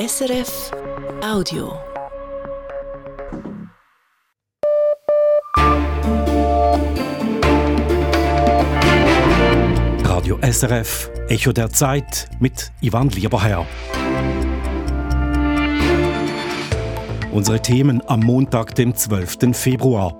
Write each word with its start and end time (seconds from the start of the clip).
SRF 0.00 0.70
Audio. 1.22 1.78
Radio 10.04 10.38
SRF 10.40 11.10
Echo 11.28 11.52
der 11.52 11.68
Zeit 11.68 12.30
mit 12.38 12.72
Ivan 12.80 13.10
Lieberherr. 13.10 13.66
Unsere 17.30 17.60
Themen 17.60 18.00
am 18.06 18.20
Montag, 18.20 18.74
dem 18.76 18.94
12. 18.94 19.54
Februar. 19.54 20.18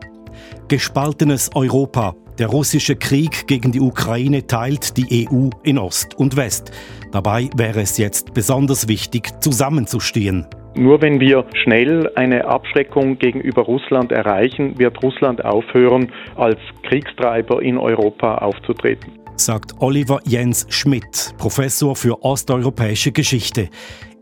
Gespaltenes 0.69 1.49
Europa. 1.55 2.15
Der 2.39 2.49
russische 2.49 2.97
Krieg 2.97 3.47
gegen 3.47 3.73
die 3.73 3.81
Ukraine 3.81 4.47
teilt 4.47 4.99
die 4.99 5.27
EU 5.27 5.49
in 5.63 5.79
Ost 5.79 6.15
und 6.17 6.37
West. 6.37 6.71
Dabei 7.13 7.51
wäre 7.57 7.81
es 7.81 7.99
jetzt 7.99 8.35
besonders 8.35 8.89
wichtig, 8.89 9.29
zusammenzustehen. 9.41 10.47
Nur 10.77 11.03
wenn 11.03 11.19
wir 11.19 11.45
schnell 11.65 12.11
eine 12.15 12.45
Abschreckung 12.45 13.19
gegenüber 13.19 13.63
Russland 13.63 14.13
erreichen, 14.13 14.79
wird 14.79 15.03
Russland 15.03 15.45
aufhören, 15.45 16.13
als 16.37 16.59
Kriegstreiber 16.89 17.61
in 17.61 17.77
Europa 17.77 18.37
aufzutreten. 18.39 19.13
Sagt 19.35 19.75
Oliver 19.81 20.21
Jens 20.25 20.67
Schmidt, 20.69 21.35
Professor 21.39 21.97
für 21.97 22.23
osteuropäische 22.23 23.11
Geschichte. 23.11 23.69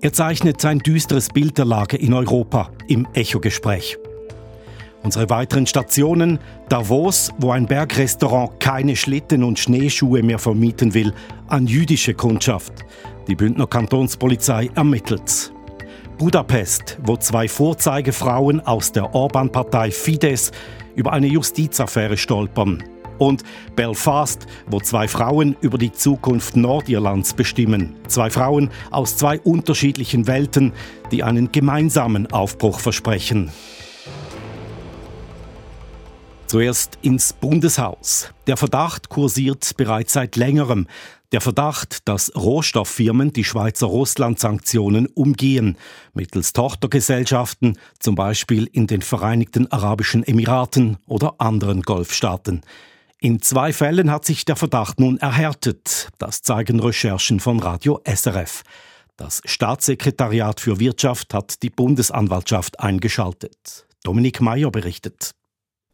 Er 0.01 0.13
zeichnet 0.13 0.61
sein 0.61 0.79
düsteres 0.79 1.29
Bild 1.29 1.59
der 1.59 1.65
Lage 1.65 1.97
in 1.97 2.15
Europa 2.15 2.71
im 2.87 3.07
Echo-Gespräch. 3.15 3.99
Unsere 5.09 5.31
weiteren 5.31 5.67
Stationen 5.67 6.39
Davos, 6.69 7.31
wo 7.39 7.51
ein 7.51 7.65
Bergrestaurant 7.65 8.61
keine 8.61 8.95
Schlitten 8.95 9.43
und 9.43 9.59
Schneeschuhe 9.59 10.23
mehr 10.23 10.39
vermieten 10.39 10.93
will, 10.93 11.15
an 11.47 11.67
jüdische 11.67 12.13
Kundschaft. 12.13 12.75
Die 13.27 13.35
Bündner 13.35 13.67
Kantonspolizei 13.67 14.69
ermittelt. 14.75 15.51
Budapest, 16.19 16.99
wo 17.03 17.17
zwei 17.17 17.49
Vorzeigefrauen 17.49 18.61
aus 18.61 18.93
der 18.93 19.15
Orban-Partei 19.15 19.93
Fidesz 19.93 20.51
über 20.95 21.15
eine 21.15 21.29
Justizaffäre 21.29 22.19
stolpern. 22.19 22.85
Und 23.17 23.45
Belfast, 23.77 24.47
wo 24.67 24.79
zwei 24.79 25.09
Frauen 25.09 25.57
über 25.63 25.79
die 25.79 25.93
Zukunft 25.93 26.55
Nordirlands 26.55 27.33
bestimmen. 27.33 27.97
Zwei 28.09 28.29
Frauen 28.29 28.69
aus 28.91 29.17
zwei 29.17 29.41
unterschiedlichen 29.41 30.27
Welten, 30.27 30.75
die 31.11 31.23
einen 31.23 31.51
gemeinsamen 31.51 32.31
Aufbruch 32.31 32.79
versprechen. 32.79 33.51
Zuerst 36.49 36.99
ins 37.03 37.35
Bundeshaus. 37.35 38.33
Der 38.47 38.57
Verdacht 38.57 39.11
kursiert 39.11 39.77
bereits 39.77 40.15
seit 40.15 40.35
längerem. 40.37 40.87
Der 41.31 41.43
Verdacht, 41.43 42.09
dass 42.09 42.35
Rohstofffirmen 42.35 43.35
die 43.35 43.45
Schweizer 43.45 43.87
Russland-Sanktionen 43.87 45.09
umgehen, 45.09 45.77
mittels 46.15 46.55
Tochtergesellschaften, 46.55 47.77
zum 47.99 48.15
Beispiel 48.15 48.65
in 48.73 48.87
den 48.87 49.03
Vereinigten 49.03 49.71
Arabischen 49.71 50.27
Emiraten 50.27 50.97
oder 51.07 51.35
anderen 51.37 51.83
Golfstaaten. 51.83 52.63
In 53.21 53.43
zwei 53.43 53.75
Fällen 53.75 54.11
hat 54.11 54.25
sich 54.25 54.47
der 54.47 54.57
Verdacht 54.57 55.01
nun 55.01 55.19
erhärtet. 55.19 56.09
Das 56.17 56.41
zeigen 56.41 56.81
Recherchen 56.81 57.41
von 57.41 57.61
Radio 57.61 58.01
SRF. 58.07 58.63
Das 59.19 59.43
Staatssekretariat 59.45 60.61
für 60.61 60.81
Wirtschaft 60.81 61.35
hat 61.35 61.63
die 61.63 61.69
Bundesanwaltschaft 61.69 62.81
eingeschaltet. 62.81 63.87
Dominik 64.03 64.41
Mayer 64.41 64.71
berichtet. 64.71 65.33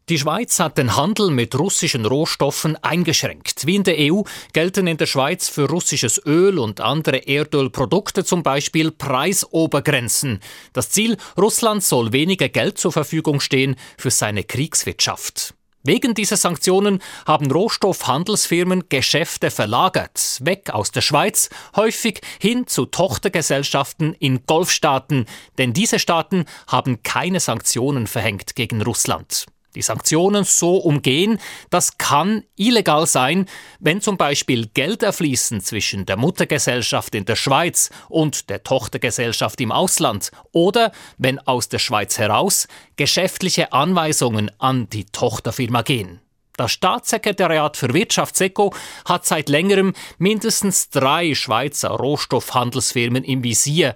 Die 0.07 0.19
Schweiz 0.19 0.59
hat 0.59 0.77
den 0.77 0.95
Handel 0.95 1.31
mit 1.31 1.57
russischen 1.57 2.05
Rohstoffen 2.05 2.77
eingeschränkt. 2.83 3.65
Wie 3.65 3.75
in 3.75 3.83
der 3.83 3.95
EU 3.97 4.21
gelten 4.53 4.85
in 4.85 4.97
der 4.97 5.07
Schweiz 5.07 5.49
für 5.49 5.67
russisches 5.67 6.21
Öl 6.27 6.59
und 6.59 6.79
andere 6.79 7.27
Erdölprodukte 7.27 8.23
zum 8.23 8.43
Beispiel 8.43 8.91
Preisobergrenzen. 8.91 10.41
Das 10.73 10.91
Ziel, 10.91 11.17
Russland 11.39 11.83
soll 11.83 12.13
weniger 12.13 12.49
Geld 12.49 12.77
zur 12.77 12.91
Verfügung 12.91 13.39
stehen 13.39 13.77
für 13.97 14.11
seine 14.11 14.43
Kriegswirtschaft. 14.43 15.55
Wegen 15.81 16.13
dieser 16.13 16.37
Sanktionen 16.37 17.01
haben 17.25 17.49
Rohstoffhandelsfirmen 17.49 18.89
Geschäfte 18.89 19.49
verlagert, 19.49 20.39
weg 20.41 20.69
aus 20.69 20.91
der 20.91 21.01
Schweiz, 21.01 21.49
häufig 21.75 22.21
hin 22.39 22.67
zu 22.67 22.85
Tochtergesellschaften 22.85 24.13
in 24.13 24.45
Golfstaaten, 24.45 25.25
denn 25.57 25.73
diese 25.73 25.97
Staaten 25.97 26.45
haben 26.67 27.01
keine 27.01 27.39
Sanktionen 27.39 28.05
verhängt 28.05 28.55
gegen 28.55 28.83
Russland 28.83 29.47
die 29.75 29.81
Sanktionen 29.81 30.43
so 30.43 30.77
umgehen, 30.77 31.39
das 31.69 31.97
kann 31.97 32.43
illegal 32.55 33.05
sein, 33.05 33.45
wenn 33.79 34.01
zum 34.01 34.17
Beispiel 34.17 34.67
Gelder 34.73 35.13
fließen 35.13 35.61
zwischen 35.61 36.05
der 36.05 36.17
Muttergesellschaft 36.17 37.13
in 37.13 37.25
der 37.25 37.35
Schweiz 37.35 37.91
und 38.09 38.49
der 38.49 38.63
Tochtergesellschaft 38.63 39.61
im 39.61 39.71
Ausland 39.71 40.31
oder 40.51 40.91
wenn 41.17 41.39
aus 41.39 41.69
der 41.69 41.79
Schweiz 41.79 42.17
heraus 42.17 42.67
geschäftliche 42.95 43.73
Anweisungen 43.73 44.49
an 44.57 44.89
die 44.89 45.05
Tochterfirma 45.05 45.81
gehen. 45.81 46.21
Das 46.57 46.71
Staatssekretariat 46.71 47.75
für 47.75 47.93
Wirtschaft 47.93 48.37
SECO 48.37 48.73
hat 49.03 49.25
seit 49.25 49.49
längerem 49.49 49.93
mindestens 50.17 50.89
drei 50.89 51.35
Schweizer 51.35 51.89
Rohstoffhandelsfirmen 51.89 53.25
im 53.25 53.43
Visier, 53.43 53.93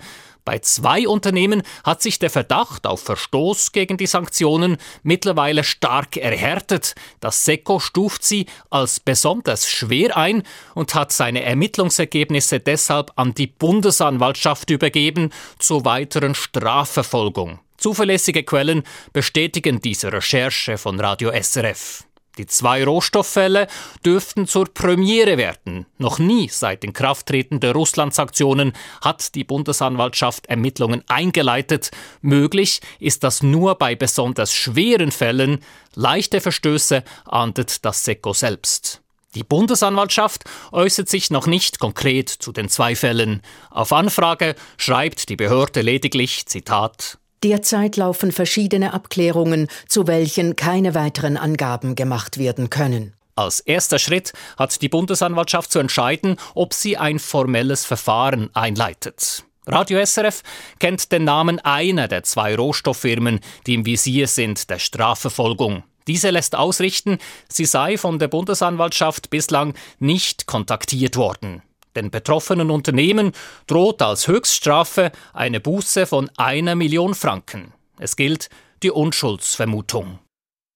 bei 0.49 0.57
zwei 0.57 1.07
Unternehmen 1.07 1.61
hat 1.83 2.01
sich 2.01 2.17
der 2.17 2.31
Verdacht 2.31 2.87
auf 2.87 3.03
Verstoß 3.03 3.71
gegen 3.71 3.97
die 3.97 4.07
Sanktionen 4.07 4.77
mittlerweile 5.03 5.63
stark 5.63 6.17
erhärtet. 6.17 6.95
Das 7.19 7.45
SECO 7.45 7.79
stuft 7.79 8.23
sie 8.23 8.47
als 8.71 8.99
besonders 8.99 9.69
schwer 9.69 10.17
ein 10.17 10.41
und 10.73 10.95
hat 10.95 11.11
seine 11.11 11.43
Ermittlungsergebnisse 11.43 12.59
deshalb 12.59 13.11
an 13.15 13.35
die 13.35 13.45
Bundesanwaltschaft 13.45 14.71
übergeben 14.71 15.29
zur 15.59 15.85
weiteren 15.85 16.33
Strafverfolgung. 16.33 17.59
Zuverlässige 17.77 18.41
Quellen 18.41 18.81
bestätigen 19.13 19.79
diese 19.81 20.11
Recherche 20.11 20.79
von 20.79 20.99
Radio 20.99 21.31
SRF. 21.31 22.08
Die 22.39 22.47
zwei 22.47 22.85
Rohstofffälle 22.85 23.67
dürften 24.05 24.47
zur 24.47 24.73
Premiere 24.73 25.37
werden. 25.37 25.85
Noch 25.97 26.19
nie 26.19 26.47
seit 26.47 26.83
den 26.83 26.93
Krafttreten 26.93 27.59
der 27.59 27.73
Russland-Sanktionen 27.73 28.71
hat 29.01 29.35
die 29.35 29.43
Bundesanwaltschaft 29.43 30.45
Ermittlungen 30.45 31.03
eingeleitet. 31.09 31.91
Möglich 32.21 32.79
ist 32.97 33.25
das 33.25 33.43
nur 33.43 33.75
bei 33.75 33.95
besonders 33.95 34.53
schweren 34.53 35.11
Fällen. 35.11 35.59
Leichte 35.95 36.39
Verstöße 36.39 37.03
ahndet 37.25 37.83
das 37.83 38.05
SECO 38.05 38.31
selbst. 38.31 39.01
Die 39.35 39.43
Bundesanwaltschaft 39.43 40.45
äußert 40.71 41.09
sich 41.09 41.29
noch 41.31 41.45
nicht 41.45 41.79
konkret 41.79 42.29
zu 42.29 42.53
den 42.53 42.69
zwei 42.69 42.95
Fällen. 42.95 43.41
Auf 43.69 43.91
Anfrage 43.91 44.55
schreibt 44.77 45.27
die 45.27 45.35
Behörde 45.35 45.81
lediglich, 45.81 46.45
Zitat, 46.45 47.18
Derzeit 47.43 47.95
laufen 47.95 48.31
verschiedene 48.31 48.93
Abklärungen, 48.93 49.67
zu 49.87 50.07
welchen 50.07 50.55
keine 50.55 50.95
weiteren 50.95 51.37
Angaben 51.37 51.95
gemacht 51.95 52.37
werden 52.37 52.69
können. 52.69 53.13
Als 53.35 53.61
erster 53.61 53.99
Schritt 53.99 54.33
hat 54.57 54.81
die 54.81 54.89
Bundesanwaltschaft 54.89 55.71
zu 55.71 55.79
entscheiden, 55.79 56.35
ob 56.55 56.73
sie 56.73 56.97
ein 56.97 57.19
formelles 57.19 57.85
Verfahren 57.85 58.49
einleitet. 58.53 59.45
Radio 59.65 60.03
SRF 60.03 60.41
kennt 60.79 61.11
den 61.11 61.23
Namen 61.23 61.59
einer 61.59 62.09
der 62.09 62.23
zwei 62.23 62.55
Rohstofffirmen, 62.55 63.39
die 63.65 63.75
im 63.75 63.85
Visier 63.85 64.27
sind 64.27 64.69
der 64.69 64.79
Strafverfolgung. 64.79 65.83
Diese 66.07 66.31
lässt 66.31 66.55
ausrichten, 66.55 67.19
sie 67.47 67.65
sei 67.65 67.97
von 67.97 68.19
der 68.19 68.27
Bundesanwaltschaft 68.27 69.29
bislang 69.29 69.73
nicht 69.99 70.47
kontaktiert 70.47 71.15
worden. 71.15 71.61
Den 71.95 72.11
betroffenen 72.11 72.71
Unternehmen 72.71 73.31
droht 73.67 74.01
als 74.01 74.27
Höchststrafe 74.27 75.11
eine 75.33 75.59
Buße 75.59 76.05
von 76.05 76.29
einer 76.37 76.75
Million 76.75 77.15
Franken. 77.15 77.73
Es 77.97 78.15
gilt 78.15 78.49
die 78.83 78.91
Unschuldsvermutung. 78.91 80.19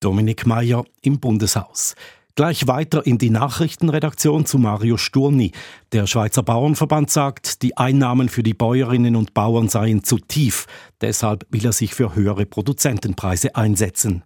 Dominik 0.00 0.46
Mayer 0.46 0.84
im 1.02 1.20
Bundeshaus. 1.20 1.94
Gleich 2.36 2.66
weiter 2.66 3.06
in 3.06 3.16
die 3.16 3.30
Nachrichtenredaktion 3.30 4.44
zu 4.44 4.58
Mario 4.58 4.96
Sturni. 4.96 5.52
Der 5.92 6.08
Schweizer 6.08 6.42
Bauernverband 6.42 7.08
sagt, 7.08 7.62
die 7.62 7.76
Einnahmen 7.76 8.28
für 8.28 8.42
die 8.42 8.54
Bäuerinnen 8.54 9.14
und 9.14 9.34
Bauern 9.34 9.68
seien 9.68 10.02
zu 10.02 10.18
tief. 10.18 10.66
Deshalb 11.00 11.46
will 11.50 11.64
er 11.64 11.72
sich 11.72 11.94
für 11.94 12.16
höhere 12.16 12.44
Produzentenpreise 12.44 13.54
einsetzen. 13.54 14.24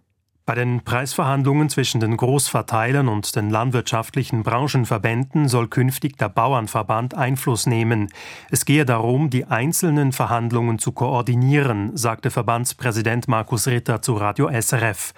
Bei 0.49 0.55
den 0.55 0.81
Preisverhandlungen 0.81 1.69
zwischen 1.69 2.01
den 2.01 2.17
Großverteilern 2.17 3.07
und 3.07 3.35
den 3.35 3.51
landwirtschaftlichen 3.51 4.41
Branchenverbänden 4.41 5.47
soll 5.47 5.67
künftig 5.67 6.17
der 6.17 6.29
Bauernverband 6.29 7.13
Einfluss 7.13 7.67
nehmen. 7.67 8.11
Es 8.49 8.65
gehe 8.65 8.83
darum, 8.83 9.29
die 9.29 9.45
einzelnen 9.45 10.11
Verhandlungen 10.11 10.79
zu 10.79 10.91
koordinieren, 10.91 11.95
sagte 11.95 12.31
Verbandspräsident 12.31 13.27
Markus 13.27 13.67
Ritter 13.67 14.01
zu 14.01 14.15
Radio 14.15 14.49
SRF. 14.49 15.13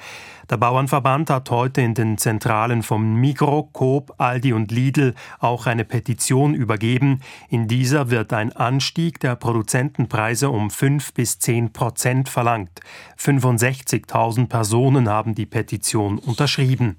Der 0.52 0.58
Bauernverband 0.58 1.30
hat 1.30 1.50
heute 1.50 1.80
in 1.80 1.94
den 1.94 2.18
Zentralen 2.18 2.84
von 2.84 3.16
Migro, 3.16 3.70
Coop, 3.72 4.14
Aldi 4.18 4.52
und 4.52 4.70
Lidl 4.70 5.16
auch 5.40 5.66
eine 5.66 5.86
Petition 5.86 6.56
übergeben. 6.56 7.22
In 7.48 7.70
dieser 7.70 8.10
wird 8.10 8.34
ein 8.34 8.52
Anstieg 8.52 9.22
der 9.22 9.38
Produzentenpreise 9.38 10.50
um 10.50 10.70
5 10.70 11.14
bis 11.14 11.40
10 11.40 11.72
Prozent 11.72 12.28
verlangt. 12.28 12.82
65.000 13.18 14.48
Personen 14.48 15.08
haben 15.08 15.36
die 15.36 15.46
Petition 15.46 16.20
unterschrieben. 16.20 16.98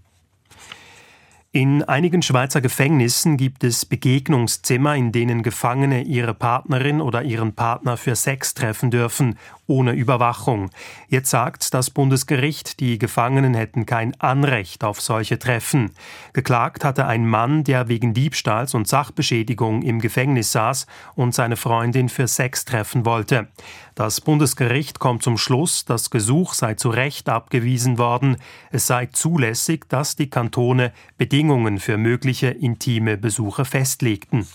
In 1.54 1.82
einigen 1.82 2.22
Schweizer 2.22 2.62
Gefängnissen 2.62 3.36
gibt 3.36 3.62
es 3.62 3.84
Begegnungszimmer, 3.84 4.96
in 4.96 5.12
denen 5.12 5.42
Gefangene 5.42 6.00
ihre 6.00 6.32
Partnerin 6.32 7.02
oder 7.02 7.24
ihren 7.24 7.52
Partner 7.52 7.98
für 7.98 8.16
Sex 8.16 8.54
treffen 8.54 8.90
dürfen, 8.90 9.38
ohne 9.66 9.92
Überwachung. 9.92 10.70
Jetzt 11.08 11.30
sagt 11.30 11.72
das 11.74 11.90
Bundesgericht, 11.90 12.80
die 12.80 12.98
Gefangenen 12.98 13.54
hätten 13.54 13.86
kein 13.86 14.18
Anrecht 14.20 14.84
auf 14.84 15.00
solche 15.00 15.38
Treffen. 15.38 15.92
Geklagt 16.32 16.84
hatte 16.84 17.06
ein 17.06 17.26
Mann, 17.26 17.64
der 17.64 17.88
wegen 17.88 18.14
Diebstahls 18.14 18.74
und 18.74 18.88
Sachbeschädigung 18.88 19.82
im 19.82 20.00
Gefängnis 20.00 20.52
saß 20.52 20.86
und 21.14 21.34
seine 21.34 21.56
Freundin 21.56 22.08
für 22.08 22.28
Sex 22.28 22.64
treffen 22.64 23.06
wollte. 23.06 23.48
Das 23.94 24.20
Bundesgericht 24.20 24.98
kommt 24.98 25.22
zum 25.22 25.38
Schluss, 25.38 25.84
das 25.84 26.10
Gesuch 26.10 26.54
sei 26.54 26.74
zu 26.74 26.90
Recht 26.90 27.28
abgewiesen 27.28 27.98
worden. 27.98 28.36
Es 28.70 28.86
sei 28.86 29.06
zulässig, 29.06 29.88
dass 29.88 30.16
die 30.16 30.30
Kantone 30.30 30.92
Bedingungen 31.18 31.78
für 31.78 31.98
mögliche 31.98 32.48
intime 32.48 33.16
Besuche 33.16 33.64
festlegten. 33.64 34.46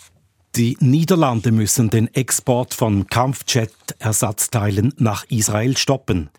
Die 0.57 0.75
Niederlande 0.79 1.51
müssen 1.51 1.91
den 1.91 2.11
Export 2.15 2.73
von 2.73 3.05
Kampfjet-Ersatzteilen 3.05 4.91
nach 4.97 5.23
Israel 5.29 5.77
stoppen. 5.77 6.31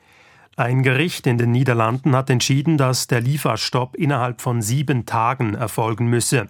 Ein 0.56 0.82
Gericht 0.82 1.28
in 1.28 1.38
den 1.38 1.52
Niederlanden 1.52 2.16
hat 2.16 2.28
entschieden, 2.28 2.78
dass 2.78 3.06
der 3.06 3.20
Lieferstopp 3.20 3.94
innerhalb 3.94 4.40
von 4.40 4.60
sieben 4.60 5.06
Tagen 5.06 5.54
erfolgen 5.54 6.08
müsse. 6.08 6.48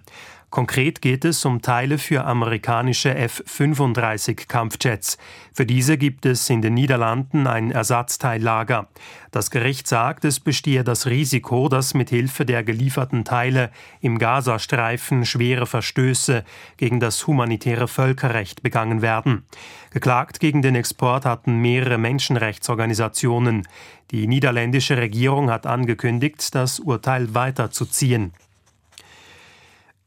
Konkret 0.50 1.02
geht 1.02 1.26
es 1.26 1.44
um 1.44 1.60
Teile 1.60 1.98
für 1.98 2.24
amerikanische 2.24 3.14
F-35 3.14 4.48
Kampfjets. 4.48 5.18
Für 5.52 5.66
diese 5.66 5.98
gibt 5.98 6.24
es 6.24 6.48
in 6.48 6.62
den 6.62 6.72
Niederlanden 6.72 7.46
ein 7.46 7.70
Ersatzteillager. 7.70 8.88
Das 9.30 9.50
Gericht 9.50 9.86
sagt, 9.86 10.24
es 10.24 10.40
bestehe 10.40 10.84
das 10.84 11.06
Risiko, 11.06 11.68
dass 11.68 11.92
mit 11.92 12.08
Hilfe 12.08 12.46
der 12.46 12.64
gelieferten 12.64 13.26
Teile 13.26 13.70
im 14.00 14.18
Gazastreifen 14.18 15.26
schwere 15.26 15.66
Verstöße 15.66 16.44
gegen 16.78 16.98
das 16.98 17.26
humanitäre 17.26 17.86
Völkerrecht 17.86 18.62
begangen 18.62 19.02
werden. 19.02 19.44
Geklagt 19.90 20.40
gegen 20.40 20.62
den 20.62 20.76
Export 20.76 21.26
hatten 21.26 21.58
mehrere 21.60 21.98
Menschenrechtsorganisationen. 21.98 23.68
Die 24.10 24.26
niederländische 24.26 24.96
Regierung 24.96 25.50
hat 25.50 25.66
angekündigt, 25.66 26.54
das 26.54 26.80
Urteil 26.80 27.34
weiterzuziehen. 27.34 28.32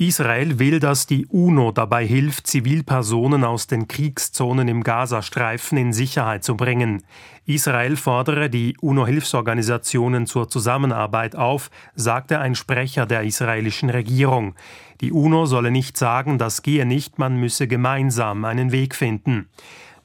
Israel 0.02 0.58
will, 0.58 0.80
dass 0.80 1.06
die 1.06 1.28
UNO 1.28 1.72
dabei 1.72 2.08
hilft, 2.08 2.48
Zivilpersonen 2.48 3.44
aus 3.44 3.68
den 3.68 3.88
Kriegszonen 3.88 4.68
im 4.68 4.82
Gazastreifen 4.82 5.78
in 5.78 5.94
Sicherheit 5.94 6.44
zu 6.44 6.58
bringen. 6.58 7.04
Israel 7.46 7.96
fordere 7.96 8.50
die 8.50 8.76
UNO-Hilfsorganisationen 8.82 10.26
zur 10.26 10.50
Zusammenarbeit 10.50 11.36
auf, 11.36 11.70
sagte 11.94 12.40
ein 12.40 12.56
Sprecher 12.56 13.06
der 13.06 13.22
israelischen 13.22 13.92
Regierung. 13.92 14.56
Die 15.02 15.12
UNO 15.12 15.46
solle 15.46 15.70
nicht 15.70 15.98
sagen, 15.98 16.40
das 16.40 16.64
gehe 16.64 16.88
nicht, 16.88 17.20
man 17.20 17.36
müsse 17.36 17.68
gemeinsam 17.68 18.44
einen 18.44 18.72
Weg 18.72 18.96
finden. 18.96 19.50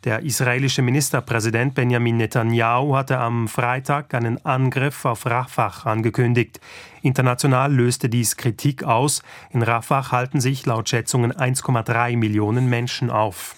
Der 0.07 0.23
israelische 0.23 0.83
Ministerpräsident 0.83 1.75
Benjamin 1.75 2.19
Netanyahu 2.19 2.95
hatte 2.95 3.19
am 3.19 3.49
Freitag 3.49 4.15
einen 4.15 4.39
Angriff 4.47 5.05
auf 5.05 5.27
Rafah 5.27 5.83
angekündigt. 5.83 6.61
International 7.03 7.75
löste 7.75 8.09
dies 8.09 8.37
Kritik 8.37 8.85
aus. 8.85 9.25
In 9.51 9.63
Rafah 9.63 10.13
halten 10.13 10.41
sich 10.41 10.65
laut 10.65 10.89
Schätzungen 10.89 11.33
1,3 11.33 12.17
Millionen 12.17 12.71
Menschen 12.71 13.11
auf. 13.11 13.57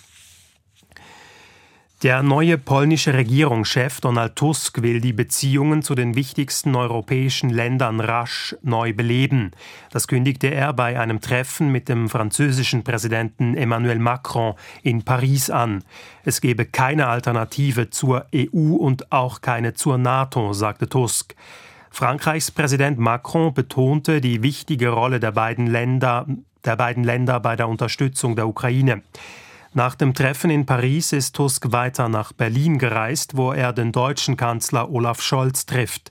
Der 2.05 2.23
neue 2.23 2.59
polnische 2.59 3.13
Regierungschef 3.13 4.01
Donald 4.01 4.37
Tusk 4.37 4.83
will 4.83 5.01
die 5.01 5.13
Beziehungen 5.13 5.83
zu 5.83 5.97
den 5.97 6.15
wichtigsten 6.15 6.77
europäischen 6.77 7.51
Ländern 7.51 7.99
rasch 7.99 8.55
neu 8.63 8.93
beleben. 8.93 9.51
Das 9.91 10.07
kündigte 10.07 10.47
er 10.47 10.73
bei 10.75 11.01
einem 11.01 11.21
Treffen 11.21 11.73
mit 11.73 11.89
dem 11.89 12.09
französischen 12.09 12.85
Präsidenten 12.85 13.57
Emmanuel 13.57 13.99
Macron 13.99 14.55
in 14.85 15.03
Paris 15.03 15.51
an. 15.51 15.83
Es 16.23 16.41
gebe 16.41 16.67
keine 16.67 17.09
Alternative 17.09 17.91
zur 17.91 18.27
EU 18.33 18.77
und 18.77 19.11
auch 19.11 19.41
keine 19.41 19.75
zur 19.75 19.99
NATO, 19.99 20.53
sagte 20.53 20.89
Tusk. 20.89 21.35
Frankreichs 21.91 22.53
Präsident 22.53 23.01
Macron 23.01 23.53
betonte 23.53 24.21
die 24.21 24.45
wichtige 24.45 24.91
Rolle 24.91 25.19
der 25.19 25.33
beiden 25.33 25.67
Länder, 25.67 26.27
der 26.65 26.77
beiden 26.77 27.03
Länder 27.03 27.41
bei 27.41 27.57
der 27.57 27.69
Unterstützung 27.69 28.37
der 28.37 28.47
Ukraine. 28.47 29.03
Nach 29.75 29.95
dem 29.95 30.15
Treffen 30.15 30.51
in 30.51 30.67
Paris 30.67 31.13
ist 31.13 31.37
Tusk 31.37 31.73
weiter 31.73 32.09
nach 32.09 32.33
Berlin 32.33 32.79
gereist, 32.79 33.37
wo 33.37 33.53
er 33.53 33.73
den 33.73 33.93
deutschen 33.93 34.37
Kanzler 34.37 34.91
Olaf 34.91 35.21
Scholz 35.21 35.67
trifft. 35.67 36.11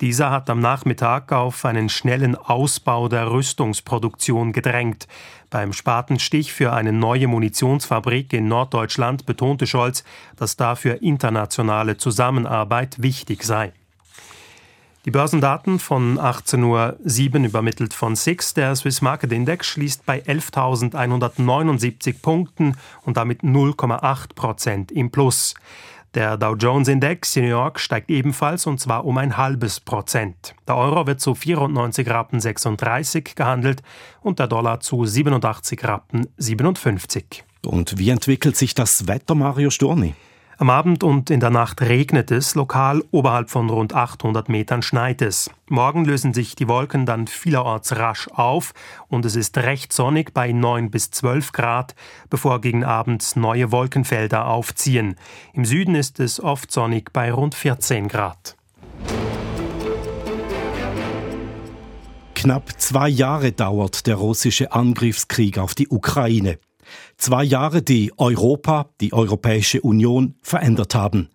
Dieser 0.00 0.30
hat 0.30 0.50
am 0.50 0.60
Nachmittag 0.60 1.30
auf 1.32 1.64
einen 1.64 1.88
schnellen 1.88 2.34
Ausbau 2.34 3.08
der 3.08 3.30
Rüstungsproduktion 3.30 4.52
gedrängt. 4.52 5.06
Beim 5.50 5.72
Spatenstich 5.72 6.52
für 6.52 6.72
eine 6.72 6.92
neue 6.92 7.28
Munitionsfabrik 7.28 8.32
in 8.32 8.48
Norddeutschland 8.48 9.26
betonte 9.26 9.66
Scholz, 9.66 10.02
dass 10.36 10.56
dafür 10.56 11.02
internationale 11.02 11.98
Zusammenarbeit 11.98 13.00
wichtig 13.00 13.44
sei. 13.44 13.72
Die 15.04 15.10
Börsendaten 15.10 15.80
von 15.80 16.16
18.07 16.16 17.40
Uhr 17.40 17.44
übermittelt 17.44 17.92
von 17.92 18.14
SIX. 18.14 18.54
Der 18.54 18.76
Swiss 18.76 19.02
Market 19.02 19.32
Index 19.32 19.66
schließt 19.66 20.06
bei 20.06 20.22
11.179 20.22 22.22
Punkten 22.22 22.76
und 23.04 23.16
damit 23.16 23.42
0,8 23.42 24.34
Prozent 24.36 24.92
im 24.92 25.10
Plus. 25.10 25.54
Der 26.14 26.36
Dow 26.36 26.54
Jones 26.54 26.86
Index 26.86 27.34
in 27.34 27.44
New 27.44 27.50
York 27.50 27.80
steigt 27.80 28.10
ebenfalls 28.10 28.66
und 28.66 28.78
zwar 28.78 29.04
um 29.04 29.18
ein 29.18 29.36
halbes 29.36 29.80
Prozent. 29.80 30.54
Der 30.68 30.76
Euro 30.76 31.04
wird 31.04 31.20
zu 31.20 31.34
94 31.34 32.08
Rappen 32.08 32.38
36 32.38 33.34
gehandelt 33.34 33.82
und 34.20 34.38
der 34.38 34.46
Dollar 34.46 34.78
zu 34.78 35.04
87 35.04 35.82
Rappen 35.82 36.28
57. 36.36 37.42
Und 37.66 37.98
wie 37.98 38.10
entwickelt 38.10 38.56
sich 38.56 38.74
das 38.74 39.08
Wetter, 39.08 39.34
Mario 39.34 39.70
Storni? 39.70 40.14
Am 40.62 40.70
Abend 40.70 41.02
und 41.02 41.28
in 41.28 41.40
der 41.40 41.50
Nacht 41.50 41.82
regnet 41.82 42.30
es, 42.30 42.54
lokal 42.54 43.02
oberhalb 43.10 43.50
von 43.50 43.68
rund 43.68 43.94
800 43.94 44.48
Metern 44.48 44.80
schneit 44.80 45.20
es. 45.20 45.50
Morgen 45.68 46.04
lösen 46.04 46.32
sich 46.34 46.54
die 46.54 46.68
Wolken 46.68 47.04
dann 47.04 47.26
vielerorts 47.26 47.96
rasch 47.96 48.28
auf 48.28 48.72
und 49.08 49.24
es 49.24 49.34
ist 49.34 49.58
recht 49.58 49.92
sonnig 49.92 50.32
bei 50.32 50.52
9 50.52 50.92
bis 50.92 51.10
12 51.10 51.50
Grad, 51.50 51.96
bevor 52.30 52.60
gegen 52.60 52.84
Abend 52.84 53.34
neue 53.34 53.72
Wolkenfelder 53.72 54.46
aufziehen. 54.46 55.16
Im 55.52 55.64
Süden 55.64 55.96
ist 55.96 56.20
es 56.20 56.40
oft 56.40 56.70
sonnig 56.70 57.12
bei 57.12 57.32
rund 57.32 57.56
14 57.56 58.06
Grad. 58.06 58.56
Knapp 62.36 62.80
zwei 62.80 63.08
Jahre 63.08 63.50
dauert 63.50 64.06
der 64.06 64.14
russische 64.14 64.70
Angriffskrieg 64.70 65.58
auf 65.58 65.74
die 65.74 65.88
Ukraine. 65.88 66.60
Zwei 67.22 67.44
Jahre, 67.44 67.82
die 67.82 68.10
Europa, 68.16 68.88
die 69.00 69.12
Europäische 69.12 69.80
Union 69.80 70.34
verändert 70.42 70.96
haben. 70.96 71.28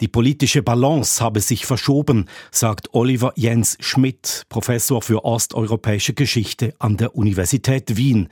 Die 0.00 0.06
politische 0.06 0.62
Balance 0.62 1.20
habe 1.20 1.40
sich 1.40 1.66
verschoben, 1.66 2.26
sagt 2.52 2.94
Oliver 2.94 3.32
Jens 3.34 3.76
Schmidt, 3.80 4.44
Professor 4.48 5.02
für 5.02 5.24
osteuropäische 5.24 6.14
Geschichte 6.14 6.74
an 6.78 6.96
der 6.96 7.16
Universität 7.16 7.96
Wien. 7.96 8.28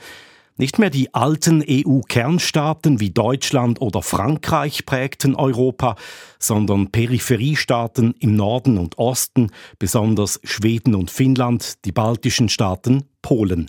Nicht 0.56 0.78
mehr 0.78 0.90
die 0.90 1.12
alten 1.12 1.64
EU-Kernstaaten 1.68 3.00
wie 3.00 3.10
Deutschland 3.10 3.80
oder 3.80 4.02
Frankreich 4.02 4.86
prägten 4.86 5.34
Europa, 5.34 5.96
sondern 6.38 6.92
Peripheriestaaten 6.92 8.14
im 8.20 8.36
Norden 8.36 8.78
und 8.78 8.98
Osten, 8.98 9.50
besonders 9.80 10.38
Schweden 10.44 10.94
und 10.94 11.10
Finnland, 11.10 11.84
die 11.84 11.92
baltischen 11.92 12.48
Staaten, 12.48 13.02
Polen. 13.20 13.68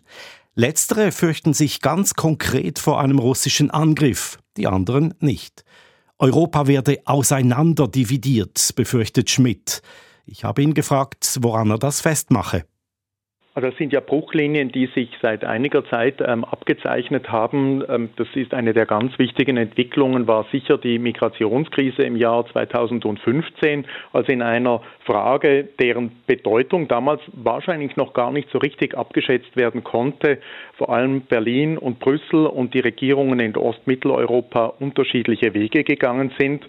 Letztere 0.53 1.13
fürchten 1.13 1.53
sich 1.53 1.79
ganz 1.79 2.13
konkret 2.13 2.77
vor 2.77 2.99
einem 2.99 3.19
russischen 3.19 3.71
Angriff, 3.71 4.37
die 4.57 4.67
anderen 4.67 5.13
nicht. 5.19 5.63
Europa 6.19 6.67
werde 6.67 6.99
auseinanderdividiert, 7.05 8.75
befürchtet 8.75 9.29
Schmidt. 9.29 9.81
Ich 10.25 10.43
habe 10.43 10.61
ihn 10.61 10.73
gefragt, 10.73 11.37
woran 11.41 11.71
er 11.71 11.79
das 11.79 12.01
festmache. 12.01 12.65
Das 13.53 13.75
sind 13.75 13.91
ja 13.91 13.99
Bruchlinien, 13.99 14.71
die 14.71 14.85
sich 14.95 15.09
seit 15.21 15.43
einiger 15.43 15.83
Zeit 15.83 16.21
ähm, 16.25 16.45
abgezeichnet 16.45 17.29
haben. 17.33 17.83
Ähm, 17.89 18.09
das 18.15 18.29
ist 18.33 18.53
eine 18.53 18.73
der 18.73 18.85
ganz 18.85 19.19
wichtigen 19.19 19.57
Entwicklungen, 19.57 20.25
war 20.25 20.45
sicher 20.53 20.77
die 20.77 20.97
Migrationskrise 20.99 22.03
im 22.03 22.15
Jahr 22.15 22.45
2015, 22.45 23.85
also 24.13 24.31
in 24.31 24.41
einer 24.41 24.81
Frage, 25.05 25.67
deren 25.81 26.11
Bedeutung 26.27 26.87
damals 26.87 27.21
wahrscheinlich 27.33 27.97
noch 27.97 28.13
gar 28.13 28.31
nicht 28.31 28.49
so 28.51 28.57
richtig 28.57 28.97
abgeschätzt 28.97 29.57
werden 29.57 29.83
konnte, 29.83 30.37
vor 30.77 30.89
allem 30.89 31.19
Berlin 31.21 31.77
und 31.77 31.99
Brüssel 31.99 32.45
und 32.45 32.73
die 32.73 32.79
Regierungen 32.79 33.41
in 33.41 33.57
Ostmitteleuropa 33.57 34.67
unterschiedliche 34.79 35.53
Wege 35.53 35.83
gegangen 35.83 36.31
sind. 36.39 36.65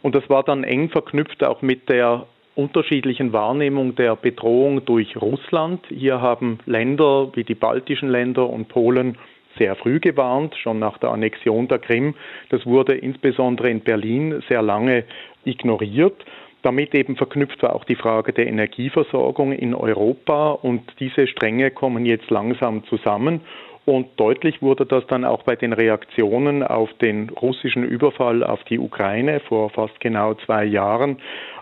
Und 0.00 0.14
das 0.14 0.28
war 0.30 0.42
dann 0.42 0.64
eng 0.64 0.88
verknüpft 0.88 1.44
auch 1.44 1.60
mit 1.60 1.90
der 1.90 2.26
unterschiedlichen 2.54 3.32
Wahrnehmung 3.32 3.94
der 3.96 4.16
Bedrohung 4.16 4.84
durch 4.84 5.16
Russland. 5.16 5.84
Hier 5.88 6.20
haben 6.20 6.58
Länder 6.66 7.30
wie 7.34 7.44
die 7.44 7.54
baltischen 7.54 8.08
Länder 8.08 8.48
und 8.48 8.68
Polen 8.68 9.18
sehr 9.58 9.76
früh 9.76 10.00
gewarnt, 10.00 10.54
schon 10.56 10.78
nach 10.78 10.98
der 10.98 11.10
Annexion 11.10 11.68
der 11.68 11.78
Krim. 11.78 12.14
Das 12.50 12.66
wurde 12.66 12.94
insbesondere 12.94 13.70
in 13.70 13.80
Berlin 13.80 14.42
sehr 14.48 14.62
lange 14.62 15.04
ignoriert. 15.44 16.24
Damit 16.62 16.94
eben 16.94 17.16
verknüpft 17.16 17.62
war 17.62 17.76
auch 17.76 17.84
die 17.84 17.94
Frage 17.94 18.32
der 18.32 18.46
Energieversorgung 18.46 19.52
in 19.52 19.74
Europa 19.74 20.52
und 20.52 20.82
diese 20.98 21.26
Stränge 21.26 21.70
kommen 21.70 22.06
jetzt 22.06 22.30
langsam 22.30 22.84
zusammen. 22.84 23.42
Und 23.84 24.18
deutlich 24.18 24.62
wurde 24.62 24.86
das 24.86 25.06
dann 25.08 25.26
auch 25.26 25.42
bei 25.42 25.56
den 25.56 25.74
Reaktionen 25.74 26.62
auf 26.62 26.90
den 26.94 27.28
russischen 27.28 27.84
Überfall 27.84 28.42
auf 28.42 28.64
die 28.64 28.78
Ukraine 28.78 29.40
vor 29.40 29.68
fast 29.68 30.00
genau 30.00 30.34
zwei 30.34 30.64
Jahren, 30.64 31.18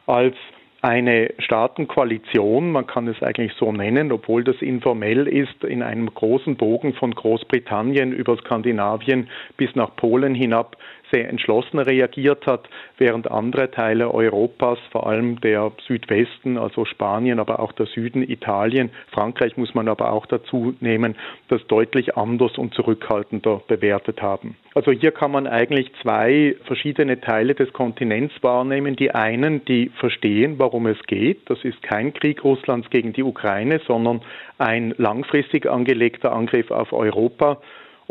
als 0.06 0.36
eine 0.82 1.32
Staatenkoalition, 1.38 2.72
man 2.72 2.88
kann 2.88 3.06
es 3.06 3.22
eigentlich 3.22 3.52
so 3.54 3.70
nennen, 3.70 4.10
obwohl 4.10 4.42
das 4.42 4.60
informell 4.60 5.28
ist, 5.28 5.62
in 5.62 5.80
einem 5.80 6.12
großen 6.12 6.56
Bogen 6.56 6.92
von 6.94 7.14
Großbritannien 7.14 8.12
über 8.12 8.36
Skandinavien 8.36 9.28
bis 9.56 9.74
nach 9.76 9.94
Polen 9.94 10.34
hinab 10.34 10.76
sehr 11.12 11.28
entschlossen 11.28 11.78
reagiert 11.78 12.46
hat, 12.46 12.68
während 12.98 13.30
andere 13.30 13.70
Teile 13.70 14.12
Europas, 14.12 14.78
vor 14.90 15.06
allem 15.06 15.40
der 15.40 15.72
Südwesten, 15.86 16.58
also 16.58 16.84
Spanien, 16.84 17.38
aber 17.38 17.60
auch 17.60 17.72
der 17.72 17.86
Süden, 17.86 18.22
Italien, 18.28 18.90
Frankreich 19.12 19.56
muss 19.56 19.74
man 19.74 19.88
aber 19.88 20.12
auch 20.12 20.26
dazu 20.26 20.74
nehmen, 20.80 21.14
das 21.48 21.64
deutlich 21.66 22.16
anders 22.16 22.58
und 22.58 22.74
zurückhaltender 22.74 23.62
bewertet 23.68 24.22
haben. 24.22 24.56
Also 24.74 24.90
hier 24.90 25.12
kann 25.12 25.30
man 25.30 25.46
eigentlich 25.46 25.92
zwei 26.00 26.56
verschiedene 26.64 27.20
Teile 27.20 27.54
des 27.54 27.72
Kontinents 27.74 28.34
wahrnehmen. 28.42 28.96
Die 28.96 29.10
einen, 29.14 29.64
die 29.66 29.90
verstehen, 30.00 30.58
warum 30.58 30.86
es 30.86 31.02
geht. 31.06 31.50
Das 31.50 31.62
ist 31.62 31.82
kein 31.82 32.14
Krieg 32.14 32.42
Russlands 32.42 32.88
gegen 32.88 33.12
die 33.12 33.22
Ukraine, 33.22 33.80
sondern 33.86 34.22
ein 34.56 34.94
langfristig 34.96 35.66
angelegter 35.66 36.32
Angriff 36.32 36.70
auf 36.70 36.92
Europa. 36.92 37.60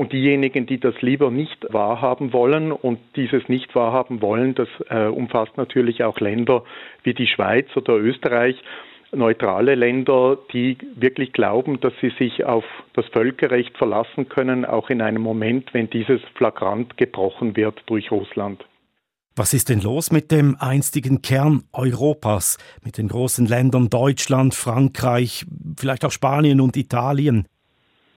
Und 0.01 0.13
diejenigen, 0.13 0.65
die 0.65 0.79
das 0.79 0.99
lieber 1.03 1.29
nicht 1.29 1.71
wahrhaben 1.71 2.33
wollen 2.33 2.71
und 2.71 2.97
dieses 3.15 3.47
nicht 3.49 3.75
wahrhaben 3.75 4.19
wollen, 4.19 4.55
das 4.55 4.67
äh, 4.89 5.05
umfasst 5.05 5.55
natürlich 5.57 6.03
auch 6.03 6.19
Länder 6.19 6.63
wie 7.03 7.13
die 7.13 7.27
Schweiz 7.27 7.67
oder 7.75 7.97
Österreich, 7.97 8.55
neutrale 9.11 9.75
Länder, 9.75 10.39
die 10.53 10.75
wirklich 10.95 11.33
glauben, 11.33 11.79
dass 11.81 11.93
sie 12.01 12.11
sich 12.17 12.43
auf 12.45 12.63
das 12.93 13.05
Völkerrecht 13.13 13.77
verlassen 13.77 14.27
können, 14.27 14.65
auch 14.65 14.89
in 14.89 15.03
einem 15.03 15.21
Moment, 15.21 15.71
wenn 15.75 15.87
dieses 15.87 16.19
flagrant 16.33 16.97
gebrochen 16.97 17.55
wird 17.55 17.83
durch 17.85 18.09
Russland. 18.09 18.65
Was 19.35 19.53
ist 19.53 19.69
denn 19.69 19.81
los 19.81 20.11
mit 20.11 20.31
dem 20.31 20.57
einstigen 20.59 21.21
Kern 21.21 21.65
Europas, 21.73 22.57
mit 22.83 22.97
den 22.97 23.07
großen 23.07 23.45
Ländern 23.45 23.91
Deutschland, 23.91 24.55
Frankreich, 24.55 25.45
vielleicht 25.77 26.03
auch 26.05 26.11
Spanien 26.11 26.59
und 26.59 26.75
Italien? 26.75 27.45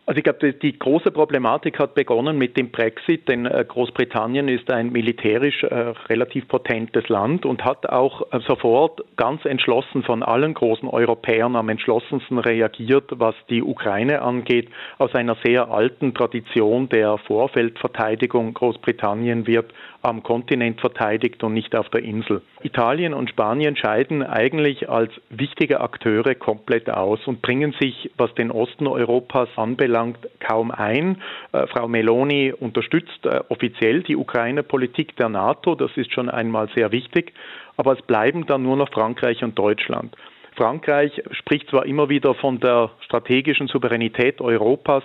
Also 0.06 0.18
ich 0.18 0.25
glaube, 0.25 0.52
die, 0.52 0.78
große 0.78 1.11
Problematik 1.11 1.78
hat 1.78 1.94
begonnen 1.94 2.37
mit 2.37 2.58
dem 2.58 2.70
Brexit, 2.70 3.26
denn 3.26 3.46
äh, 3.46 3.64
Großbritannien 3.66 4.49
ist 4.49 4.70
ein 4.70 4.92
militärisch 4.92 5.62
äh, 5.62 5.94
relativ 6.11 6.46
potentes 6.46 7.08
Land 7.08 7.46
und 7.46 7.64
hat 7.64 7.88
auch 7.88 8.30
äh, 8.30 8.40
sofort 8.46 9.02
ganz 9.16 9.46
entschlossen 9.46 10.02
von 10.02 10.23
allen 10.23 10.52
großen 10.52 10.90
Europäern 10.90 11.56
am 11.56 11.70
entschlossensten 11.70 12.38
reagiert, 12.38 13.12
was 13.12 13.34
die 13.49 13.62
Ukraine 13.62 14.20
angeht. 14.20 14.68
Aus 14.99 15.14
einer 15.14 15.38
sehr 15.42 15.70
alten 15.70 16.12
Tradition 16.12 16.90
der 16.90 17.16
Vorfeldverteidigung 17.16 18.52
Großbritannien 18.52 19.46
wird 19.46 19.73
am 20.04 20.23
Kontinent 20.23 20.80
verteidigt 20.80 21.42
und 21.42 21.54
nicht 21.54 21.75
auf 21.75 21.88
der 21.88 22.02
Insel. 22.02 22.42
Italien 22.62 23.14
und 23.14 23.30
Spanien 23.30 23.75
scheiden 23.76 24.23
eigentlich 24.23 24.88
als 24.88 25.11
wichtige 25.30 25.80
Akteure 25.80 26.34
komplett 26.34 26.90
aus 26.90 27.20
und 27.26 27.40
bringen 27.40 27.75
sich, 27.80 28.11
was 28.16 28.34
den 28.34 28.50
Osten 28.50 28.87
Europas 28.87 29.49
anbelangt, 29.56 30.18
kaum 30.40 30.70
ein. 30.70 31.23
Äh, 31.52 31.66
Frau 31.68 31.88
Meloni 31.88 32.52
unterstützt 32.52 33.25
äh, 33.25 33.40
offiziell 33.49 34.02
die 34.02 34.16
Ukraine-Politik 34.16 35.16
der 35.16 35.30
NATO, 35.30 35.75
das 35.75 35.90
ist 35.96 36.12
schon 36.12 36.28
einmal 36.28 36.68
sehr 36.75 36.92
wichtig, 36.92 37.32
aber 37.76 37.92
es 37.92 38.02
bleiben 38.02 38.46
dann 38.46 38.62
nur 38.62 38.76
noch 38.76 38.90
Frankreich 38.90 39.42
und 39.42 39.58
Deutschland. 39.58 40.14
Frankreich 40.56 41.23
spricht 41.32 41.68
zwar 41.70 41.87
immer 41.87 42.08
wieder 42.08 42.34
von 42.34 42.61
der 42.61 42.90
strategischen 43.00 43.66
Souveränität 43.66 44.40
Europas, 44.40 45.02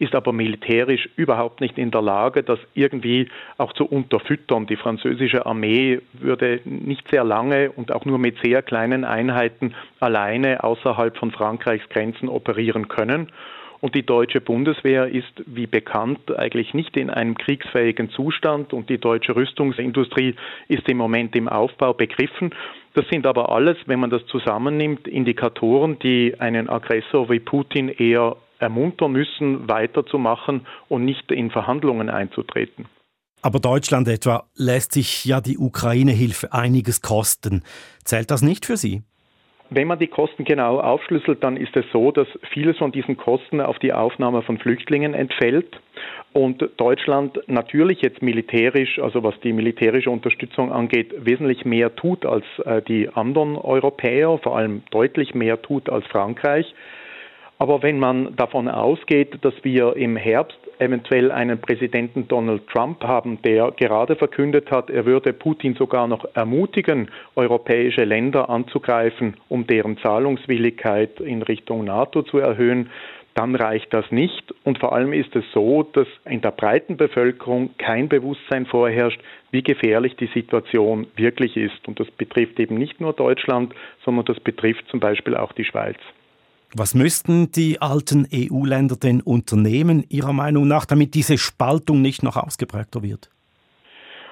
ist 0.00 0.14
aber 0.14 0.32
militärisch 0.32 1.08
überhaupt 1.16 1.60
nicht 1.60 1.76
in 1.78 1.90
der 1.90 2.00
Lage, 2.00 2.42
das 2.42 2.58
irgendwie 2.74 3.28
auch 3.58 3.74
zu 3.74 3.84
unterfüttern. 3.84 4.66
Die 4.66 4.76
französische 4.76 5.44
Armee 5.44 6.00
würde 6.14 6.60
nicht 6.64 7.06
sehr 7.10 7.22
lange 7.22 7.70
und 7.70 7.92
auch 7.92 8.06
nur 8.06 8.18
mit 8.18 8.38
sehr 8.42 8.62
kleinen 8.62 9.04
Einheiten 9.04 9.74
alleine 10.00 10.64
außerhalb 10.64 11.16
von 11.18 11.30
Frankreichs 11.30 11.86
Grenzen 11.90 12.30
operieren 12.30 12.88
können. 12.88 13.30
Und 13.80 13.94
die 13.94 14.04
deutsche 14.04 14.40
Bundeswehr 14.40 15.06
ist, 15.06 15.42
wie 15.46 15.66
bekannt, 15.66 16.34
eigentlich 16.36 16.72
nicht 16.72 16.96
in 16.96 17.10
einem 17.10 17.36
kriegsfähigen 17.36 18.10
Zustand 18.10 18.72
und 18.72 18.88
die 18.88 18.98
deutsche 18.98 19.36
Rüstungsindustrie 19.36 20.34
ist 20.68 20.88
im 20.88 20.96
Moment 20.96 21.36
im 21.36 21.48
Aufbau 21.48 21.92
begriffen. 21.92 22.54
Das 22.94 23.06
sind 23.08 23.26
aber 23.26 23.52
alles, 23.52 23.76
wenn 23.86 24.00
man 24.00 24.10
das 24.10 24.24
zusammennimmt, 24.26 25.08
Indikatoren, 25.08 25.98
die 25.98 26.34
einen 26.38 26.68
Aggressor 26.68 27.30
wie 27.30 27.40
Putin 27.40 27.88
eher 27.88 28.36
ermuntern 28.60 29.12
müssen, 29.12 29.68
weiterzumachen 29.68 30.66
und 30.88 31.04
nicht 31.04 31.32
in 31.32 31.50
Verhandlungen 31.50 32.08
einzutreten. 32.08 32.86
Aber 33.42 33.58
Deutschland 33.58 34.06
etwa 34.06 34.44
lässt 34.54 34.92
sich 34.92 35.24
ja 35.24 35.40
die 35.40 35.58
Ukraine-Hilfe 35.58 36.52
einiges 36.52 37.00
kosten. 37.00 37.62
Zählt 38.04 38.30
das 38.30 38.42
nicht 38.42 38.66
für 38.66 38.76
Sie? 38.76 39.02
Wenn 39.72 39.86
man 39.86 40.00
die 40.00 40.08
Kosten 40.08 40.44
genau 40.44 40.80
aufschlüsselt, 40.80 41.44
dann 41.44 41.56
ist 41.56 41.76
es 41.76 41.84
so, 41.92 42.10
dass 42.10 42.26
vieles 42.52 42.76
von 42.78 42.90
diesen 42.90 43.16
Kosten 43.16 43.60
auf 43.60 43.78
die 43.78 43.92
Aufnahme 43.92 44.42
von 44.42 44.58
Flüchtlingen 44.58 45.14
entfällt 45.14 45.80
und 46.32 46.68
Deutschland 46.76 47.40
natürlich 47.46 48.02
jetzt 48.02 48.20
militärisch, 48.20 48.98
also 48.98 49.22
was 49.22 49.38
die 49.40 49.52
militärische 49.52 50.10
Unterstützung 50.10 50.72
angeht, 50.72 51.12
wesentlich 51.16 51.64
mehr 51.64 51.94
tut 51.94 52.26
als 52.26 52.44
äh, 52.64 52.82
die 52.82 53.08
anderen 53.08 53.56
Europäer, 53.56 54.38
vor 54.38 54.56
allem 54.56 54.82
deutlich 54.90 55.34
mehr 55.34 55.62
tut 55.62 55.88
als 55.88 56.06
Frankreich. 56.06 56.66
Aber 57.60 57.82
wenn 57.82 57.98
man 57.98 58.34
davon 58.36 58.68
ausgeht, 58.68 59.36
dass 59.42 59.52
wir 59.62 59.94
im 59.94 60.16
Herbst 60.16 60.58
eventuell 60.78 61.30
einen 61.30 61.60
Präsidenten 61.60 62.26
Donald 62.26 62.66
Trump 62.68 63.04
haben, 63.04 63.42
der 63.42 63.70
gerade 63.72 64.16
verkündet 64.16 64.70
hat, 64.70 64.88
er 64.88 65.04
würde 65.04 65.34
Putin 65.34 65.74
sogar 65.74 66.08
noch 66.08 66.24
ermutigen, 66.32 67.10
europäische 67.36 68.04
Länder 68.04 68.48
anzugreifen, 68.48 69.36
um 69.50 69.66
deren 69.66 69.98
Zahlungswilligkeit 69.98 71.20
in 71.20 71.42
Richtung 71.42 71.84
NATO 71.84 72.22
zu 72.22 72.38
erhöhen, 72.38 72.88
dann 73.34 73.54
reicht 73.54 73.92
das 73.92 74.10
nicht. 74.10 74.54
Und 74.64 74.78
vor 74.78 74.94
allem 74.94 75.12
ist 75.12 75.36
es 75.36 75.44
so, 75.52 75.82
dass 75.82 76.08
in 76.24 76.40
der 76.40 76.52
breiten 76.52 76.96
Bevölkerung 76.96 77.76
kein 77.76 78.08
Bewusstsein 78.08 78.64
vorherrscht, 78.64 79.20
wie 79.50 79.62
gefährlich 79.62 80.16
die 80.16 80.30
Situation 80.32 81.08
wirklich 81.14 81.58
ist. 81.58 81.86
Und 81.86 82.00
das 82.00 82.10
betrifft 82.12 82.58
eben 82.58 82.76
nicht 82.76 83.02
nur 83.02 83.12
Deutschland, 83.12 83.74
sondern 84.02 84.24
das 84.24 84.40
betrifft 84.40 84.88
zum 84.88 84.98
Beispiel 84.98 85.36
auch 85.36 85.52
die 85.52 85.66
Schweiz. 85.66 85.98
Was 86.74 86.94
müssten 86.94 87.50
die 87.50 87.82
alten 87.82 88.28
EU-Länder 88.32 88.96
denn 88.96 89.20
unternehmen, 89.20 90.04
Ihrer 90.08 90.32
Meinung 90.32 90.68
nach, 90.68 90.84
damit 90.84 91.14
diese 91.14 91.36
Spaltung 91.36 92.00
nicht 92.00 92.22
noch 92.22 92.36
ausgeprägter 92.36 93.02
wird? 93.02 93.30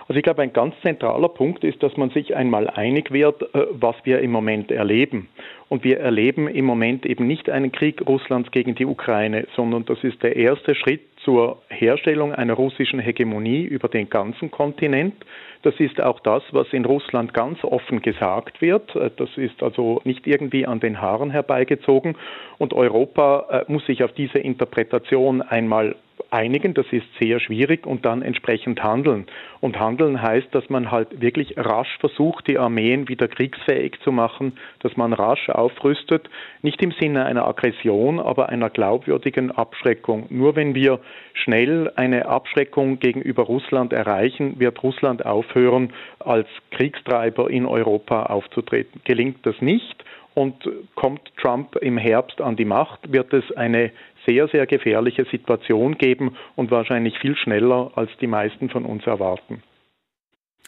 Also 0.08 0.16
ich 0.18 0.22
glaube, 0.22 0.40
ein 0.40 0.54
ganz 0.54 0.74
zentraler 0.80 1.28
Punkt 1.28 1.64
ist, 1.64 1.82
dass 1.82 1.96
man 1.98 2.08
sich 2.08 2.34
einmal 2.34 2.68
einig 2.68 3.12
wird, 3.12 3.42
äh, 3.54 3.66
was 3.72 3.94
wir 4.04 4.20
im 4.20 4.32
Moment 4.32 4.70
erleben. 4.70 5.28
Und 5.68 5.84
wir 5.84 6.00
erleben 6.00 6.48
im 6.48 6.64
Moment 6.64 7.04
eben 7.04 7.26
nicht 7.26 7.50
einen 7.50 7.72
Krieg 7.72 8.00
Russlands 8.08 8.50
gegen 8.50 8.74
die 8.74 8.86
Ukraine, 8.86 9.46
sondern 9.54 9.84
das 9.84 10.02
ist 10.02 10.22
der 10.22 10.34
erste 10.36 10.74
Schritt 10.74 11.02
zur 11.22 11.60
Herstellung 11.68 12.32
einer 12.32 12.54
russischen 12.54 13.00
Hegemonie 13.00 13.64
über 13.64 13.88
den 13.88 14.08
ganzen 14.08 14.50
Kontinent. 14.50 15.14
Das 15.62 15.74
ist 15.78 16.00
auch 16.00 16.20
das, 16.20 16.42
was 16.52 16.72
in 16.72 16.86
Russland 16.86 17.34
ganz 17.34 17.62
offen 17.62 18.00
gesagt 18.00 18.62
wird. 18.62 18.94
Das 18.94 19.28
ist 19.36 19.62
also 19.62 20.00
nicht 20.04 20.26
irgendwie 20.26 20.66
an 20.66 20.80
den 20.80 21.02
Haaren 21.02 21.30
herbeigezogen. 21.30 22.16
Und 22.56 22.72
Europa 22.72 23.46
äh, 23.50 23.70
muss 23.70 23.84
sich 23.84 24.02
auf 24.04 24.12
diese 24.12 24.38
Interpretation 24.38 25.42
einmal 25.42 25.96
einigen, 26.30 26.74
das 26.74 26.86
ist 26.90 27.06
sehr 27.20 27.40
schwierig, 27.40 27.86
und 27.86 28.04
dann 28.04 28.22
entsprechend 28.22 28.82
handeln. 28.82 29.26
Und 29.60 29.78
handeln 29.78 30.20
heißt, 30.20 30.48
dass 30.52 30.68
man 30.70 30.90
halt 30.90 31.20
wirklich 31.20 31.54
rasch 31.56 31.98
versucht, 31.98 32.46
die 32.46 32.58
Armeen 32.58 33.08
wieder 33.08 33.28
kriegsfähig 33.28 33.98
zu 34.04 34.12
machen, 34.12 34.58
dass 34.80 34.96
man 34.96 35.12
rasch 35.12 35.48
aufrüstet, 35.48 36.28
nicht 36.62 36.82
im 36.82 36.92
Sinne 36.92 37.24
einer 37.24 37.46
Aggression, 37.46 38.20
aber 38.20 38.48
einer 38.48 38.70
glaubwürdigen 38.70 39.50
Abschreckung. 39.50 40.26
Nur 40.30 40.56
wenn 40.56 40.74
wir 40.74 41.00
schnell 41.34 41.92
eine 41.96 42.26
Abschreckung 42.26 42.98
gegenüber 42.98 43.44
Russland 43.44 43.92
erreichen, 43.92 44.60
wird 44.60 44.82
Russland 44.82 45.26
aufhören, 45.26 45.92
als 46.18 46.48
Kriegstreiber 46.70 47.50
in 47.50 47.66
Europa 47.66 48.24
aufzutreten. 48.24 49.00
Gelingt 49.04 49.44
das 49.46 49.60
nicht, 49.60 50.04
und 50.38 50.70
kommt 50.94 51.20
Trump 51.36 51.74
im 51.80 51.98
Herbst 51.98 52.40
an 52.40 52.54
die 52.54 52.64
Macht, 52.64 53.12
wird 53.12 53.32
es 53.32 53.50
eine 53.56 53.90
sehr, 54.28 54.48
sehr 54.48 54.66
gefährliche 54.66 55.24
Situation 55.30 55.96
geben 55.96 56.36
und 56.56 56.70
wahrscheinlich 56.70 57.18
viel 57.18 57.36
schneller, 57.36 57.92
als 57.94 58.10
die 58.20 58.26
meisten 58.26 58.68
von 58.68 58.84
uns 58.84 59.06
erwarten. 59.06 59.62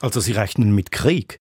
Also 0.00 0.20
Sie 0.20 0.32
rechnen 0.32 0.74
mit 0.74 0.90
Krieg? 0.90 1.36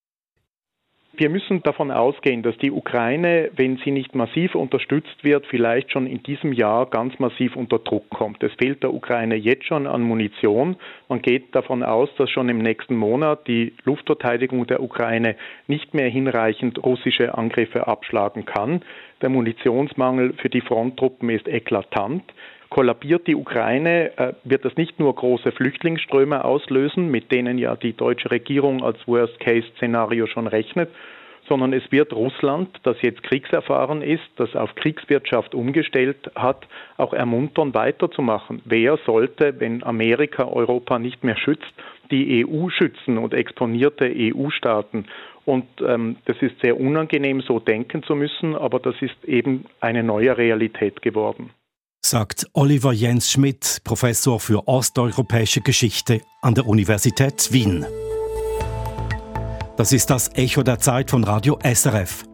Wir 1.19 1.29
müssen 1.29 1.61
davon 1.63 1.91
ausgehen, 1.91 2.43
dass 2.43 2.57
die 2.59 2.71
Ukraine, 2.71 3.51
wenn 3.57 3.77
sie 3.83 3.91
nicht 3.91 4.15
massiv 4.15 4.55
unterstützt 4.55 5.21
wird, 5.21 5.45
vielleicht 5.47 5.91
schon 5.91 6.07
in 6.07 6.23
diesem 6.23 6.53
Jahr 6.53 6.85
ganz 6.85 7.19
massiv 7.19 7.57
unter 7.57 7.77
Druck 7.79 8.09
kommt. 8.09 8.41
Es 8.41 8.53
fehlt 8.53 8.83
der 8.83 8.93
Ukraine 8.93 9.35
jetzt 9.35 9.65
schon 9.65 9.85
an 9.85 10.01
Munition. 10.01 10.77
Man 11.09 11.21
geht 11.21 11.53
davon 11.53 11.83
aus, 11.83 12.07
dass 12.17 12.29
schon 12.29 12.47
im 12.47 12.59
nächsten 12.59 12.95
Monat 12.95 13.47
die 13.47 13.73
Luftverteidigung 13.83 14.65
der 14.67 14.81
Ukraine 14.81 15.35
nicht 15.67 15.93
mehr 15.93 16.09
hinreichend 16.09 16.81
russische 16.81 17.37
Angriffe 17.37 17.87
abschlagen 17.87 18.45
kann. 18.45 18.81
Der 19.21 19.29
Munitionsmangel 19.29 20.33
für 20.33 20.49
die 20.49 20.61
Fronttruppen 20.61 21.29
ist 21.29 21.47
eklatant. 21.47 22.23
Kollabiert 22.69 23.27
die 23.27 23.35
Ukraine, 23.35 24.17
äh, 24.17 24.33
wird 24.43 24.63
das 24.63 24.75
nicht 24.77 24.99
nur 24.99 25.13
große 25.13 25.51
Flüchtlingsströme 25.51 26.45
auslösen, 26.45 27.09
mit 27.09 27.31
denen 27.31 27.57
ja 27.57 27.75
die 27.75 27.93
deutsche 27.93 28.31
Regierung 28.31 28.83
als 28.83 29.07
Worst-Case-Szenario 29.07 30.27
schon 30.27 30.47
rechnet, 30.47 30.89
sondern 31.49 31.73
es 31.73 31.91
wird 31.91 32.13
Russland, 32.13 32.69
das 32.83 32.95
jetzt 33.01 33.23
kriegserfahren 33.23 34.01
ist, 34.01 34.23
das 34.37 34.55
auf 34.55 34.73
Kriegswirtschaft 34.75 35.53
umgestellt 35.53 36.31
hat, 36.35 36.67
auch 36.97 37.11
ermuntern, 37.11 37.73
weiterzumachen. 37.73 38.61
Wer 38.63 38.97
sollte, 39.05 39.59
wenn 39.59 39.83
Amerika 39.83 40.45
Europa 40.45 40.99
nicht 40.99 41.23
mehr 41.23 41.35
schützt, 41.35 41.73
die 42.11 42.45
EU 42.45 42.69
schützen 42.69 43.17
und 43.17 43.33
exponierte 43.33 44.05
EU-Staaten? 44.15 45.05
Und 45.45 45.65
ähm, 45.85 46.17
das 46.25 46.37
ist 46.41 46.59
sehr 46.61 46.79
unangenehm, 46.79 47.41
so 47.41 47.59
denken 47.59 48.03
zu 48.03 48.15
müssen, 48.15 48.55
aber 48.55 48.79
das 48.79 48.95
ist 49.01 49.25
eben 49.25 49.65
eine 49.81 50.03
neue 50.03 50.37
Realität 50.37 51.01
geworden 51.01 51.49
sagt 52.01 52.47
Oliver 52.53 52.93
Jens 52.93 53.29
Schmidt, 53.29 53.81
Professor 53.83 54.39
für 54.39 54.67
osteuropäische 54.67 55.61
Geschichte 55.61 56.21
an 56.41 56.55
der 56.55 56.65
Universität 56.65 57.51
Wien. 57.51 57.85
Das 59.79 59.93
ist 59.93 60.09
das 60.09 60.29
Echo 60.33 60.61
der 60.61 60.79
Zeit 60.79 61.09
von 61.09 61.23
Radio 61.23 61.57
SRF. 61.63 62.25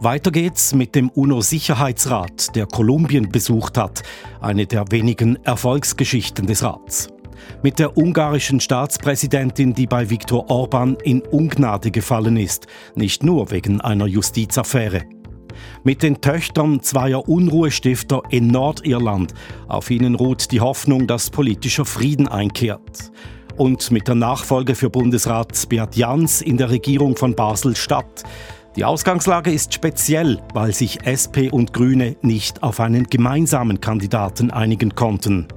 Weiter 0.00 0.30
geht's 0.30 0.74
mit 0.74 0.94
dem 0.94 1.08
UNO-Sicherheitsrat, 1.08 2.54
der 2.54 2.66
Kolumbien 2.66 3.30
besucht 3.30 3.78
hat, 3.78 4.02
eine 4.42 4.66
der 4.66 4.84
wenigen 4.90 5.36
Erfolgsgeschichten 5.42 6.46
des 6.46 6.62
Rats. 6.62 7.08
Mit 7.62 7.78
der 7.78 7.96
ungarischen 7.96 8.60
Staatspräsidentin, 8.60 9.72
die 9.72 9.86
bei 9.86 10.10
Viktor 10.10 10.50
Orban 10.50 10.98
in 11.02 11.22
Ungnade 11.22 11.90
gefallen 11.90 12.36
ist, 12.36 12.66
nicht 12.94 13.22
nur 13.22 13.50
wegen 13.50 13.80
einer 13.80 14.04
Justizaffäre 14.04 15.06
mit 15.84 16.02
den 16.02 16.20
Töchtern 16.20 16.80
zweier 16.82 17.28
Unruhestifter 17.28 18.22
in 18.30 18.48
Nordirland. 18.48 19.34
Auf 19.68 19.90
ihnen 19.90 20.14
ruht 20.14 20.50
die 20.52 20.60
Hoffnung, 20.60 21.06
dass 21.06 21.30
politischer 21.30 21.84
Frieden 21.84 22.28
einkehrt. 22.28 23.10
Und 23.56 23.90
mit 23.90 24.08
der 24.08 24.14
Nachfolge 24.14 24.74
für 24.74 24.90
Bundesrat 24.90 25.68
Beat 25.68 25.96
Jans 25.96 26.40
in 26.40 26.56
der 26.56 26.70
Regierung 26.70 27.16
von 27.16 27.34
Basel-Stadt. 27.34 28.24
Die 28.76 28.84
Ausgangslage 28.84 29.52
ist 29.52 29.74
speziell, 29.74 30.40
weil 30.54 30.72
sich 30.72 31.04
SP 31.04 31.50
und 31.50 31.74
Grüne 31.74 32.16
nicht 32.22 32.62
auf 32.62 32.80
einen 32.80 33.04
gemeinsamen 33.04 33.80
Kandidaten 33.80 34.50
einigen 34.50 34.94
konnten. 34.94 35.48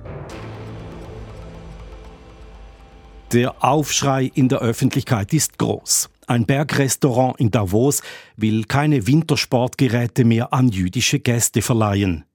Der 3.32 3.64
Aufschrei 3.64 4.30
in 4.34 4.50
der 4.50 4.60
Öffentlichkeit 4.60 5.34
ist 5.34 5.58
groß. 5.58 6.10
Ein 6.28 6.46
Bergrestaurant 6.46 7.40
in 7.40 7.52
Davos 7.52 8.02
will 8.36 8.66
keine 8.66 9.08
Wintersportgeräte 9.08 10.26
mehr 10.26 10.54
an 10.54 10.70
jüdische 10.70 11.20
Gäste 11.20 11.62
verleihen. 11.62 12.26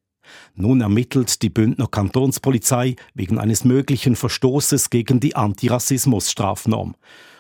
Nun 0.54 0.80
ermittelt 0.80 1.42
die 1.42 1.50
Bündner 1.50 1.86
Kantonspolizei 1.86 2.96
wegen 3.14 3.38
eines 3.38 3.64
möglichen 3.64 4.16
Verstoßes 4.16 4.90
gegen 4.90 5.20
die 5.20 5.36
Antirassismus-Strafnorm. 5.36 6.94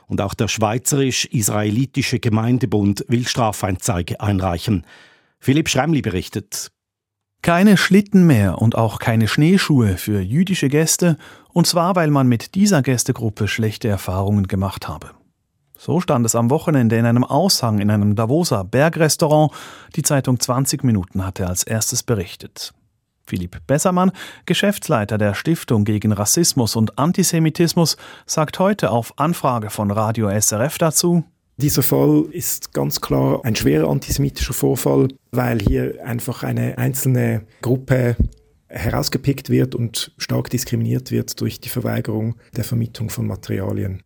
Und 0.06 0.20
auch 0.20 0.34
der 0.34 0.48
Schweizerisch-Israelitische 0.48 2.18
Gemeindebund 2.18 3.04
will 3.08 3.26
Strafeinzeige 3.26 4.20
einreichen. 4.20 4.84
Philipp 5.38 5.68
Schremli 5.68 6.02
berichtet. 6.02 6.72
Keine 7.42 7.78
Schlitten 7.78 8.26
mehr 8.26 8.60
und 8.60 8.76
auch 8.76 8.98
keine 8.98 9.26
Schneeschuhe 9.26 9.96
für 9.96 10.20
jüdische 10.20 10.68
Gäste, 10.68 11.16
und 11.52 11.66
zwar 11.66 11.96
weil 11.96 12.10
man 12.10 12.28
mit 12.28 12.54
dieser 12.54 12.82
Gästegruppe 12.82 13.48
schlechte 13.48 13.88
Erfahrungen 13.88 14.46
gemacht 14.46 14.88
habe. 14.88 15.12
So 15.78 15.98
stand 16.00 16.26
es 16.26 16.34
am 16.34 16.50
Wochenende 16.50 16.98
in 16.98 17.06
einem 17.06 17.24
Aushang 17.24 17.78
in 17.78 17.90
einem 17.90 18.14
Davoser 18.14 18.64
Bergrestaurant. 18.64 19.50
Die 19.96 20.02
Zeitung 20.02 20.38
20 20.38 20.84
Minuten 20.84 21.24
hatte 21.24 21.46
als 21.46 21.62
erstes 21.62 22.02
berichtet. 22.02 22.74
Philipp 23.30 23.58
Bessermann, 23.68 24.10
Geschäftsleiter 24.44 25.16
der 25.16 25.34
Stiftung 25.34 25.84
gegen 25.84 26.10
Rassismus 26.10 26.74
und 26.74 26.98
Antisemitismus, 26.98 27.96
sagt 28.26 28.58
heute 28.58 28.90
auf 28.90 29.16
Anfrage 29.20 29.70
von 29.70 29.92
Radio 29.92 30.28
SRF 30.28 30.78
dazu, 30.78 31.22
dieser 31.56 31.82
Fall 31.82 32.24
ist 32.32 32.72
ganz 32.72 33.00
klar 33.02 33.40
ein 33.44 33.54
schwerer 33.54 33.88
antisemitischer 33.88 34.54
Vorfall, 34.54 35.08
weil 35.30 35.60
hier 35.60 36.04
einfach 36.04 36.42
eine 36.42 36.78
einzelne 36.78 37.42
Gruppe 37.60 38.16
herausgepickt 38.66 39.50
wird 39.50 39.74
und 39.74 40.12
stark 40.16 40.48
diskriminiert 40.48 41.10
wird 41.10 41.40
durch 41.40 41.60
die 41.60 41.68
Verweigerung 41.68 42.36
der 42.56 42.64
Vermietung 42.64 43.10
von 43.10 43.26
Materialien. 43.26 44.02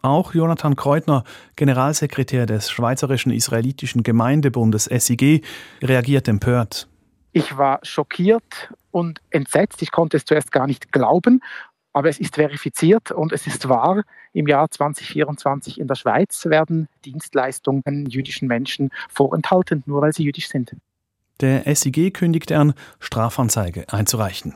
Auch 0.00 0.34
Jonathan 0.34 0.76
Kreutner, 0.76 1.24
Generalsekretär 1.56 2.46
des 2.46 2.70
Schweizerischen 2.70 3.32
Israelitischen 3.32 4.02
Gemeindebundes 4.02 4.84
SIG, 4.84 5.44
reagiert 5.82 6.26
empört. 6.26 6.88
Ich 7.36 7.58
war 7.58 7.80
schockiert 7.82 8.72
und 8.92 9.20
entsetzt. 9.30 9.82
Ich 9.82 9.90
konnte 9.90 10.16
es 10.16 10.24
zuerst 10.24 10.52
gar 10.52 10.68
nicht 10.68 10.92
glauben, 10.92 11.40
aber 11.92 12.08
es 12.08 12.20
ist 12.20 12.36
verifiziert 12.36 13.10
und 13.10 13.32
es 13.32 13.48
ist 13.48 13.68
wahr. 13.68 14.04
Im 14.32 14.46
Jahr 14.46 14.70
2024 14.70 15.80
in 15.80 15.88
der 15.88 15.96
Schweiz 15.96 16.44
werden 16.46 16.88
Dienstleistungen 17.04 18.06
jüdischen 18.06 18.46
Menschen 18.46 18.90
vorenthalten, 19.08 19.82
nur 19.86 20.00
weil 20.00 20.12
sie 20.12 20.22
jüdisch 20.22 20.48
sind. 20.48 20.76
Der 21.40 21.64
SIG 21.74 22.14
kündigte 22.14 22.56
an, 22.56 22.72
Strafanzeige 23.00 23.92
einzureichen. 23.92 24.54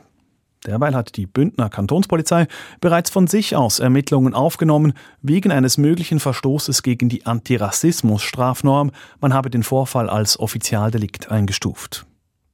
Derweil 0.65 0.95
hat 0.95 1.17
die 1.17 1.25
Bündner 1.25 1.69
Kantonspolizei 1.69 2.47
bereits 2.79 3.09
von 3.09 3.27
sich 3.27 3.57
aus 3.57 3.79
Ermittlungen 3.79 4.33
aufgenommen 4.33 4.93
wegen 5.21 5.51
eines 5.51 5.77
möglichen 5.77 6.21
Verstoßes 6.21 6.81
gegen 6.81 7.09
die 7.09 7.25
Antirassismus-Strafnorm. 7.25 8.91
Man 9.19 9.33
habe 9.33 9.49
den 9.49 9.63
Vorfall 9.63 10.09
als 10.09 10.39
Offizialdelikt 10.39 11.29
eingestuft. 11.29 12.05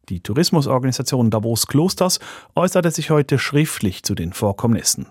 Die 0.10 0.20
Tourismusorganisation 0.20 1.32
Davos 1.32 1.68
Klosters 1.68 2.20
äußerte 2.56 2.92
sich 2.92 3.10
heute 3.10 3.40
schriftlich 3.40 4.04
zu 4.04 4.14
den 4.14 4.34
Vorkommnissen. 4.34 5.08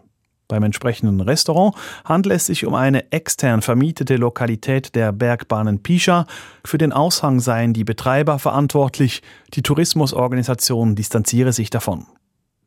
Beim 0.46 0.62
entsprechenden 0.62 1.20
Restaurant 1.20 1.74
handelt 2.04 2.36
es 2.36 2.46
sich 2.46 2.66
um 2.66 2.74
eine 2.74 3.10
extern 3.10 3.62
vermietete 3.62 4.16
Lokalität 4.16 4.94
der 4.94 5.10
Bergbahnen 5.10 5.82
Pischa. 5.82 6.26
Für 6.64 6.78
den 6.78 6.92
Aushang 6.92 7.40
seien 7.40 7.72
die 7.72 7.84
Betreiber 7.84 8.38
verantwortlich. 8.38 9.22
Die 9.54 9.62
Tourismusorganisation 9.62 10.94
distanziere 10.94 11.52
sich 11.52 11.70
davon. 11.70 12.06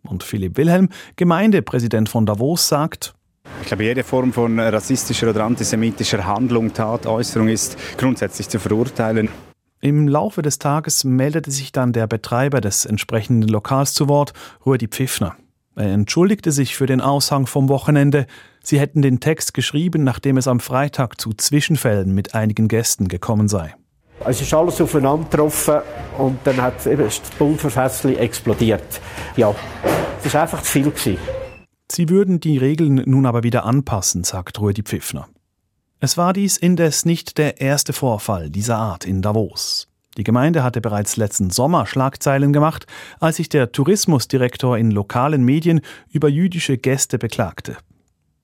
Und 0.03 0.23
Philipp 0.23 0.57
Wilhelm, 0.57 0.89
Gemeindepräsident 1.17 2.09
von 2.09 2.25
Davos, 2.25 2.67
sagt, 2.67 3.13
ich 3.61 3.67
glaube, 3.67 3.83
jede 3.83 4.03
Form 4.03 4.33
von 4.33 4.59
rassistischer 4.59 5.29
oder 5.29 5.45
antisemitischer 5.45 6.25
Handlung, 6.25 6.73
Tat, 6.73 7.05
Äußerung 7.05 7.47
ist 7.47 7.77
grundsätzlich 7.97 8.49
zu 8.49 8.59
verurteilen. 8.59 9.29
Im 9.79 10.07
Laufe 10.07 10.41
des 10.41 10.57
Tages 10.57 11.03
meldete 11.03 11.51
sich 11.51 11.71
dann 11.71 11.93
der 11.93 12.07
Betreiber 12.07 12.61
des 12.61 12.85
entsprechenden 12.85 13.47
Lokals 13.47 13.93
zu 13.93 14.07
Wort, 14.07 14.33
Rudi 14.65 14.87
Pfiffner. 14.87 15.35
Er 15.75 15.93
entschuldigte 15.93 16.51
sich 16.51 16.75
für 16.75 16.87
den 16.87 17.01
Aushang 17.01 17.45
vom 17.45 17.69
Wochenende. 17.69 18.25
Sie 18.63 18.79
hätten 18.79 19.03
den 19.03 19.19
Text 19.19 19.53
geschrieben, 19.53 20.03
nachdem 20.03 20.37
es 20.37 20.47
am 20.47 20.59
Freitag 20.59 21.21
zu 21.21 21.33
Zwischenfällen 21.33 22.15
mit 22.15 22.33
einigen 22.33 22.67
Gästen 22.67 23.07
gekommen 23.07 23.47
sei. 23.47 23.75
Es 24.25 24.41
ist 24.41 24.51
alles 24.51 24.81
aufeinander 24.81 25.29
getroffen 25.29 25.81
und 26.17 26.39
dann 26.43 26.59
hat 26.59 26.83
das 26.83 27.19
Pulverfässchen 27.37 28.17
explodiert. 28.17 28.99
Ja, 29.35 29.53
es 30.23 30.33
war 30.33 30.41
einfach 30.41 30.63
zu 30.63 30.71
viel. 30.71 30.89
Gewesen. 30.89 31.17
Sie 31.91 32.09
würden 32.09 32.39
die 32.39 32.57
Regeln 32.57 33.03
nun 33.05 33.27
aber 33.27 33.43
wieder 33.43 33.63
anpassen, 33.63 34.23
sagt 34.23 34.59
Rudi 34.59 34.81
Pfiffner. 34.81 35.29
Es 35.99 36.15
war 36.15 36.31
dies 36.31 36.57
indes 36.57 37.05
nicht 37.05 37.39
der 37.39 37.59
erste 37.59 37.91
Vorfall 37.91 38.51
dieser 38.51 38.77
Art 38.77 39.03
in 39.03 39.23
Davos. 39.23 39.87
Die 40.15 40.23
Gemeinde 40.23 40.61
hatte 40.61 40.79
bereits 40.79 41.17
letzten 41.17 41.49
Sommer 41.49 41.87
Schlagzeilen 41.87 42.53
gemacht, 42.53 42.85
als 43.19 43.37
sich 43.37 43.49
der 43.49 43.71
Tourismusdirektor 43.71 44.77
in 44.77 44.91
lokalen 44.91 45.43
Medien 45.43 45.81
über 46.11 46.29
jüdische 46.29 46.77
Gäste 46.77 47.17
beklagte. 47.17 47.77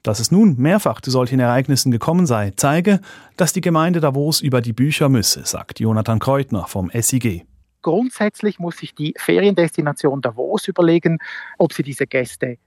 Dass 0.02 0.20
es 0.20 0.32
nun 0.32 0.56
mehrfach 0.58 1.00
zu 1.00 1.12
solchen 1.12 1.40
Ereignissen 1.40 1.92
gekommen 1.92 2.26
sei, 2.26 2.54
zeige, 2.56 3.02
dass 3.38 3.54
die 3.54 3.62
Gemeinde 3.62 4.00
Davos 4.00 4.42
über 4.42 4.60
die 4.60 4.74
Bücher 4.74 5.08
müsse, 5.08 5.46
sagt 5.46 5.80
Jonathan 5.80 6.18
Kreutner 6.18 6.66
vom 6.66 6.90
SIG. 6.92 7.46
Grundsätzlich 7.84 8.58
muss 8.58 8.78
sich 8.78 8.96
die 8.96 9.14
Feriendestination 9.18 10.22
Davos 10.22 10.68
überlegen, 10.68 11.20
ob 11.60 11.74
sie 11.74 11.84
diese 11.84 12.08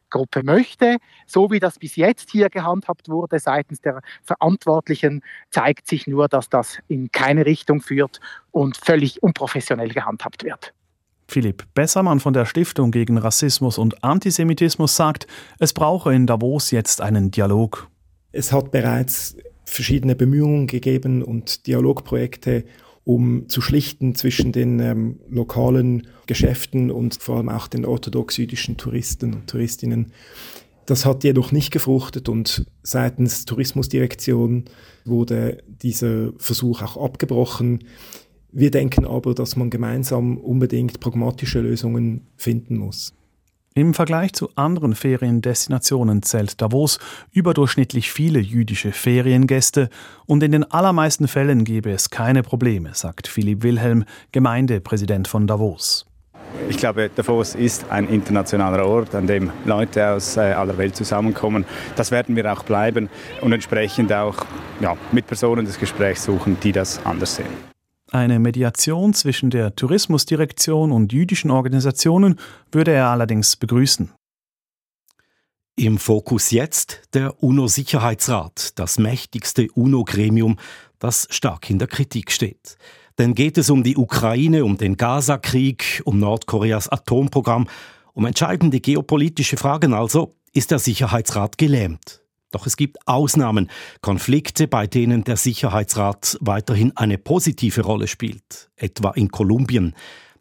Gästegruppe 0.06 0.42
möchte. 0.42 0.96
So 1.26 1.50
wie 1.50 1.60
das 1.60 1.78
bis 1.78 1.96
jetzt 1.96 2.30
hier 2.30 2.48
gehandhabt 2.48 3.08
wurde 3.08 3.38
seitens 3.38 3.80
der 3.80 4.00
Verantwortlichen, 4.22 5.22
zeigt 5.50 5.86
sich 5.86 6.06
nur, 6.06 6.28
dass 6.28 6.48
das 6.48 6.78
in 6.88 7.10
keine 7.12 7.46
Richtung 7.46 7.80
führt 7.80 8.20
und 8.50 8.76
völlig 8.76 9.22
unprofessionell 9.22 9.88
gehandhabt 9.88 10.44
wird. 10.44 10.72
Philipp 11.28 11.64
Bessermann 11.74 12.20
von 12.20 12.32
der 12.32 12.46
Stiftung 12.46 12.92
gegen 12.92 13.18
Rassismus 13.18 13.78
und 13.78 14.04
Antisemitismus 14.04 14.94
sagt, 14.94 15.26
es 15.58 15.72
brauche 15.72 16.14
in 16.14 16.26
Davos 16.26 16.70
jetzt 16.70 17.00
einen 17.00 17.32
Dialog. 17.32 17.88
Es 18.30 18.52
hat 18.52 18.70
bereits 18.70 19.36
verschiedene 19.64 20.14
Bemühungen 20.14 20.68
gegeben 20.68 21.22
und 21.22 21.66
Dialogprojekte, 21.66 22.64
um 23.06 23.48
zu 23.48 23.60
schlichten 23.60 24.16
zwischen 24.16 24.50
den 24.50 24.80
ähm, 24.80 25.20
lokalen 25.28 26.08
Geschäften 26.26 26.90
und 26.90 27.22
vor 27.22 27.36
allem 27.36 27.48
auch 27.48 27.68
den 27.68 27.84
orthodox-jüdischen 27.84 28.78
Touristen 28.78 29.32
und 29.32 29.46
Touristinnen. 29.46 30.10
Das 30.86 31.06
hat 31.06 31.22
jedoch 31.22 31.52
nicht 31.52 31.70
gefruchtet 31.70 32.28
und 32.28 32.66
seitens 32.82 33.44
Tourismusdirektion 33.44 34.64
wurde 35.04 35.62
dieser 35.82 36.32
Versuch 36.36 36.82
auch 36.82 36.96
abgebrochen. 36.96 37.84
Wir 38.50 38.72
denken 38.72 39.04
aber, 39.04 39.34
dass 39.34 39.54
man 39.54 39.70
gemeinsam 39.70 40.36
unbedingt 40.36 40.98
pragmatische 40.98 41.60
Lösungen 41.60 42.26
finden 42.36 42.76
muss. 42.76 43.14
Im 43.76 43.92
Vergleich 43.92 44.32
zu 44.32 44.48
anderen 44.54 44.94
Feriendestinationen 44.94 46.22
zählt 46.22 46.62
Davos 46.62 46.98
überdurchschnittlich 47.32 48.10
viele 48.10 48.38
jüdische 48.38 48.90
Feriengäste 48.90 49.90
und 50.24 50.42
in 50.42 50.52
den 50.52 50.64
allermeisten 50.64 51.28
Fällen 51.28 51.62
gebe 51.64 51.90
es 51.90 52.08
keine 52.08 52.42
Probleme, 52.42 52.94
sagt 52.94 53.28
Philipp 53.28 53.62
Wilhelm, 53.62 54.04
Gemeindepräsident 54.32 55.28
von 55.28 55.46
Davos. 55.46 56.06
Ich 56.70 56.78
glaube, 56.78 57.10
Davos 57.14 57.54
ist 57.54 57.90
ein 57.90 58.08
internationaler 58.08 58.86
Ort, 58.86 59.14
an 59.14 59.26
dem 59.26 59.50
Leute 59.66 60.08
aus 60.08 60.38
äh, 60.38 60.52
aller 60.52 60.78
Welt 60.78 60.96
zusammenkommen. 60.96 61.66
Das 61.96 62.10
werden 62.10 62.34
wir 62.34 62.50
auch 62.50 62.62
bleiben 62.62 63.10
und 63.42 63.52
entsprechend 63.52 64.10
auch 64.10 64.38
ja, 64.80 64.96
mit 65.12 65.26
Personen 65.26 65.66
das 65.66 65.78
Gespräch 65.78 66.18
suchen, 66.18 66.56
die 66.62 66.72
das 66.72 67.04
anders 67.04 67.36
sehen. 67.36 67.75
Eine 68.12 68.38
Mediation 68.38 69.14
zwischen 69.14 69.50
der 69.50 69.74
Tourismusdirektion 69.74 70.92
und 70.92 71.12
jüdischen 71.12 71.50
Organisationen 71.50 72.38
würde 72.70 72.92
er 72.92 73.08
allerdings 73.08 73.56
begrüßen. 73.56 74.12
Im 75.78 75.98
Fokus 75.98 76.52
jetzt 76.52 77.02
der 77.12 77.42
UNO-Sicherheitsrat, 77.42 78.78
das 78.78 78.98
mächtigste 78.98 79.68
UNO-Gremium, 79.74 80.56
das 80.98 81.26
stark 81.30 81.68
in 81.68 81.78
der 81.78 81.88
Kritik 81.88 82.30
steht. 82.30 82.78
Denn 83.18 83.34
geht 83.34 83.58
es 83.58 83.70
um 83.70 83.82
die 83.82 83.96
Ukraine, 83.96 84.64
um 84.64 84.78
den 84.78 84.96
Gaza-Krieg, 84.96 86.02
um 86.04 86.18
Nordkoreas 86.18 86.88
Atomprogramm, 86.88 87.68
um 88.14 88.24
entscheidende 88.24 88.80
geopolitische 88.80 89.56
Fragen 89.56 89.92
also, 89.92 90.36
ist 90.52 90.70
der 90.70 90.78
Sicherheitsrat 90.78 91.58
gelähmt. 91.58 92.22
Doch 92.56 92.66
es 92.66 92.78
gibt 92.78 92.96
Ausnahmen, 93.06 93.68
Konflikte, 94.00 94.66
bei 94.66 94.86
denen 94.86 95.24
der 95.24 95.36
Sicherheitsrat 95.36 96.38
weiterhin 96.40 96.96
eine 96.96 97.18
positive 97.18 97.82
Rolle 97.82 98.08
spielt, 98.08 98.70
etwa 98.76 99.10
in 99.10 99.30
Kolumbien. 99.30 99.94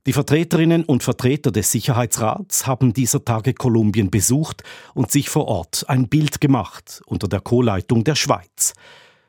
Die 0.05 0.13
Vertreterinnen 0.13 0.85
und 0.85 1.03
Vertreter 1.03 1.51
des 1.51 1.73
Sicherheitsrats 1.73 2.67
haben 2.67 2.93
dieser 2.93 3.25
Tage 3.25 3.53
Kolumbien 3.53 4.11
besucht 4.11 4.63
und 4.93 5.11
sich 5.11 5.27
vor 5.27 5.49
Ort 5.49 5.89
ein 5.89 6.07
Bild 6.07 6.39
gemacht 6.39 7.01
unter 7.05 7.27
der 7.27 7.41
Co-Leitung 7.41 8.05
der 8.05 8.15
Schweiz. 8.15 8.75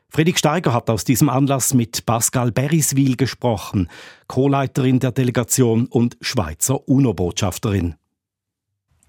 Friedrich 0.07 0.37
Steiger 0.37 0.71
hat 0.71 0.89
aus 0.89 1.03
diesem 1.03 1.27
Anlass 1.27 1.73
mit 1.73 2.05
Pascal 2.05 2.53
Beriswil 2.53 3.17
gesprochen, 3.17 3.89
Co-Leiterin 4.29 5.01
der 5.01 5.11
Delegation 5.11 5.87
und 5.87 6.15
Schweizer 6.21 6.87
UNO-Botschafterin. 6.87 7.95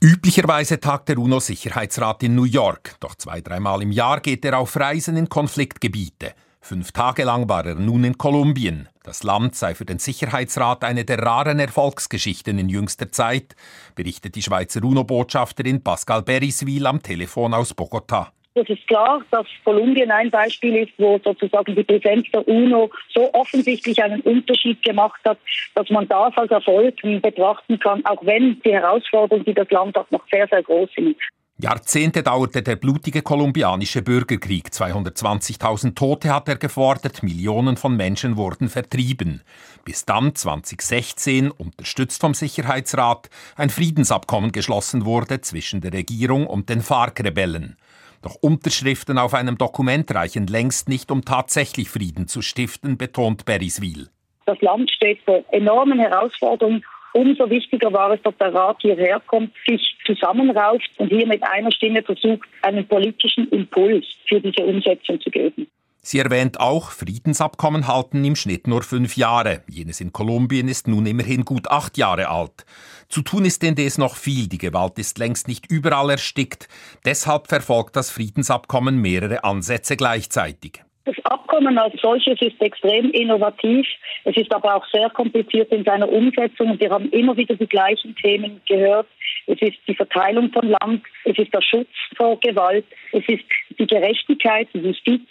Üblicherweise 0.00 0.78
tagt 0.78 1.08
der 1.08 1.18
UNO-Sicherheitsrat 1.18 2.22
in 2.22 2.36
New 2.36 2.44
York, 2.44 2.94
doch 3.00 3.16
zwei, 3.16 3.40
dreimal 3.40 3.82
im 3.82 3.90
Jahr 3.90 4.20
geht 4.20 4.44
er 4.44 4.56
auf 4.56 4.76
Reisen 4.76 5.16
in 5.16 5.28
Konfliktgebiete. 5.28 6.34
Fünf 6.60 6.92
Tage 6.92 7.24
lang 7.24 7.48
war 7.48 7.66
er 7.66 7.74
nun 7.74 8.04
in 8.04 8.16
Kolumbien. 8.16 8.88
Das 9.02 9.24
Land 9.24 9.56
sei 9.56 9.74
für 9.74 9.84
den 9.84 9.98
Sicherheitsrat 9.98 10.84
eine 10.84 11.04
der 11.04 11.18
raren 11.20 11.58
Erfolgsgeschichten 11.58 12.60
in 12.60 12.68
jüngster 12.68 13.10
Zeit, 13.10 13.56
berichtet 13.96 14.36
die 14.36 14.42
Schweizer 14.42 14.84
UNO-Botschafterin 14.84 15.82
Pascal 15.82 16.22
Beriswil 16.22 16.86
am 16.86 17.02
Telefon 17.02 17.52
aus 17.52 17.74
Bogotá. 17.74 18.28
Es 18.60 18.68
ist 18.68 18.86
klar, 18.88 19.22
dass 19.30 19.46
Kolumbien 19.64 20.10
ein 20.10 20.30
Beispiel 20.30 20.76
ist, 20.76 20.92
wo 20.98 21.20
sozusagen 21.22 21.76
die 21.76 21.84
Präsenz 21.84 22.26
der 22.32 22.46
UNO 22.48 22.90
so 23.14 23.32
offensichtlich 23.32 24.02
einen 24.02 24.20
Unterschied 24.22 24.82
gemacht 24.82 25.20
hat, 25.24 25.38
dass 25.76 25.88
man 25.90 26.08
das 26.08 26.36
als 26.36 26.50
Erfolg 26.50 26.96
betrachten 27.22 27.78
kann, 27.78 28.04
auch 28.04 28.24
wenn 28.26 28.60
die 28.64 28.72
Herausforderungen, 28.72 29.44
die 29.44 29.54
das 29.54 29.70
Land 29.70 29.96
hat, 29.96 30.10
noch 30.10 30.24
sehr, 30.30 30.48
sehr 30.48 30.62
groß 30.62 30.90
sind. 30.96 31.16
Jahrzehnte 31.60 32.22
dauerte 32.22 32.62
der 32.62 32.76
blutige 32.76 33.22
kolumbianische 33.22 34.00
Bürgerkrieg. 34.02 34.68
220.000 34.68 35.96
Tote 35.96 36.32
hat 36.32 36.48
er 36.48 36.54
gefordert, 36.54 37.24
Millionen 37.24 37.76
von 37.76 37.96
Menschen 37.96 38.36
wurden 38.36 38.68
vertrieben. 38.68 39.42
Bis 39.84 40.04
dann 40.04 40.36
2016, 40.36 41.50
unterstützt 41.50 42.20
vom 42.20 42.34
Sicherheitsrat, 42.34 43.28
ein 43.56 43.70
Friedensabkommen 43.70 44.52
geschlossen 44.52 45.04
wurde 45.04 45.40
zwischen 45.40 45.80
der 45.80 45.92
Regierung 45.92 46.46
und 46.46 46.68
den 46.68 46.80
FARC-Rebellen. 46.80 47.76
Doch 48.22 48.36
Unterschriften 48.40 49.18
auf 49.18 49.34
einem 49.34 49.58
Dokument 49.58 50.12
reichen 50.14 50.46
längst 50.46 50.88
nicht, 50.88 51.10
um 51.10 51.24
tatsächlich 51.24 51.88
Frieden 51.88 52.26
zu 52.26 52.42
stiften, 52.42 52.98
betont 52.98 53.44
Beriswil. 53.44 54.08
Das 54.46 54.60
Land 54.60 54.90
steht 54.90 55.20
vor 55.24 55.44
enormen 55.50 55.98
Herausforderungen. 55.98 56.84
Umso 57.12 57.48
wichtiger 57.48 57.92
war 57.92 58.12
es, 58.12 58.22
dass 58.22 58.36
der 58.38 58.54
Rat 58.54 58.78
hierher 58.80 59.20
kommt, 59.26 59.52
sich 59.66 59.96
zusammenrauft 60.06 60.90
und 60.98 61.08
hier 61.08 61.26
mit 61.26 61.42
einer 61.42 61.72
Stimme 61.72 62.02
versucht, 62.02 62.48
einen 62.62 62.86
politischen 62.86 63.48
Impuls 63.50 64.04
für 64.26 64.40
diese 64.40 64.64
Umsetzung 64.64 65.20
zu 65.20 65.30
geben. 65.30 65.66
Sie 66.00 66.20
erwähnt 66.20 66.60
auch, 66.60 66.90
Friedensabkommen 66.92 67.86
halten 67.88 68.24
im 68.24 68.36
Schnitt 68.36 68.66
nur 68.66 68.82
fünf 68.82 69.16
Jahre. 69.16 69.62
Jenes 69.68 70.00
in 70.00 70.12
Kolumbien 70.12 70.68
ist 70.68 70.88
nun 70.88 71.04
immerhin 71.06 71.44
gut 71.44 71.70
acht 71.70 71.98
Jahre 71.98 72.28
alt. 72.28 72.64
Zu 73.08 73.22
tun 73.22 73.46
ist 73.46 73.64
indes 73.64 73.96
noch 73.96 74.16
viel. 74.16 74.48
Die 74.48 74.58
Gewalt 74.58 74.98
ist 74.98 75.18
längst 75.18 75.48
nicht 75.48 75.70
überall 75.70 76.10
erstickt. 76.10 76.68
Deshalb 77.06 77.48
verfolgt 77.48 77.96
das 77.96 78.10
Friedensabkommen 78.10 79.00
mehrere 79.00 79.44
Ansätze 79.44 79.96
gleichzeitig. 79.96 80.82
Das 81.06 81.16
Abkommen 81.24 81.78
als 81.78 81.94
solches 82.02 82.38
ist 82.42 82.60
extrem 82.60 83.10
innovativ. 83.12 83.86
Es 84.24 84.36
ist 84.36 84.52
aber 84.52 84.74
auch 84.74 84.84
sehr 84.92 85.08
kompliziert 85.08 85.72
in 85.72 85.84
seiner 85.84 86.06
Umsetzung 86.06 86.78
wir 86.78 86.90
haben 86.90 87.08
immer 87.10 87.34
wieder 87.34 87.54
die 87.54 87.66
gleichen 87.66 88.14
Themen 88.16 88.60
gehört. 88.68 89.06
Es 89.46 89.60
ist 89.62 89.78
die 89.86 89.94
Verteilung 89.94 90.52
von 90.52 90.68
Land, 90.68 91.02
es 91.24 91.38
ist 91.38 91.54
der 91.54 91.62
Schutz 91.62 91.88
vor 92.14 92.38
Gewalt, 92.40 92.84
es 93.12 93.26
ist 93.26 93.44
die 93.78 93.86
Gerechtigkeit, 93.86 94.68
die 94.74 94.80
Justiz, 94.80 95.22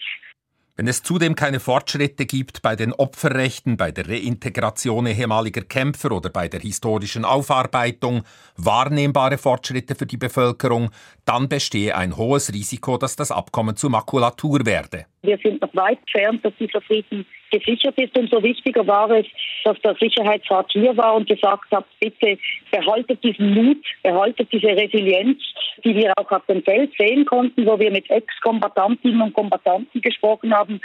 wenn 0.78 0.88
es 0.88 1.02
zudem 1.02 1.36
keine 1.36 1.60
Fortschritte 1.60 2.28
gibt 2.28 2.62
bei 2.62 2.76
den 2.76 2.94
Opferrechten, 2.94 3.78
bei 3.78 3.92
der 3.92 4.08
Reintegration 4.08 5.08
ehemaliger 5.08 5.62
Kämpfer 5.62 6.12
oder 6.12 6.30
bei 6.30 6.48
der 6.48 6.60
historischen 6.60 7.26
Aufarbeitung, 7.26 8.24
wahrnehmbare 8.58 9.40
Fortschritte 9.40 9.96
für 9.96 10.06
die 10.06 10.18
Bevölkerung, 10.18 10.92
dann 11.26 11.50
bestehe 11.50 11.98
ein 11.98 12.16
hohes 12.16 12.54
Risiko, 12.54 12.98
dass 12.98 13.16
das 13.16 13.32
Abkommen 13.32 13.76
zur 13.76 13.90
Makulatur 13.90 14.66
werde. 14.66 15.08
Wir 15.24 15.40
sind 15.40 15.62
noch 15.62 15.76
weit 15.76 15.98
entfernt, 15.98 16.46
dass 16.46 16.54
dieser 16.60 16.82
Frieden 16.82 17.26
gesichert 17.52 17.98
ist. 17.98 18.18
Umso 18.18 18.42
wichtiger 18.44 18.86
war 18.86 19.10
es, 19.12 19.26
dass 19.64 19.80
der 19.82 19.96
Sicherheitsrat 19.96 20.72
hier 20.72 20.96
war 20.98 21.16
und 21.16 21.28
gesagt 21.28 21.72
hat, 21.72 21.86
bitte 22.00 22.38
behaltet 22.72 23.24
diesen 23.24 23.54
Mut, 23.54 23.84
behaltet 24.04 24.52
diese 24.52 24.68
Resilienz, 24.68 25.42
die 25.84 25.96
wir 25.96 26.14
auch 26.18 26.32
auf 26.32 26.46
dem 26.48 26.64
Feld 26.64 26.92
sehen 26.98 27.26
konnten, 27.26 27.66
wo 27.66 27.80
wir 27.80 27.92
mit 27.92 28.10
Ex-Kombattantinnen 28.10 29.22
und 29.22 29.34
Kombattanten 29.34 30.02
gesprochen 30.02 30.54
haben. 30.54 30.80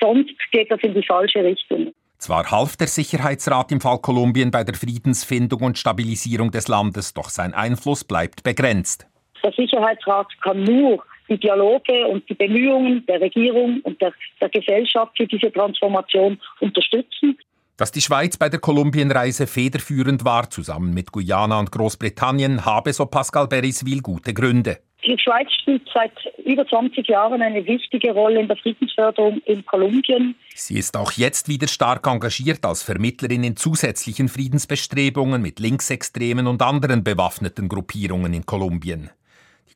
Sonst 0.00 0.34
geht 0.50 0.70
das 0.70 0.80
in 0.82 0.94
die 0.94 1.02
falsche 1.02 1.44
Richtung. 1.44 1.92
Zwar 2.18 2.50
half 2.50 2.76
der 2.76 2.86
Sicherheitsrat 2.86 3.72
im 3.72 3.80
Fall 3.80 3.98
Kolumbien 3.98 4.50
bei 4.50 4.62
der 4.62 4.74
Friedensfindung 4.74 5.62
und 5.62 5.78
Stabilisierung 5.78 6.50
des 6.50 6.68
Landes, 6.68 7.14
doch 7.14 7.30
sein 7.30 7.54
Einfluss 7.54 8.04
bleibt 8.04 8.42
begrenzt. 8.42 9.06
Der 9.42 9.52
Sicherheitsrat 9.52 10.28
kann 10.42 10.62
nur 10.64 11.02
die 11.30 11.38
Dialoge 11.38 12.06
und 12.06 12.28
die 12.28 12.34
Bemühungen 12.34 13.06
der 13.06 13.20
Regierung 13.20 13.80
und 13.84 14.00
der, 14.02 14.12
der 14.40 14.48
Gesellschaft 14.48 15.16
für 15.16 15.26
diese 15.26 15.52
Transformation 15.52 16.38
unterstützen. 16.60 17.38
Dass 17.76 17.92
die 17.92 18.02
Schweiz 18.02 18.36
bei 18.36 18.50
der 18.50 18.60
Kolumbienreise 18.60 19.46
federführend 19.46 20.24
war, 20.24 20.50
zusammen 20.50 20.92
mit 20.92 21.12
Guyana 21.12 21.58
und 21.58 21.72
Großbritannien, 21.72 22.66
habe, 22.66 22.92
so 22.92 23.06
Pascal 23.06 23.46
Beriswil, 23.46 24.02
gute 24.02 24.34
Gründe. 24.34 24.80
Die 25.02 25.18
Schweiz 25.18 25.48
spielt 25.62 25.88
seit 25.94 26.12
über 26.44 26.66
20 26.66 27.08
Jahren 27.08 27.40
eine 27.40 27.64
wichtige 27.64 28.12
Rolle 28.12 28.40
in 28.40 28.48
der 28.48 28.58
Friedensförderung 28.58 29.40
in 29.46 29.64
Kolumbien. 29.64 30.34
Sie 30.54 30.78
ist 30.78 30.94
auch 30.94 31.12
jetzt 31.12 31.48
wieder 31.48 31.68
stark 31.68 32.06
engagiert 32.06 32.66
als 32.66 32.82
Vermittlerin 32.82 33.44
in 33.44 33.56
zusätzlichen 33.56 34.28
Friedensbestrebungen 34.28 35.40
mit 35.40 35.58
Linksextremen 35.58 36.46
und 36.46 36.60
anderen 36.60 37.02
bewaffneten 37.02 37.68
Gruppierungen 37.70 38.34
in 38.34 38.44
Kolumbien. 38.44 39.08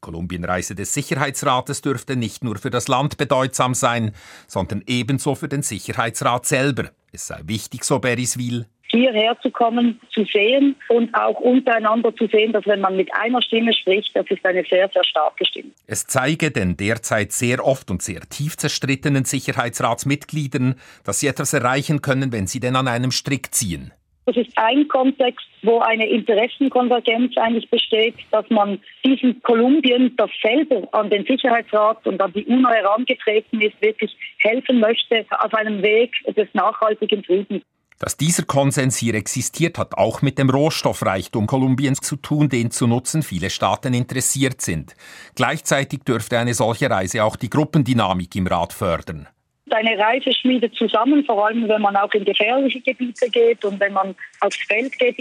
Kolumbienreise 0.00 0.74
des 0.74 0.94
Sicherheitsrates 0.94 1.82
dürfte 1.82 2.16
nicht 2.16 2.44
nur 2.44 2.56
für 2.56 2.70
das 2.70 2.88
Land 2.88 3.16
bedeutsam 3.16 3.74
sein, 3.74 4.12
sondern 4.46 4.82
ebenso 4.86 5.34
für 5.34 5.48
den 5.48 5.62
Sicherheitsrat 5.62 6.46
selber. 6.46 6.90
Es 7.12 7.26
sei 7.26 7.40
wichtig, 7.44 7.84
so 7.84 7.98
Beriswil, 7.98 8.66
hierher 8.94 9.36
zu 9.40 9.50
kommen, 9.50 10.00
zu 10.12 10.24
sehen 10.24 10.76
und 10.88 11.14
auch 11.14 11.40
untereinander 11.40 12.14
zu 12.14 12.26
sehen, 12.28 12.52
dass 12.52 12.66
wenn 12.66 12.80
man 12.80 12.96
mit 12.96 13.10
einer 13.14 13.42
Stimme 13.42 13.72
spricht, 13.72 14.14
das 14.14 14.26
ist 14.30 14.44
eine 14.46 14.64
sehr, 14.70 14.88
sehr 14.92 15.04
starke 15.04 15.44
Stimme. 15.44 15.70
Es 15.86 16.06
zeige 16.06 16.50
den 16.50 16.76
derzeit 16.76 17.32
sehr 17.32 17.64
oft 17.64 17.90
und 17.90 18.02
sehr 18.02 18.20
tief 18.20 18.56
zerstrittenen 18.56 19.24
Sicherheitsratsmitgliedern, 19.24 20.76
dass 21.02 21.20
sie 21.20 21.26
etwas 21.26 21.52
erreichen 21.52 22.02
können, 22.02 22.32
wenn 22.32 22.46
sie 22.46 22.60
denn 22.60 22.76
an 22.76 22.88
einem 22.88 23.10
Strick 23.10 23.52
ziehen. 23.54 23.92
Das 24.26 24.36
ist 24.36 24.56
ein 24.56 24.88
Kontext, 24.88 25.46
wo 25.62 25.80
eine 25.80 26.08
Interessenkonvergenz 26.08 27.36
eigentlich 27.36 27.68
besteht, 27.68 28.14
dass 28.30 28.48
man 28.48 28.80
diesem 29.04 29.42
Kolumbien, 29.42 30.14
das 30.16 30.30
selber 30.42 30.88
an 30.92 31.10
den 31.10 31.26
Sicherheitsrat 31.26 32.06
und 32.06 32.20
an 32.22 32.32
die 32.32 32.46
UNO 32.46 32.70
herangetreten 32.70 33.60
ist, 33.60 33.80
wirklich 33.82 34.16
helfen 34.38 34.80
möchte 34.80 35.26
auf 35.30 35.52
einem 35.52 35.82
Weg 35.82 36.12
des 36.34 36.48
nachhaltigen 36.54 37.22
Friedens. 37.22 37.62
Dass 37.98 38.16
dieser 38.16 38.44
Konsens 38.44 38.96
hier 38.96 39.14
existiert, 39.14 39.78
hat 39.78 39.96
auch 39.96 40.20
mit 40.20 40.38
dem 40.38 40.50
Rohstoffreichtum 40.50 41.46
Kolumbiens 41.46 42.00
zu 42.00 42.16
tun, 42.16 42.48
den 42.48 42.70
zu 42.70 42.86
nutzen 42.86 43.22
viele 43.22 43.50
Staaten 43.50 43.94
interessiert 43.94 44.60
sind. 44.60 44.96
Gleichzeitig 45.36 46.00
dürfte 46.02 46.38
eine 46.38 46.54
solche 46.54 46.90
Reise 46.90 47.24
auch 47.24 47.36
die 47.36 47.50
Gruppendynamik 47.50 48.34
im 48.34 48.46
Rat 48.46 48.72
fördern. 48.72 49.28
Eine 49.70 49.98
Reise 49.98 50.32
schmiedet 50.32 50.74
zusammen, 50.76 51.24
vor 51.24 51.46
allem 51.46 51.68
wenn 51.68 51.80
man 51.80 51.96
auch 51.96 52.12
in 52.12 52.24
gefährliche 52.24 52.80
Gebiete 52.80 53.30
geht 53.30 53.64
und 53.64 53.80
wenn 53.80 53.92
man 53.92 54.14
aufs 54.40 54.62
Feld 54.66 54.98
geht. 54.98 55.18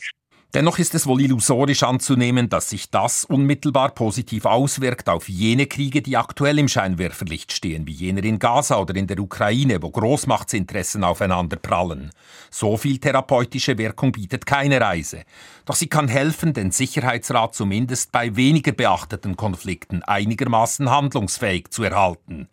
Dennoch 0.54 0.78
ist 0.78 0.94
es 0.94 1.08
wohl 1.08 1.20
illusorisch 1.20 1.82
anzunehmen, 1.82 2.48
dass 2.48 2.70
sich 2.70 2.92
das 2.92 3.26
unmittelbar 3.26 3.90
positiv 3.90 4.46
auswirkt 4.46 5.10
auf 5.10 5.28
jene 5.28 5.66
Kriege, 5.66 6.04
die 6.04 6.16
aktuell 6.16 6.60
im 6.60 6.68
Scheinwerferlicht 6.68 7.52
stehen, 7.52 7.88
wie 7.88 7.92
jener 7.92 8.24
in 8.24 8.38
Gaza 8.38 8.80
oder 8.80 8.96
in 8.96 9.08
der 9.08 9.18
Ukraine, 9.18 9.82
wo 9.82 9.90
Großmachtsinteressen 9.90 11.04
aufeinander 11.04 11.56
prallen. 11.56 12.12
So 12.52 12.78
viel 12.78 13.00
therapeutische 13.00 13.80
Wirkung 13.80 14.12
bietet 14.12 14.46
keine 14.46 14.80
Reise. 14.80 15.24
Doch 15.66 15.74
sie 15.74 15.88
kann 15.88 16.08
helfen, 16.08 16.54
den 16.54 16.70
Sicherheitsrat 16.70 17.56
zumindest 17.56 18.12
bei 18.12 18.36
weniger 18.36 18.74
beachteten 18.74 19.36
Konflikten 19.36 20.04
einigermaßen 20.04 20.88
handlungsfähig 20.92 21.72
zu 21.72 21.84
erhalten. 21.84 22.48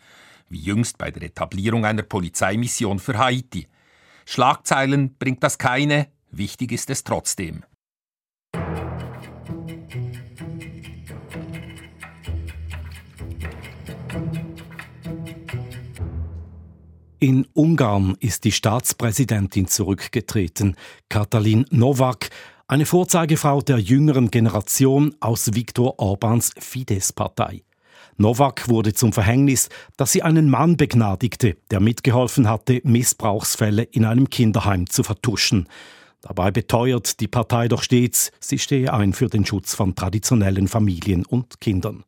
Wie 0.51 0.59
jüngst 0.59 0.99
bei 0.99 1.13
der 1.13 1.23
Etablierung 1.23 1.85
einer 1.85 2.03
Polizeimission 2.03 2.99
für 2.99 3.17
Haiti. 3.19 3.69
Schlagzeilen 4.27 5.15
bringt 5.17 5.45
das 5.45 5.59
keine, 5.59 6.09
wichtig 6.33 6.73
ist 6.73 6.91
es 6.91 7.05
trotzdem. 7.05 7.63
In 17.21 17.47
Ungarn 17.53 18.17
ist 18.19 18.45
die 18.45 18.51
Staatspräsidentin 18.51 19.69
zurückgetreten, 19.69 20.75
Katalin 21.09 21.65
Nowak, 21.71 22.31
eine 22.67 22.87
Vorzeigefrau 22.87 23.61
der 23.61 23.79
jüngeren 23.79 24.33
Generation 24.33 25.15
aus 25.21 25.55
Viktor 25.55 26.01
Orbans 26.01 26.53
Fidesz-Partei. 26.59 27.63
Nowak 28.21 28.69
wurde 28.69 28.93
zum 28.93 29.15
Verhängnis, 29.15 29.71
dass 29.97 30.13
sie 30.13 30.23
einen 30.23 30.51
Mann 30.51 30.77
begnadigte, 30.77 31.57
der 31.71 31.81
mitgeholfen 31.81 32.51
hatte, 32.51 32.83
Missbrauchsfälle 32.85 33.83
in 33.83 34.05
einem 34.05 34.29
Kinderheim 34.29 34.91
zu 34.91 35.03
vertuschen. 35.03 35.67
Dabei 36.21 36.51
beteuert 36.51 37.21
die 37.21 37.29
Partei 37.29 37.67
doch 37.67 37.83
stets, 37.83 38.31
sie 38.39 38.59
stehe 38.59 38.93
ein 38.93 39.15
für 39.15 39.29
den 39.29 39.47
Schutz 39.47 39.75
von 39.75 39.95
traditionellen 39.95 40.69
Familien 40.69 41.25
und 41.25 41.63
Kindern. 41.63 42.05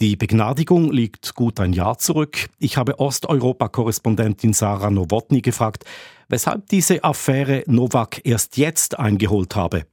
Die 0.00 0.16
Begnadigung 0.16 0.90
liegt 0.90 1.34
gut 1.34 1.60
ein 1.60 1.74
Jahr 1.74 1.98
zurück. 1.98 2.48
Ich 2.58 2.78
habe 2.78 2.98
Osteuropa-Korrespondentin 2.98 4.54
Sarah 4.54 4.88
Nowotny 4.88 5.42
gefragt, 5.42 5.84
weshalb 6.30 6.66
diese 6.68 7.04
Affäre 7.04 7.62
Novak 7.66 8.22
erst 8.24 8.56
jetzt 8.56 8.98
eingeholt 8.98 9.54
habe. 9.54 9.84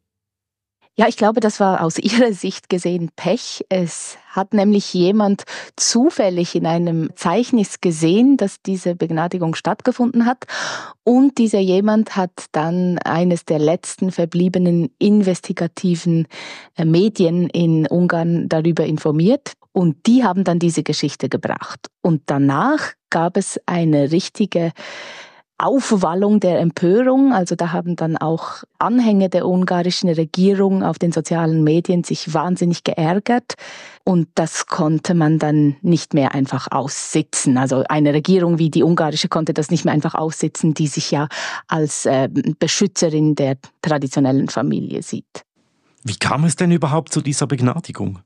Ja, 1.00 1.08
ich 1.08 1.16
glaube, 1.16 1.42
das 1.42 1.60
war 1.60 1.82
aus 1.84 1.98
ihrer 2.00 2.34
Sicht 2.34 2.70
gesehen 2.70 3.12
Pech. 3.16 3.64
Es 3.70 4.18
hat 4.30 4.54
nämlich 4.54 4.94
jemand 4.94 5.44
zufällig 5.76 6.56
in 6.56 6.66
einem 6.66 7.12
Zeichnis 7.16 7.82
gesehen, 7.82 8.36
dass 8.36 8.62
diese 8.64 8.96
Begnadigung 8.96 9.54
stattgefunden 9.54 10.26
hat. 10.26 10.46
Und 11.04 11.38
dieser 11.38 11.60
jemand 11.60 12.16
hat 12.16 12.32
dann 12.52 12.98
eines 13.00 13.46
der 13.46 13.60
letzten 13.60 14.12
verbliebenen 14.12 14.90
investigativen 14.98 16.28
äh, 16.76 16.84
Medien 16.84 17.48
in 17.50 17.86
Ungarn 17.86 18.50
darüber 18.50 18.86
informiert. 18.86 19.54
Und 19.74 20.08
die 20.08 20.24
haben 20.24 20.44
dann 20.44 20.58
diese 20.58 20.82
Geschichte 20.82 21.30
gebracht. 21.30 21.90
Und 22.02 22.24
danach 22.26 22.94
gab 23.12 23.38
es 23.38 23.60
eine 23.68 24.12
richtige 24.12 24.72
Aufwallung 25.60 26.40
der 26.40 26.60
Empörung. 26.60 27.34
Also 27.34 27.56
da 27.56 27.72
haben 27.72 27.96
dann 27.96 28.16
auch 28.16 28.64
Anhänger 28.78 29.30
der 29.30 29.48
ungarischen 29.48 30.10
Regierung 30.10 30.84
auf 30.84 31.00
den 31.00 31.12
sozialen 31.12 31.64
Medien 31.64 32.04
sich 32.04 32.34
wahnsinnig 32.34 32.84
geärgert. 32.84 33.56
Und 34.04 34.28
das 34.36 34.68
konnte 34.68 35.16
man 35.16 35.40
dann 35.40 35.76
nicht 35.82 36.14
mehr 36.14 36.36
einfach 36.36 36.68
aussitzen. 36.72 37.58
Also 37.58 37.84
eine 37.90 38.14
Regierung 38.14 38.60
wie 38.60 38.70
die 38.70 38.84
ungarische 38.84 39.30
konnte 39.30 39.54
das 39.54 39.72
nicht 39.72 39.84
mehr 39.84 39.94
einfach 39.94 40.16
aussitzen, 40.16 40.74
die 40.74 40.88
sich 40.88 41.12
ja 41.12 41.28
als 41.68 42.06
äh, 42.06 42.30
Beschützerin 42.60 43.36
der 43.36 43.58
traditionellen 43.82 44.50
Familie 44.50 45.02
sieht. 45.02 45.44
Wie 46.04 46.16
kam 46.16 46.46
es 46.46 46.56
denn 46.56 46.72
überhaupt 46.72 47.12
zu 47.12 47.22
dieser 47.22 47.48
Begnadigung? 47.48 48.20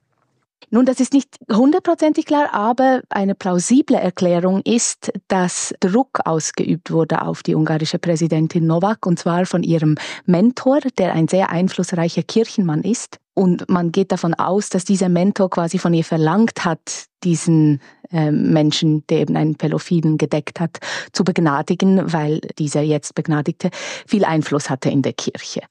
Nun, 0.69 0.85
das 0.85 0.99
ist 0.99 1.13
nicht 1.13 1.37
hundertprozentig 1.51 2.25
klar, 2.25 2.53
aber 2.53 3.01
eine 3.09 3.35
plausible 3.35 3.97
Erklärung 3.97 4.61
ist, 4.61 5.11
dass 5.27 5.73
Druck 5.79 6.19
ausgeübt 6.23 6.91
wurde 6.91 7.23
auf 7.23 7.43
die 7.43 7.55
ungarische 7.55 7.99
Präsidentin 7.99 8.67
Novak, 8.67 9.05
und 9.05 9.19
zwar 9.19 9.45
von 9.45 9.63
ihrem 9.63 9.97
Mentor, 10.25 10.79
der 10.97 11.13
ein 11.13 11.27
sehr 11.27 11.49
einflussreicher 11.49 12.23
Kirchenmann 12.23 12.83
ist. 12.83 13.17
Und 13.33 13.69
man 13.69 13.91
geht 13.91 14.11
davon 14.11 14.33
aus, 14.33 14.69
dass 14.69 14.85
dieser 14.85 15.09
Mentor 15.09 15.49
quasi 15.49 15.77
von 15.77 15.93
ihr 15.93 16.03
verlangt 16.03 16.65
hat, 16.65 17.05
diesen 17.23 17.81
äh, 18.11 18.31
Menschen, 18.31 19.05
der 19.07 19.19
eben 19.19 19.37
einen 19.37 19.55
Pädophilen 19.55 20.17
gedeckt 20.17 20.59
hat, 20.59 20.79
zu 21.13 21.23
begnadigen, 21.23 22.11
weil 22.11 22.41
dieser 22.59 22.81
jetzt 22.81 23.15
Begnadigte 23.15 23.69
viel 24.05 24.25
Einfluss 24.25 24.69
hatte 24.69 24.89
in 24.89 25.01
der 25.01 25.13
Kirche. 25.13 25.61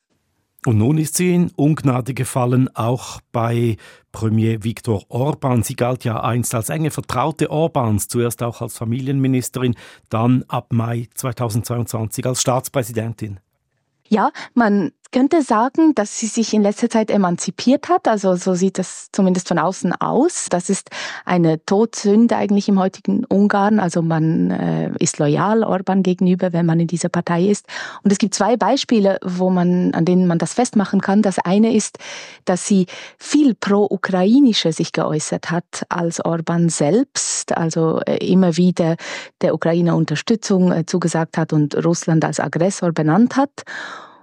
Und 0.66 0.76
nun 0.76 0.98
ist 0.98 1.16
sie 1.16 1.34
in 1.34 1.50
Ungnade 1.56 2.12
gefallen, 2.12 2.68
auch 2.74 3.20
bei 3.32 3.78
Premier 4.12 4.62
Viktor 4.62 5.04
Orban. 5.08 5.62
Sie 5.62 5.74
galt 5.74 6.04
ja 6.04 6.22
einst 6.22 6.54
als 6.54 6.68
enge 6.68 6.90
Vertraute 6.90 7.50
Orbans, 7.50 8.08
zuerst 8.08 8.42
auch 8.42 8.60
als 8.60 8.76
Familienministerin, 8.76 9.74
dann 10.10 10.44
ab 10.48 10.72
Mai 10.72 11.08
2022 11.14 12.26
als 12.26 12.42
Staatspräsidentin. 12.42 13.40
Ja, 14.08 14.32
man 14.54 14.92
könnte 15.12 15.42
sagen, 15.42 15.94
dass 15.94 16.18
sie 16.18 16.26
sich 16.26 16.54
in 16.54 16.62
letzter 16.62 16.88
Zeit 16.88 17.10
emanzipiert 17.10 17.88
hat. 17.88 18.06
Also 18.06 18.36
so 18.36 18.54
sieht 18.54 18.78
es 18.78 19.08
zumindest 19.12 19.48
von 19.48 19.58
außen 19.58 19.92
aus. 20.00 20.46
Das 20.50 20.70
ist 20.70 20.90
eine 21.24 21.64
Todsünde 21.64 22.36
eigentlich 22.36 22.68
im 22.68 22.78
heutigen 22.78 23.24
Ungarn. 23.24 23.80
Also 23.80 24.02
man 24.02 24.50
äh, 24.50 24.92
ist 24.98 25.18
loyal 25.18 25.64
Orban 25.64 26.02
gegenüber, 26.02 26.52
wenn 26.52 26.66
man 26.66 26.78
in 26.78 26.86
dieser 26.86 27.08
Partei 27.08 27.46
ist. 27.46 27.66
Und 28.02 28.12
es 28.12 28.18
gibt 28.18 28.34
zwei 28.34 28.56
Beispiele, 28.56 29.18
wo 29.24 29.50
man, 29.50 29.94
an 29.94 30.04
denen 30.04 30.26
man 30.26 30.38
das 30.38 30.54
festmachen 30.54 31.00
kann. 31.00 31.22
Das 31.22 31.38
eine 31.38 31.74
ist, 31.74 31.98
dass 32.44 32.66
sie 32.66 32.86
viel 33.18 33.54
pro-ukrainischer 33.54 34.72
sich 34.72 34.92
geäußert 34.92 35.50
hat 35.50 35.86
als 35.88 36.24
Orban 36.24 36.68
selbst. 36.68 37.56
Also 37.56 38.00
äh, 38.06 38.16
immer 38.18 38.56
wieder 38.56 38.96
der 39.40 39.54
Ukraine 39.54 39.96
Unterstützung 39.96 40.72
äh, 40.72 40.86
zugesagt 40.86 41.36
hat 41.36 41.52
und 41.52 41.84
Russland 41.84 42.24
als 42.24 42.38
Aggressor 42.38 42.92
benannt 42.92 43.36
hat. 43.36 43.64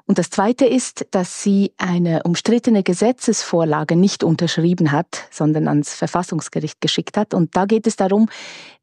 Und 0.08 0.18
das 0.18 0.30
Zweite 0.30 0.66
ist, 0.66 1.06
dass 1.12 1.44
sie 1.44 1.74
eine 1.78 2.24
umstrittene 2.24 2.82
Gesetzesvorlage 2.82 3.98
nicht 3.98 4.24
unterschrieben 4.24 4.94
hat, 4.94 5.28
sondern 5.32 5.68
ans 5.68 5.94
Verfassungsgericht 5.94 6.80
geschickt 6.80 7.18
hat. 7.18 7.34
Und 7.34 7.58
da 7.58 7.66
geht 7.66 7.86
es 7.88 7.98
darum, 7.98 8.30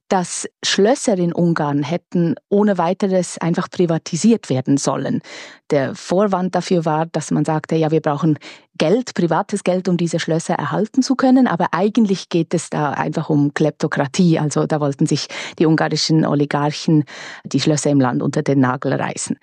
dass 0.09 0.47
Schlösser 0.63 1.17
in 1.17 1.33
Ungarn 1.33 1.83
hätten 1.83 2.35
ohne 2.51 2.77
weiteres 2.77 3.39
einfach 3.39 3.71
privatisiert 3.71 4.51
werden 4.51 4.77
sollen. 4.77 5.23
Der 5.71 5.95
Vorwand 5.95 6.55
dafür 6.55 6.85
war, 6.85 7.07
dass 7.07 7.31
man 7.31 7.47
sagte, 7.47 7.75
ja, 7.75 7.91
wir 7.91 8.03
brauchen 8.03 8.39
Geld, 8.77 9.15
privates 9.15 9.65
Geld, 9.65 9.89
um 9.89 9.97
diese 9.97 10.21
Schlösser 10.21 10.55
erhalten 10.55 11.03
zu 11.03 11.15
können, 11.15 11.47
aber 11.47 11.69
eigentlich 11.73 12.29
geht 12.29 12.53
es 12.53 12.69
da 12.69 12.91
einfach 12.91 13.31
um 13.31 13.55
Kleptokratie. 13.55 14.39
Also 14.39 14.67
da 14.67 14.79
wollten 14.79 15.07
sich 15.07 15.29
die 15.59 15.65
ungarischen 15.65 16.27
Oligarchen 16.27 17.05
die 17.45 17.61
Schlösser 17.61 17.89
im 17.89 18.01
Land 18.01 18.23
unter 18.23 18.43
den 18.43 18.61
Nagel 18.61 18.93
reißen. 18.93 19.39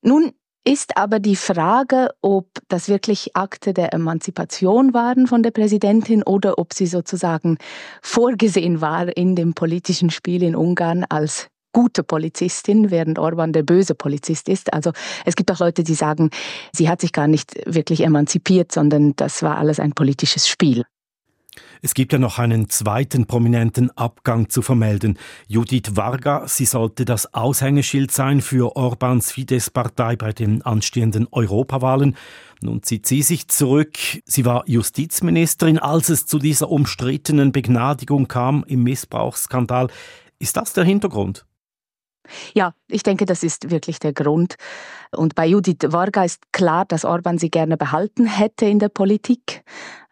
Nun 0.00 0.32
ist 0.64 0.96
aber 0.96 1.18
die 1.18 1.36
Frage, 1.36 2.10
ob 2.20 2.48
das 2.68 2.88
wirklich 2.88 3.34
Akte 3.34 3.72
der 3.72 3.94
Emanzipation 3.94 4.92
waren 4.92 5.26
von 5.26 5.42
der 5.42 5.50
Präsidentin 5.50 6.22
oder 6.22 6.58
ob 6.58 6.74
sie 6.74 6.86
sozusagen 6.86 7.58
vorgesehen 8.02 8.80
war 8.80 9.16
in 9.16 9.34
dem 9.34 9.54
politischen 9.54 10.10
Spiel 10.10 10.42
in 10.42 10.54
Ungarn 10.54 11.04
als 11.08 11.48
gute 11.72 12.02
Polizistin, 12.02 12.90
während 12.90 13.18
Orban 13.18 13.52
der 13.52 13.62
böse 13.62 13.94
Polizist 13.94 14.48
ist. 14.48 14.72
Also 14.72 14.92
es 15.24 15.36
gibt 15.36 15.50
auch 15.50 15.60
Leute, 15.60 15.84
die 15.84 15.94
sagen, 15.94 16.30
sie 16.72 16.88
hat 16.88 17.00
sich 17.00 17.12
gar 17.12 17.28
nicht 17.28 17.54
wirklich 17.66 18.02
emanzipiert, 18.02 18.72
sondern 18.72 19.14
das 19.16 19.42
war 19.42 19.58
alles 19.58 19.78
ein 19.78 19.92
politisches 19.92 20.48
Spiel. 20.48 20.84
Es 21.82 21.94
gibt 21.94 22.12
ja 22.12 22.18
noch 22.18 22.38
einen 22.38 22.68
zweiten 22.68 23.26
prominenten 23.26 23.90
Abgang 23.96 24.48
zu 24.48 24.62
vermelden. 24.62 25.18
Judith 25.46 25.92
Varga, 25.94 26.46
sie 26.48 26.64
sollte 26.64 27.04
das 27.04 27.34
Aushängeschild 27.34 28.10
sein 28.10 28.40
für 28.40 28.76
Orbans 28.76 29.32
Fidesz-Partei 29.32 30.16
bei 30.16 30.32
den 30.32 30.62
anstehenden 30.62 31.28
Europawahlen. 31.30 32.16
Nun 32.60 32.82
zieht 32.82 33.06
sie 33.06 33.22
sich 33.22 33.48
zurück. 33.48 33.98
Sie 34.24 34.44
war 34.44 34.64
Justizministerin, 34.66 35.78
als 35.78 36.08
es 36.08 36.26
zu 36.26 36.38
dieser 36.38 36.70
umstrittenen 36.70 37.52
Begnadigung 37.52 38.28
kam 38.28 38.64
im 38.66 38.82
Missbrauchsskandal. 38.82 39.88
Ist 40.38 40.56
das 40.56 40.72
der 40.72 40.84
Hintergrund? 40.84 41.47
Ja, 42.54 42.74
ich 42.88 43.02
denke, 43.02 43.24
das 43.24 43.42
ist 43.42 43.70
wirklich 43.70 43.98
der 43.98 44.12
Grund. 44.12 44.56
Und 45.10 45.34
bei 45.34 45.46
Judith 45.46 45.78
Varga 45.86 46.24
ist 46.24 46.52
klar, 46.52 46.84
dass 46.84 47.04
Orban 47.04 47.38
sie 47.38 47.50
gerne 47.50 47.76
behalten 47.76 48.26
hätte 48.26 48.66
in 48.66 48.78
der 48.78 48.88
Politik. 48.88 49.62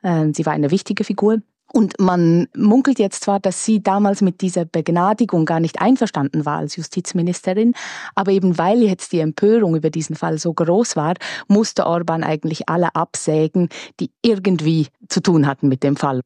Ähm, 0.03 0.35
sie 0.35 0.47
war 0.47 0.53
eine 0.53 0.71
wichtige 0.71 1.05
Figur. 1.05 1.39
Und 1.73 1.99
man 1.99 2.47
munkelt 2.57 2.99
jetzt 2.99 3.25
zwar, 3.25 3.41
dass 3.41 3.65
sie 3.65 3.83
damals 3.83 4.23
mit 4.23 4.41
dieser 4.41 4.65
Begnadigung 4.65 5.45
gar 5.45 5.61
nicht 5.61 5.81
einverstanden 5.81 6.47
war 6.47 6.59
als 6.59 6.77
Justizministerin, 6.77 7.75
aber 8.15 8.31
eben 8.31 8.57
weil 8.57 8.83
jetzt 8.83 9.13
die 9.13 9.21
Empörung 9.21 9.75
über 9.75 9.91
diesen 9.91 10.17
Fall 10.17 10.39
so 10.39 10.55
groß 10.55 10.97
war, 10.97 11.15
musste 11.49 11.87
Orban 11.87 12.23
eigentlich 12.23 12.69
alle 12.69 12.95
absägen, 12.95 13.69
die 13.99 14.11
irgendwie 14.23 14.87
zu 15.09 15.21
tun 15.21 15.47
hatten 15.47 15.69
mit 15.69 15.83
dem 15.83 15.97
Fall. 15.97 16.21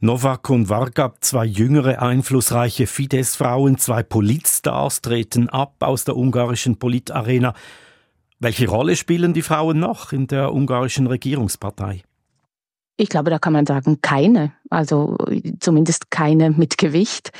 Novak 0.00 0.48
und 0.50 0.68
Varga, 0.68 1.14
zwei 1.20 1.44
jüngere, 1.44 2.00
einflussreiche 2.00 2.86
Fidesz-Frauen, 2.86 3.78
zwei 3.78 4.04
Politstars, 4.04 5.02
treten 5.02 5.48
ab 5.48 5.74
aus 5.80 6.04
der 6.04 6.16
ungarischen 6.16 6.78
Politarena. 6.78 7.52
Welche 8.38 8.68
Rolle 8.68 8.94
spielen 8.94 9.32
die 9.32 9.42
Frauen 9.42 9.80
noch 9.80 10.12
in 10.12 10.28
der 10.28 10.54
ungarischen 10.54 11.08
Regierungspartei? 11.08 12.02
Ich 12.96 13.08
glaube, 13.08 13.30
da 13.30 13.40
kann 13.40 13.52
man 13.52 13.66
sagen, 13.66 14.00
keine. 14.00 14.52
Also 14.70 15.16
zumindest 15.58 16.12
keine 16.12 16.50
mit 16.50 16.78
Gewicht. 16.78 17.32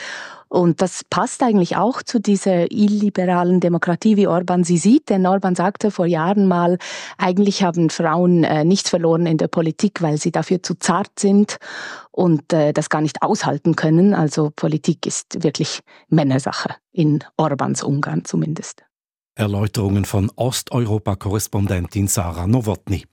Und 0.48 0.80
das 0.80 1.04
passt 1.08 1.42
eigentlich 1.42 1.76
auch 1.76 2.02
zu 2.02 2.20
dieser 2.20 2.72
illiberalen 2.72 3.60
Demokratie, 3.60 4.16
wie 4.16 4.26
Orban 4.26 4.64
sie 4.64 4.78
sieht. 4.78 5.10
Denn 5.10 5.26
Orban 5.26 5.54
sagte 5.54 5.90
vor 5.90 6.06
Jahren 6.06 6.48
mal, 6.48 6.78
eigentlich 7.18 7.62
haben 7.62 7.90
Frauen 7.90 8.44
äh, 8.44 8.64
nichts 8.64 8.88
verloren 8.88 9.26
in 9.26 9.36
der 9.36 9.48
Politik, 9.48 10.00
weil 10.00 10.16
sie 10.16 10.32
dafür 10.32 10.62
zu 10.62 10.74
zart 10.74 11.18
sind 11.18 11.58
und 12.10 12.52
äh, 12.52 12.72
das 12.72 12.88
gar 12.88 13.02
nicht 13.02 13.22
aushalten 13.22 13.76
können. 13.76 14.14
Also 14.14 14.50
Politik 14.54 15.06
ist 15.06 15.42
wirklich 15.42 15.80
Männersache, 16.08 16.74
in 16.92 17.22
Orbans 17.36 17.82
Ungarn 17.82 18.24
zumindest. 18.24 18.84
Erläuterungen 19.34 20.04
von 20.04 20.32
Osteuropa-Korrespondentin 20.34 22.08
Sarah 22.08 22.46
Nowotny. 22.46 23.04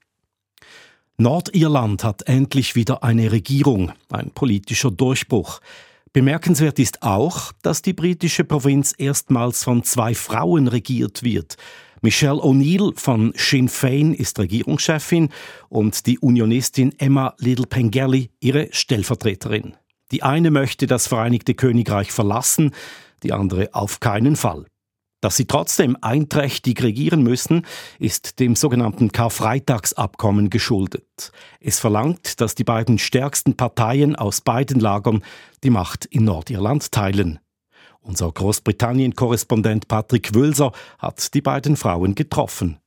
Nordirland 1.18 2.04
hat 2.04 2.28
endlich 2.28 2.76
wieder 2.76 3.04
eine 3.04 3.32
Regierung, 3.32 3.94
ein 4.10 4.32
politischer 4.32 4.92
Durchbruch. 4.92 5.60
Bemerkenswert 6.16 6.80
ist 6.80 7.04
auch, 7.04 7.52
dass 7.62 7.82
die 7.82 7.92
britische 7.92 8.46
Provinz 8.46 8.96
erstmals 8.98 9.66
von 9.66 9.84
zwei 9.84 10.16
Frauen 10.16 10.70
regiert 10.70 11.24
wird. 11.24 11.58
Michelle 12.00 12.40
O'Neill 12.42 12.98
von 12.98 13.34
Sinn 13.36 13.68
Fein 13.68 14.14
ist 14.14 14.40
Regierungschefin 14.40 15.28
und 15.68 16.06
die 16.06 16.18
Unionistin 16.18 16.94
Emma 17.00 17.36
Little 17.40 17.68
Pengelly 17.68 18.30
ihre 18.40 18.70
Stellvertreterin. 18.72 19.76
Die 20.14 20.24
eine 20.24 20.52
möchte 20.52 20.88
das 20.88 21.06
Vereinigte 21.06 21.54
Königreich 21.54 22.14
verlassen, 22.14 22.72
die 23.22 23.34
andere 23.34 23.74
auf 23.74 24.00
keinen 24.00 24.38
Fall. 24.38 24.68
Dass 25.26 25.38
sie 25.38 25.46
trotzdem 25.46 25.98
einträchtig 26.02 26.84
regieren 26.84 27.24
müssen, 27.24 27.66
ist 27.98 28.40
dem 28.40 28.56
sogenannten 28.56 29.12
Karfreitagsabkommen 29.12 30.52
geschuldet. 30.52 31.32
Es 31.60 31.80
verlangt, 31.80 32.42
dass 32.42 32.54
die 32.54 32.64
beiden 32.64 33.00
stärksten 33.00 33.58
Parteien 33.58 34.16
aus 34.16 34.42
beiden 34.42 34.80
Lagern 34.80 35.24
die 35.64 35.72
Macht 35.72 36.06
in 36.06 36.26
Nordirland 36.26 36.92
teilen. 36.92 37.40
Unser 38.02 38.32
Großbritannien-Korrespondent 38.32 39.88
Patrick 39.88 40.36
Wölser 40.36 40.74
hat 41.00 41.34
die 41.34 41.42
beiden 41.42 41.76
Frauen 41.76 42.14
getroffen. 42.14 42.78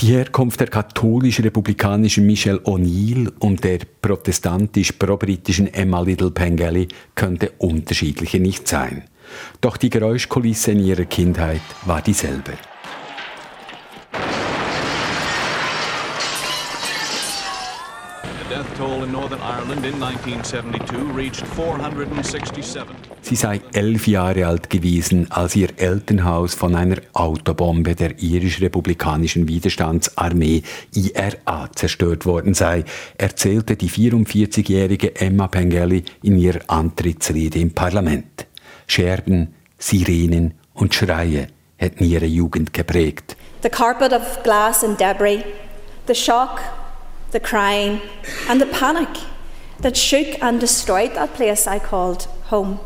Die 0.00 0.06
Herkunft 0.06 0.58
der 0.58 0.66
katholisch-republikanischen 0.66 2.26
Michelle 2.26 2.58
O'Neill 2.64 3.30
und 3.38 3.62
der 3.62 3.78
protestantisch-probritischen 4.02 5.72
Emma 5.72 6.00
Little 6.00 6.32
Pengelly 6.32 6.88
könnte 7.14 7.52
unterschiedliche 7.58 8.40
nicht 8.40 8.66
sein. 8.66 9.04
Doch 9.60 9.76
die 9.76 9.90
Geräuschkulisse 9.90 10.72
in 10.72 10.80
ihrer 10.80 11.04
Kindheit 11.04 11.62
war 11.84 12.02
dieselbe. 12.02 12.52
Sie 23.22 23.36
sei 23.36 23.60
elf 23.72 24.06
Jahre 24.06 24.46
alt 24.46 24.70
gewesen, 24.70 25.30
als 25.30 25.54
ihr 25.56 25.68
Elternhaus 25.76 26.54
von 26.54 26.74
einer 26.74 26.96
Autobombe 27.12 27.94
der 27.94 28.20
irisch-republikanischen 28.20 29.46
Widerstandsarmee 29.46 30.62
IRA 30.94 31.70
zerstört 31.74 32.26
worden 32.26 32.54
sei, 32.54 32.84
erzählte 33.18 33.76
die 33.76 33.90
44-jährige 33.90 35.14
Emma 35.16 35.46
Pengelly 35.46 36.04
in 36.22 36.38
ihrer 36.38 36.60
Antrittsrede 36.66 37.58
im 37.58 37.72
Parlament. 37.72 38.49
Scherben, 38.90 39.54
Sirenen 39.78 40.54
und 40.74 40.94
Schreie 40.94 41.46
hätten 41.76 42.04
ihre 42.04 42.26
Jugend 42.26 42.72
geprägt. 42.72 43.36
The 43.62 43.68
carpet 43.68 44.12
of 44.12 44.42
glass 44.42 44.82
and 44.82 44.98
debris, 44.98 45.44
the 46.06 46.14
shock, 46.14 46.60
the 47.32 47.40
crying 47.40 48.00
and 48.48 48.60
the 48.60 48.66
panic 48.66 49.08
that 49.82 49.96
shook 49.96 50.42
and 50.42 50.60
destroyed 50.60 51.14
that 51.14 51.34
place 51.34 51.66
I 51.66 51.78
called 51.78 52.28
home. 52.50 52.80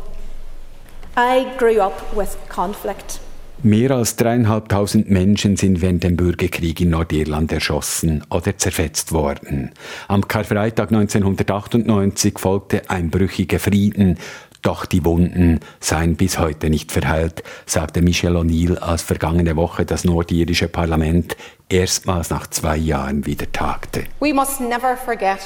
I 1.17 1.45
grew 1.57 1.81
up 1.81 2.15
with 2.15 2.37
conflict. 2.49 3.19
Mehr 3.63 3.91
als 3.91 4.17
dreieinhalbtausend 4.17 5.09
Menschen 5.09 5.55
sind 5.55 5.81
während 5.81 6.03
dem 6.03 6.17
Bürgerkrieg 6.17 6.81
in 6.81 6.89
Nordirland 6.89 7.51
erschossen 7.51 8.23
oder 8.29 8.57
zerfetzt 8.57 9.11
worden. 9.11 9.71
Am 10.07 10.27
Karfreitag 10.27 10.91
1998 10.91 12.37
folgte 12.37 12.89
ein 12.89 13.09
brüchiger 13.09 13.59
Frieden 13.59 14.17
doch 14.65 14.85
die 14.85 15.05
Wunden 15.05 15.59
seien 15.79 16.15
bis 16.15 16.39
heute 16.39 16.69
nicht 16.69 16.91
verheilt, 16.91 17.43
sagte 17.65 18.01
Michel 18.01 18.35
O'Neill, 18.35 18.77
als 18.77 19.03
vergangene 19.03 19.55
Woche 19.55 19.85
das 19.85 20.03
nordirische 20.03 20.67
Parlament 20.67 21.37
erstmals 21.69 22.29
nach 22.29 22.47
zwei 22.47 22.77
Jahren 22.77 23.25
wieder 23.25 23.51
tagte. 23.51 24.05
We 24.19 24.33
must 24.33 24.59
never 24.59 24.97
forget 24.97 25.39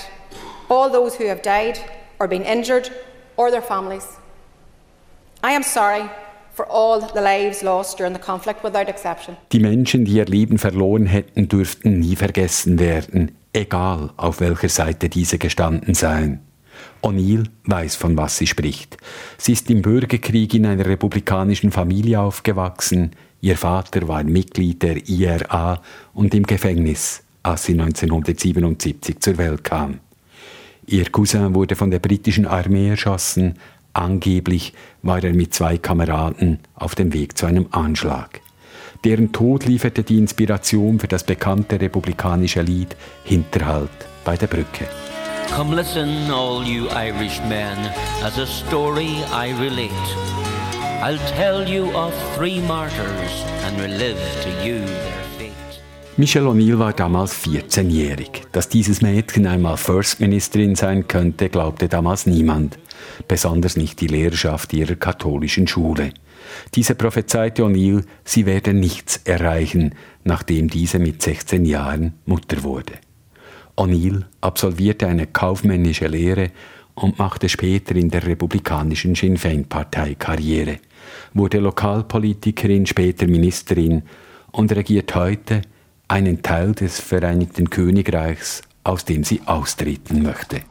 all 0.69 0.91
those 0.91 1.17
who 1.19 1.27
have 1.27 1.41
died 1.41 1.79
or 2.19 2.27
been 2.27 2.43
injured 2.43 2.91
or 3.35 3.49
their 3.49 3.61
families. 3.61 4.05
I 5.43 5.55
am 5.55 5.63
sorry 5.63 6.09
for 6.53 6.69
all 6.69 7.01
the 7.01 7.21
lives 7.21 7.61
lost 7.61 7.99
during 7.99 8.13
the 8.13 8.21
conflict 8.21 8.63
without 8.63 8.89
exception. 8.89 9.37
Die 9.51 9.59
Menschen, 9.59 10.05
die 10.05 10.13
ihr 10.13 10.25
Leben 10.25 10.57
verloren 10.57 11.05
hätten, 11.05 11.47
dürften 11.47 11.99
nie 11.99 12.15
vergessen 12.15 12.79
werden, 12.79 13.31
egal 13.53 14.11
auf 14.17 14.39
welcher 14.39 14.69
Seite 14.69 15.09
diese 15.09 15.37
gestanden 15.37 15.93
seien. 15.93 16.41
O'Neill 17.01 17.45
weiß, 17.65 17.95
von 17.95 18.17
was 18.17 18.37
sie 18.37 18.47
spricht. 18.47 18.97
Sie 19.37 19.53
ist 19.53 19.69
im 19.69 19.81
Bürgerkrieg 19.81 20.53
in 20.53 20.65
einer 20.65 20.85
republikanischen 20.85 21.71
Familie 21.71 22.19
aufgewachsen. 22.19 23.11
Ihr 23.41 23.57
Vater 23.57 24.07
war 24.07 24.23
Mitglied 24.23 24.83
der 24.83 25.07
IRA 25.07 25.81
und 26.13 26.33
im 26.33 26.43
Gefängnis, 26.43 27.23
als 27.43 27.65
sie 27.65 27.73
1977 27.73 29.19
zur 29.19 29.37
Welt 29.37 29.63
kam. 29.63 29.99
Ihr 30.87 31.09
Cousin 31.09 31.53
wurde 31.55 31.75
von 31.75 31.91
der 31.91 31.99
britischen 31.99 32.45
Armee 32.45 32.89
erschossen. 32.89 33.55
Angeblich 33.93 34.73
war 35.03 35.23
er 35.23 35.33
mit 35.33 35.53
zwei 35.53 35.77
Kameraden 35.77 36.59
auf 36.75 36.95
dem 36.95 37.13
Weg 37.13 37.37
zu 37.37 37.45
einem 37.45 37.67
Anschlag. 37.71 38.41
Deren 39.05 39.31
Tod 39.31 39.65
lieferte 39.65 40.03
die 40.03 40.17
Inspiration 40.17 40.99
für 40.99 41.07
das 41.07 41.23
bekannte 41.23 41.79
republikanische 41.79 42.61
Lied 42.61 42.95
Hinterhalt 43.23 43.89
bei 44.25 44.35
der 44.35 44.47
Brücke. 44.47 44.87
Come 45.55 45.75
listen, 45.75 46.31
all 46.31 46.63
you 46.63 46.87
Irish 46.89 47.39
men, 47.41 47.77
as 48.23 48.37
a 48.37 48.45
story 48.45 49.23
I 49.31 49.51
relate. 49.59 49.91
I'll 51.01 51.17
tell 51.35 51.67
you 51.67 51.91
of 51.97 52.13
three 52.35 52.61
martyrs 52.61 53.43
and 53.63 53.79
relive 53.81 54.19
to 54.43 54.49
you 54.63 54.79
their 54.85 55.23
fate. 55.37 55.81
Michelle 56.17 56.47
O'Neill 56.47 56.77
war 56.77 56.93
damals 56.93 57.33
14-jährig. 57.33 58.43
Dass 58.51 58.69
dieses 58.69 59.01
Mädchen 59.01 59.47
einmal 59.47 59.77
First 59.77 60.19
Ministerin 60.19 60.75
sein 60.75 61.07
könnte, 61.07 61.49
glaubte 61.49 61.89
damals 61.89 62.25
niemand. 62.25 62.77
Besonders 63.27 63.75
nicht 63.75 63.99
die 64.01 64.07
Lehrerschaft 64.07 64.71
ihrer 64.73 64.95
katholischen 64.95 65.67
Schule. 65.67 66.11
Diese 66.75 66.95
prophezeite 66.95 67.63
O'Neill, 67.63 68.03
sie 68.23 68.45
werde 68.45 68.73
nichts 68.73 69.17
erreichen, 69.25 69.95
nachdem 70.23 70.69
diese 70.69 70.99
mit 70.99 71.21
16 71.21 71.65
Jahren 71.65 72.13
Mutter 72.25 72.63
wurde. 72.63 72.93
O'Neill 73.79 74.25
absolvierte 74.41 75.07
eine 75.07 75.25
kaufmännische 75.25 76.07
Lehre 76.07 76.51
und 76.95 77.17
machte 77.17 77.47
später 77.47 77.95
in 77.95 78.09
der 78.09 78.27
republikanischen 78.27 79.15
Sinn 79.15 79.37
Féin-Partei 79.37 80.15
Karriere, 80.15 80.79
wurde 81.33 81.59
Lokalpolitikerin, 81.59 82.85
später 82.85 83.25
Ministerin 83.25 84.03
und 84.51 84.75
regiert 84.75 85.15
heute 85.15 85.61
einen 86.09 86.43
Teil 86.43 86.73
des 86.73 86.99
Vereinigten 86.99 87.69
Königreichs, 87.69 88.63
aus 88.83 89.05
dem 89.05 89.23
sie 89.23 89.39
austreten 89.45 90.23
möchte. 90.23 90.61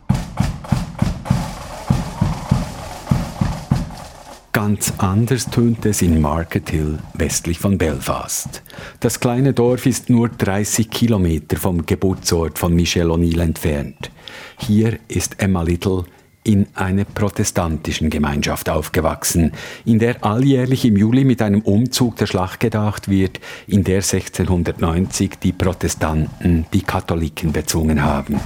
Ganz 4.52 4.94
anders 4.98 5.50
tönt 5.50 5.84
es 5.84 6.00
in 6.02 6.20
Market 6.20 6.70
Hill 6.70 6.98
westlich 7.14 7.58
von 7.58 7.76
Belfast. 7.76 8.62
Das 9.00 9.20
kleine 9.20 9.52
Dorf 9.52 9.84
ist 9.84 10.08
nur 10.08 10.30
30 10.30 10.90
Kilometer 10.90 11.56
vom 11.56 11.84
Geburtsort 11.84 12.58
von 12.58 12.74
Michelle 12.74 13.12
O'Neill 13.12 13.40
entfernt. 13.42 14.10
Hier 14.58 14.98
ist 15.08 15.40
Emma 15.40 15.62
Little 15.62 16.04
in 16.44 16.66
einer 16.74 17.04
protestantischen 17.04 18.08
Gemeinschaft 18.08 18.70
aufgewachsen, 18.70 19.52
in 19.84 19.98
der 19.98 20.24
alljährlich 20.24 20.86
im 20.86 20.96
Juli 20.96 21.24
mit 21.24 21.42
einem 21.42 21.60
Umzug 21.60 22.16
der 22.16 22.26
Schlacht 22.26 22.58
gedacht 22.58 23.08
wird, 23.08 23.38
in 23.66 23.84
der 23.84 23.96
1690 23.96 25.38
die 25.42 25.52
Protestanten 25.52 26.64
die 26.72 26.82
Katholiken 26.82 27.52
bezwungen 27.52 28.02
haben. 28.02 28.40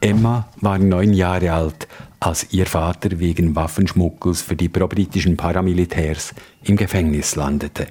Emma 0.00 0.48
war 0.60 0.78
neun 0.78 1.12
Jahre 1.12 1.52
alt, 1.52 1.86
als 2.20 2.52
ihr 2.52 2.66
Vater 2.66 3.18
wegen 3.18 3.56
Waffenschmuggels 3.56 4.42
für 4.42 4.56
die 4.56 4.68
pro-britischen 4.68 5.36
Paramilitärs 5.36 6.34
im 6.62 6.76
Gefängnis 6.76 7.34
landete. 7.34 7.86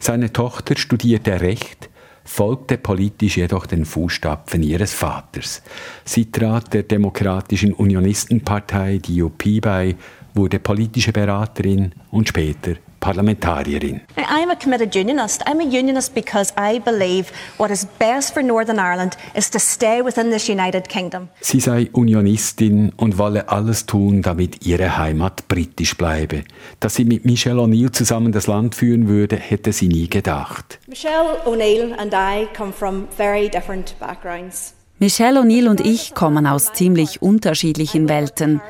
Seine 0.00 0.32
Tochter 0.32 0.76
studierte 0.76 1.40
Recht, 1.40 1.88
folgte 2.24 2.76
politisch 2.76 3.36
jedoch 3.36 3.66
den 3.66 3.84
Fußstapfen 3.84 4.62
ihres 4.62 4.92
Vaters. 4.92 5.62
Sie 6.04 6.30
trat 6.30 6.74
der 6.74 6.82
Demokratischen 6.82 7.72
Unionistenpartei 7.72 8.98
DUP 8.98 9.60
bei, 9.62 9.96
wurde 10.34 10.58
politische 10.58 11.12
Beraterin 11.12 11.92
und 12.10 12.28
später 12.28 12.74
Parlamentarierin. 13.00 14.00
I'm 14.16 14.50
a 14.50 14.56
committed 14.56 14.94
unionist. 14.94 15.42
I'm 15.46 15.60
a 15.60 15.64
unionist 15.64 16.14
because 16.14 16.52
I 16.56 16.78
believe 16.78 17.32
what 17.56 17.70
is 17.70 17.86
best 17.98 18.34
for 18.34 18.42
Northern 18.42 18.78
Ireland 18.78 19.16
is 19.34 19.50
to 19.50 19.58
stay 19.58 20.02
within 20.02 20.30
this 20.30 20.48
United 20.48 20.88
Kingdom. 20.88 21.28
Sie 21.40 21.60
sei 21.60 21.88
Unionistin 21.92 22.92
und 22.96 23.18
wolle 23.18 23.48
alles 23.48 23.86
tun, 23.86 24.22
damit 24.22 24.66
ihre 24.66 24.98
Heimat 24.98 25.48
britisch 25.48 25.96
bleibe. 25.96 26.44
Dass 26.80 26.94
sie 26.94 27.04
mit 27.04 27.24
Michelle 27.24 27.60
O'Neill 27.60 27.92
zusammen 27.92 28.32
das 28.32 28.46
Land 28.46 28.74
führen 28.74 29.08
würde, 29.08 29.36
hätte 29.36 29.72
sie 29.72 29.88
nie 29.88 30.08
gedacht. 30.08 30.78
Michelle 30.86 31.38
O'Neill 31.46 31.94
and 31.98 32.12
I 32.14 32.46
come 32.56 32.72
from 32.72 33.08
very 33.16 33.48
different 33.48 33.94
backgrounds. 33.98 34.74
Michelle 35.00 35.38
O'Neill 35.38 35.68
und 35.68 35.80
ich 35.80 36.14
kommen 36.14 36.44
aus 36.46 36.72
ziemlich 36.72 37.22
unterschiedlichen 37.22 38.08
Welten. 38.08 38.60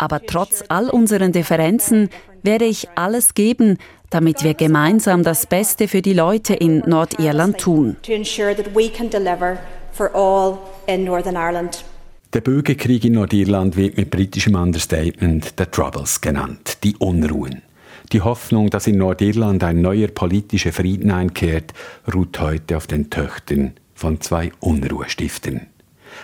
Aber 0.00 0.22
trotz 0.24 0.64
all 0.68 0.88
unseren 0.88 1.30
Differenzen 1.30 2.08
werde 2.42 2.64
ich 2.64 2.88
alles 2.94 3.34
geben, 3.34 3.76
damit 4.08 4.42
wir 4.42 4.54
gemeinsam 4.54 5.22
das 5.22 5.44
Beste 5.44 5.88
für 5.88 6.00
die 6.00 6.14
Leute 6.14 6.54
in 6.54 6.78
Nordirland 6.86 7.58
tun. 7.58 7.96
Der 12.32 12.40
Bürgerkrieg 12.40 13.04
in 13.04 13.12
Nordirland 13.12 13.76
wird 13.76 13.98
mit 13.98 14.10
britischem 14.10 14.54
Understatement 14.54 15.52
The 15.58 15.66
Troubles 15.66 16.22
genannt, 16.22 16.78
die 16.82 16.96
Unruhen. 16.96 17.60
Die 18.12 18.22
Hoffnung, 18.22 18.70
dass 18.70 18.86
in 18.86 18.96
Nordirland 18.96 19.62
ein 19.62 19.82
neuer 19.82 20.08
politischer 20.08 20.72
Frieden 20.72 21.10
einkehrt, 21.10 21.74
ruht 22.12 22.40
heute 22.40 22.78
auf 22.78 22.86
den 22.86 23.10
Töchtern 23.10 23.74
von 23.94 24.22
zwei 24.22 24.50
Unruhestiftern 24.60 25.66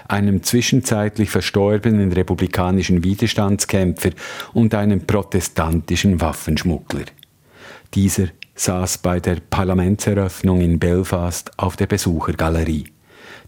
einem 0.08 0.42
zwischenzeitlich 0.42 1.30
verstorbenen 1.30 2.12
republikanischen 2.12 3.04
Widerstandskämpfer 3.04 4.10
und 4.52 4.74
einem 4.74 5.06
protestantischen 5.06 6.20
Waffenschmuggler. 6.20 7.04
Dieser 7.94 8.28
saß 8.54 8.98
bei 8.98 9.20
der 9.20 9.36
Parlamentseröffnung 9.50 10.60
in 10.60 10.78
Belfast 10.78 11.50
auf 11.58 11.76
der 11.76 11.86
Besuchergalerie. 11.86 12.86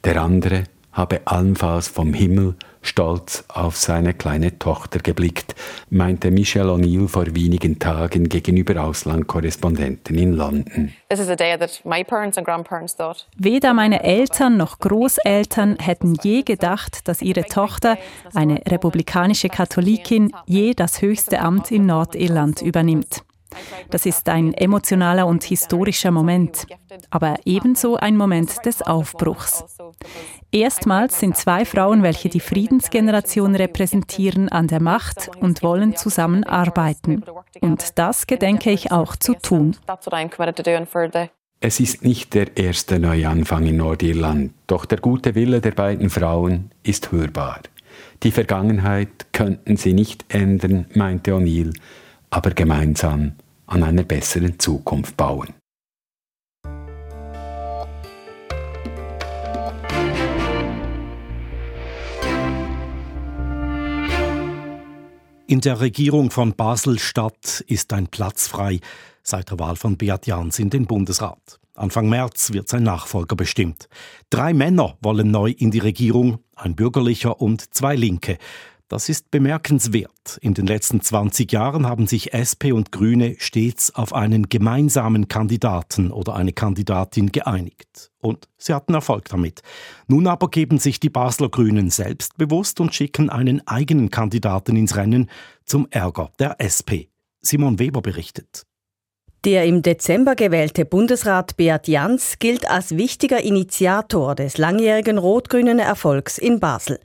Der 0.05 0.23
andere 0.23 0.65
habe 0.93 1.21
allenfalls 1.25 1.89
vom 1.89 2.13
Himmel 2.13 2.57
stolz 2.83 3.45
auf 3.49 3.77
seine 3.77 4.15
kleine 4.15 4.59
Tochter 4.59 4.99
geblickt, 5.01 5.55
meinte 5.91 6.31
Michelle 6.31 6.73
O'Neill 6.73 7.09
vor 7.09 7.27
wenigen 7.35 7.79
Tagen 7.79 8.29
gegenüber 8.29 8.83
Auslandkorrespondenten 8.83 10.17
in 10.17 10.33
London. 10.35 10.93
Weder 13.37 13.75
meine 13.75 14.03
Eltern 14.03 14.57
noch 14.57 14.79
Großeltern 14.79 15.77
hätten 15.81 16.19
je 16.23 16.43
gedacht, 16.43 17.09
dass 17.09 17.23
ihre 17.23 17.45
Tochter, 17.45 17.99
eine 18.35 18.61
republikanische 18.67 19.49
Katholikin, 19.49 20.33
je 20.47 20.75
das 20.75 21.03
höchste 21.03 21.41
Amt 21.41 21.71
in 21.71 21.87
Nordirland 21.87 22.63
übernimmt. 22.63 23.23
Das 23.91 24.07
ist 24.07 24.29
ein 24.29 24.53
emotionaler 24.55 25.27
und 25.27 25.45
historischer 25.45 26.11
Moment, 26.11 26.67
aber 27.11 27.37
ebenso 27.45 27.97
ein 27.97 28.17
Moment 28.17 28.65
des 28.67 28.83
Aufbruchs. 28.83 29.65
Erstmals 30.51 31.21
sind 31.21 31.37
zwei 31.37 31.65
Frauen, 31.65 32.03
welche 32.03 32.29
die 32.29 32.41
Friedensgeneration 32.41 33.55
repräsentieren, 33.55 34.49
an 34.49 34.67
der 34.67 34.81
Macht 34.81 35.31
und 35.41 35.63
wollen 35.63 35.97
zusammenarbeiten. 35.97 37.25
Und 37.61 37.99
das 37.99 38.27
gedenke 38.27 38.71
ich 38.71 38.93
auch 38.93 39.17
zu 39.17 39.35
tun. 39.35 39.77
Es 41.61 41.81
ist 41.81 42.05
nicht 42.05 42.35
der 42.35 42.57
erste 42.57 43.01
Neuanfang 43.01 43.67
in 43.67 43.79
Nordirland, 43.79 44.53
doch 44.69 44.85
der 44.85 44.99
gute 44.99 45.35
Wille 45.35 45.61
der 45.61 45.73
beiden 45.73 46.09
Frauen 46.09 46.71
ist 46.85 47.11
hörbar. 47.11 47.61
Die 48.23 48.31
Vergangenheit 48.31 49.33
könnten 49.33 49.77
sie 49.77 49.93
nicht 49.93 50.25
ändern, 50.29 50.87
meinte 50.95 51.33
O'Neill, 51.33 51.75
aber 52.31 52.51
gemeinsam 52.51 53.33
an 53.67 53.83
einer 53.83 54.05
besseren 54.05 54.59
Zukunft 54.59 55.17
bauen. 55.17 55.55
In 65.51 65.63
der 65.63 65.81
Regierung 65.81 66.31
von 66.31 66.55
Basel-Stadt 66.55 67.65
ist 67.67 67.95
ein 67.95 68.09
Platz 68.09 68.49
frei 68.49 68.81
seit 69.23 69.51
der 69.51 69.59
Wahl 69.59 69.77
von 69.77 69.97
Beat 69.97 70.27
Jans 70.27 70.59
in 70.59 70.69
den 70.71 70.87
Bundesrat. 70.87 71.59
Anfang 71.75 72.09
März 72.09 72.53
wird 72.53 72.69
sein 72.69 72.83
Nachfolger 72.83 73.37
bestimmt. 73.37 73.89
Drei 74.31 74.53
Männer 74.53 74.99
wollen 75.01 75.31
neu 75.31 75.51
in 75.51 75.71
die 75.71 75.79
Regierung, 75.79 76.41
ein 76.57 76.75
bürgerlicher 76.75 77.41
und 77.41 77.73
zwei 77.75 77.95
Linke. 77.95 78.37
Das 78.89 79.11
ist 79.11 79.31
bemerkenswert. 79.31 80.39
In 80.41 80.55
den 80.55 80.67
letzten 80.67 81.03
20 81.03 81.53
Jahren 81.53 81.87
haben 81.87 82.07
sich 82.07 82.33
SP 82.33 82.73
und 82.73 82.91
Grüne 82.91 83.37
stets 83.39 83.95
auf 83.95 84.15
einen 84.15 84.49
gemeinsamen 84.49 85.29
Kandidaten 85.29 86.11
oder 86.11 86.35
eine 86.35 86.55
Kandidatin 86.55 87.31
geeinigt. 87.31 88.11
Und 88.21 88.49
sie 88.57 88.73
hatten 88.73 88.95
Erfolg 88.95 89.29
damit. 89.29 89.61
Nun 90.07 90.27
aber 90.27 90.49
geben 90.49 90.79
sich 90.79 91.01
die 91.01 91.11
Basler 91.11 91.51
Grünen 91.51 91.91
selbstbewusst 91.91 92.81
und 92.81 92.95
schicken 92.95 93.29
einen 93.29 93.67
eigenen 93.67 94.11
Kandidaten 94.11 94.75
ins 94.75 94.97
Rennen 94.97 95.29
zum 95.67 95.87
Ärger 95.91 96.33
der 96.39 96.59
SP. 96.65 97.13
Simon 97.43 97.79
Weber 97.79 98.01
berichtet. 98.01 98.65
Der 99.45 99.67
im 99.67 99.83
Dezember 99.83 100.35
gewählte 100.35 100.87
Bundesrat 100.87 101.59
Beat 101.59 101.89
Jans 101.89 102.39
gilt 102.39 102.69
als 102.69 102.97
wichtiger 102.97 103.41
Initiator 103.41 104.35
des 104.35 104.57
langjährigen 104.57 105.19
rot-grünen 105.19 105.79
Erfolgs 105.79 106.39
in 106.39 106.59
Basel. 106.59 106.99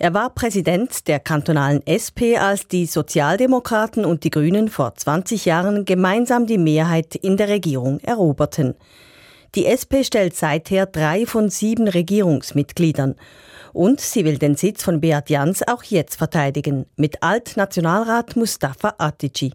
Er 0.00 0.14
war 0.14 0.30
Präsident 0.30 1.08
der 1.08 1.18
kantonalen 1.18 1.84
SP, 1.84 2.38
als 2.38 2.68
die 2.68 2.86
Sozialdemokraten 2.86 4.04
und 4.04 4.22
die 4.22 4.30
Grünen 4.30 4.68
vor 4.68 4.94
20 4.94 5.44
Jahren 5.44 5.84
gemeinsam 5.84 6.46
die 6.46 6.56
Mehrheit 6.56 7.16
in 7.16 7.36
der 7.36 7.48
Regierung 7.48 7.98
eroberten. 7.98 8.76
Die 9.56 9.66
SP 9.66 10.06
stellt 10.06 10.36
seither 10.36 10.86
drei 10.86 11.26
von 11.26 11.50
sieben 11.50 11.88
Regierungsmitgliedern. 11.88 13.16
Und 13.72 14.00
sie 14.00 14.24
will 14.24 14.38
den 14.38 14.54
Sitz 14.54 14.84
von 14.84 15.00
Beat 15.00 15.30
Jans 15.30 15.66
auch 15.66 15.82
jetzt 15.82 16.14
verteidigen, 16.14 16.86
mit 16.94 17.24
Altnationalrat 17.24 18.36
Mustafa 18.36 18.94
Atici. 18.98 19.52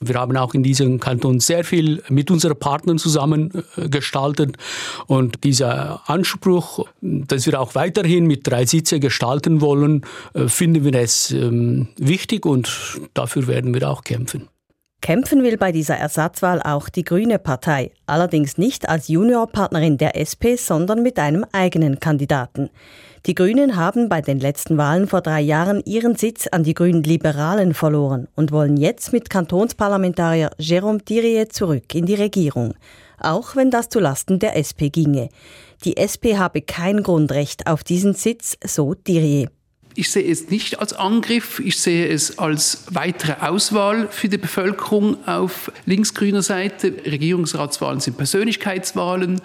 Wir 0.00 0.16
haben 0.16 0.36
auch 0.36 0.54
in 0.54 0.62
diesem 0.62 1.00
Kanton 1.00 1.40
sehr 1.40 1.64
viel 1.64 2.02
mit 2.08 2.30
unseren 2.30 2.58
Partnern 2.58 2.98
zusammen 2.98 3.50
äh, 3.76 3.88
gestaltet 3.88 4.56
und 5.06 5.44
dieser 5.44 6.08
Anspruch, 6.08 6.86
dass 7.00 7.46
wir 7.46 7.60
auch 7.60 7.74
weiterhin 7.74 8.26
mit 8.26 8.46
drei 8.46 8.66
Sitze 8.66 9.00
gestalten 9.00 9.60
wollen, 9.60 10.02
äh, 10.34 10.48
finden 10.48 10.84
wir 10.84 10.94
es 10.94 11.30
ähm, 11.30 11.88
wichtig 11.96 12.44
und 12.44 13.00
dafür 13.14 13.46
werden 13.46 13.72
wir 13.72 13.88
auch 13.88 14.04
kämpfen. 14.04 14.48
Kämpfen 15.04 15.42
will 15.42 15.58
bei 15.58 15.70
dieser 15.70 15.96
Ersatzwahl 15.96 16.62
auch 16.62 16.88
die 16.88 17.04
Grüne 17.04 17.38
Partei, 17.38 17.90
allerdings 18.06 18.56
nicht 18.56 18.88
als 18.88 19.08
Juniorpartnerin 19.08 19.98
der 19.98 20.16
SP, 20.16 20.56
sondern 20.56 21.02
mit 21.02 21.18
einem 21.18 21.44
eigenen 21.52 22.00
Kandidaten. 22.00 22.70
Die 23.26 23.34
Grünen 23.34 23.76
haben 23.76 24.08
bei 24.08 24.22
den 24.22 24.40
letzten 24.40 24.78
Wahlen 24.78 25.06
vor 25.06 25.20
drei 25.20 25.42
Jahren 25.42 25.82
ihren 25.84 26.16
Sitz 26.16 26.46
an 26.46 26.64
die 26.64 26.72
Grünen 26.72 27.02
Liberalen 27.02 27.74
verloren 27.74 28.28
und 28.34 28.50
wollen 28.50 28.78
jetzt 28.78 29.12
mit 29.12 29.28
Kantonsparlamentarier 29.28 30.52
Jérôme 30.58 31.04
Thirier 31.04 31.50
zurück 31.50 31.94
in 31.94 32.06
die 32.06 32.14
Regierung. 32.14 32.72
Auch 33.20 33.56
wenn 33.56 33.70
das 33.70 33.90
zulasten 33.90 34.38
der 34.38 34.56
SP 34.56 34.88
ginge. 34.88 35.28
Die 35.84 35.98
SP 36.00 36.40
habe 36.40 36.62
kein 36.62 37.02
Grundrecht 37.02 37.66
auf 37.66 37.84
diesen 37.84 38.14
Sitz, 38.14 38.56
so 38.64 38.94
Thirier. 38.94 39.50
Ich 39.96 40.10
sehe 40.10 40.28
es 40.28 40.50
nicht 40.50 40.80
als 40.80 40.92
Angriff, 40.92 41.60
ich 41.60 41.78
sehe 41.78 42.08
es 42.08 42.38
als 42.38 42.84
weitere 42.90 43.34
Auswahl 43.46 44.08
für 44.10 44.28
die 44.28 44.38
Bevölkerung 44.38 45.16
auf 45.26 45.70
linksgrüner 45.86 46.42
Seite. 46.42 46.92
Regierungsratswahlen 47.06 48.00
sind 48.00 48.16
Persönlichkeitswahlen 48.16 49.40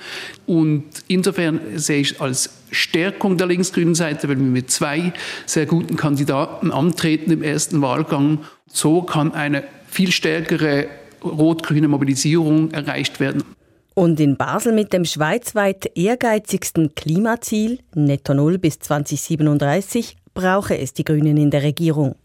und 0.48 0.86
insofern 1.08 1.60
sehe 1.76 2.02
ich 2.02 2.14
es 2.14 2.22
als 2.22 2.50
Stärkung 2.72 3.38
der 3.38 3.46
linksgrünen 3.46 3.94
Seite, 3.94 4.28
weil 4.28 4.38
wir 4.38 4.44
mit 4.44 4.72
zwei 4.72 5.14
sehr 5.46 5.68
guten 5.68 5.98
Kandidaten 5.98 6.72
antreten 6.72 7.32
im 7.32 7.44
ersten 7.44 7.82
Wahlgang. 7.84 8.40
So 8.66 9.04
kann 9.04 9.34
eine 9.34 9.64
viel 9.88 10.12
stärkere 10.12 10.88
rot-grüne 11.24 11.88
Mobilisierung 11.88 12.72
erreicht 12.72 13.20
werden. 13.20 13.44
Und 14.00 14.20
in 14.22 14.38
Basel 14.38 14.72
mit 14.72 14.94
dem 14.94 15.04
schweizweit 15.04 15.92
ehrgeizigsten 15.96 16.96
Klimaziel, 16.96 17.80
Netto 17.94 18.34
Null 18.34 18.58
bis 18.58 18.80
2037, 18.80 20.16
brauche 20.40 20.78
es 20.78 20.94
die 20.94 21.04
Grünen 21.04 21.38
in 21.38 21.52
der 21.52 21.64
Regierung. 21.64 22.16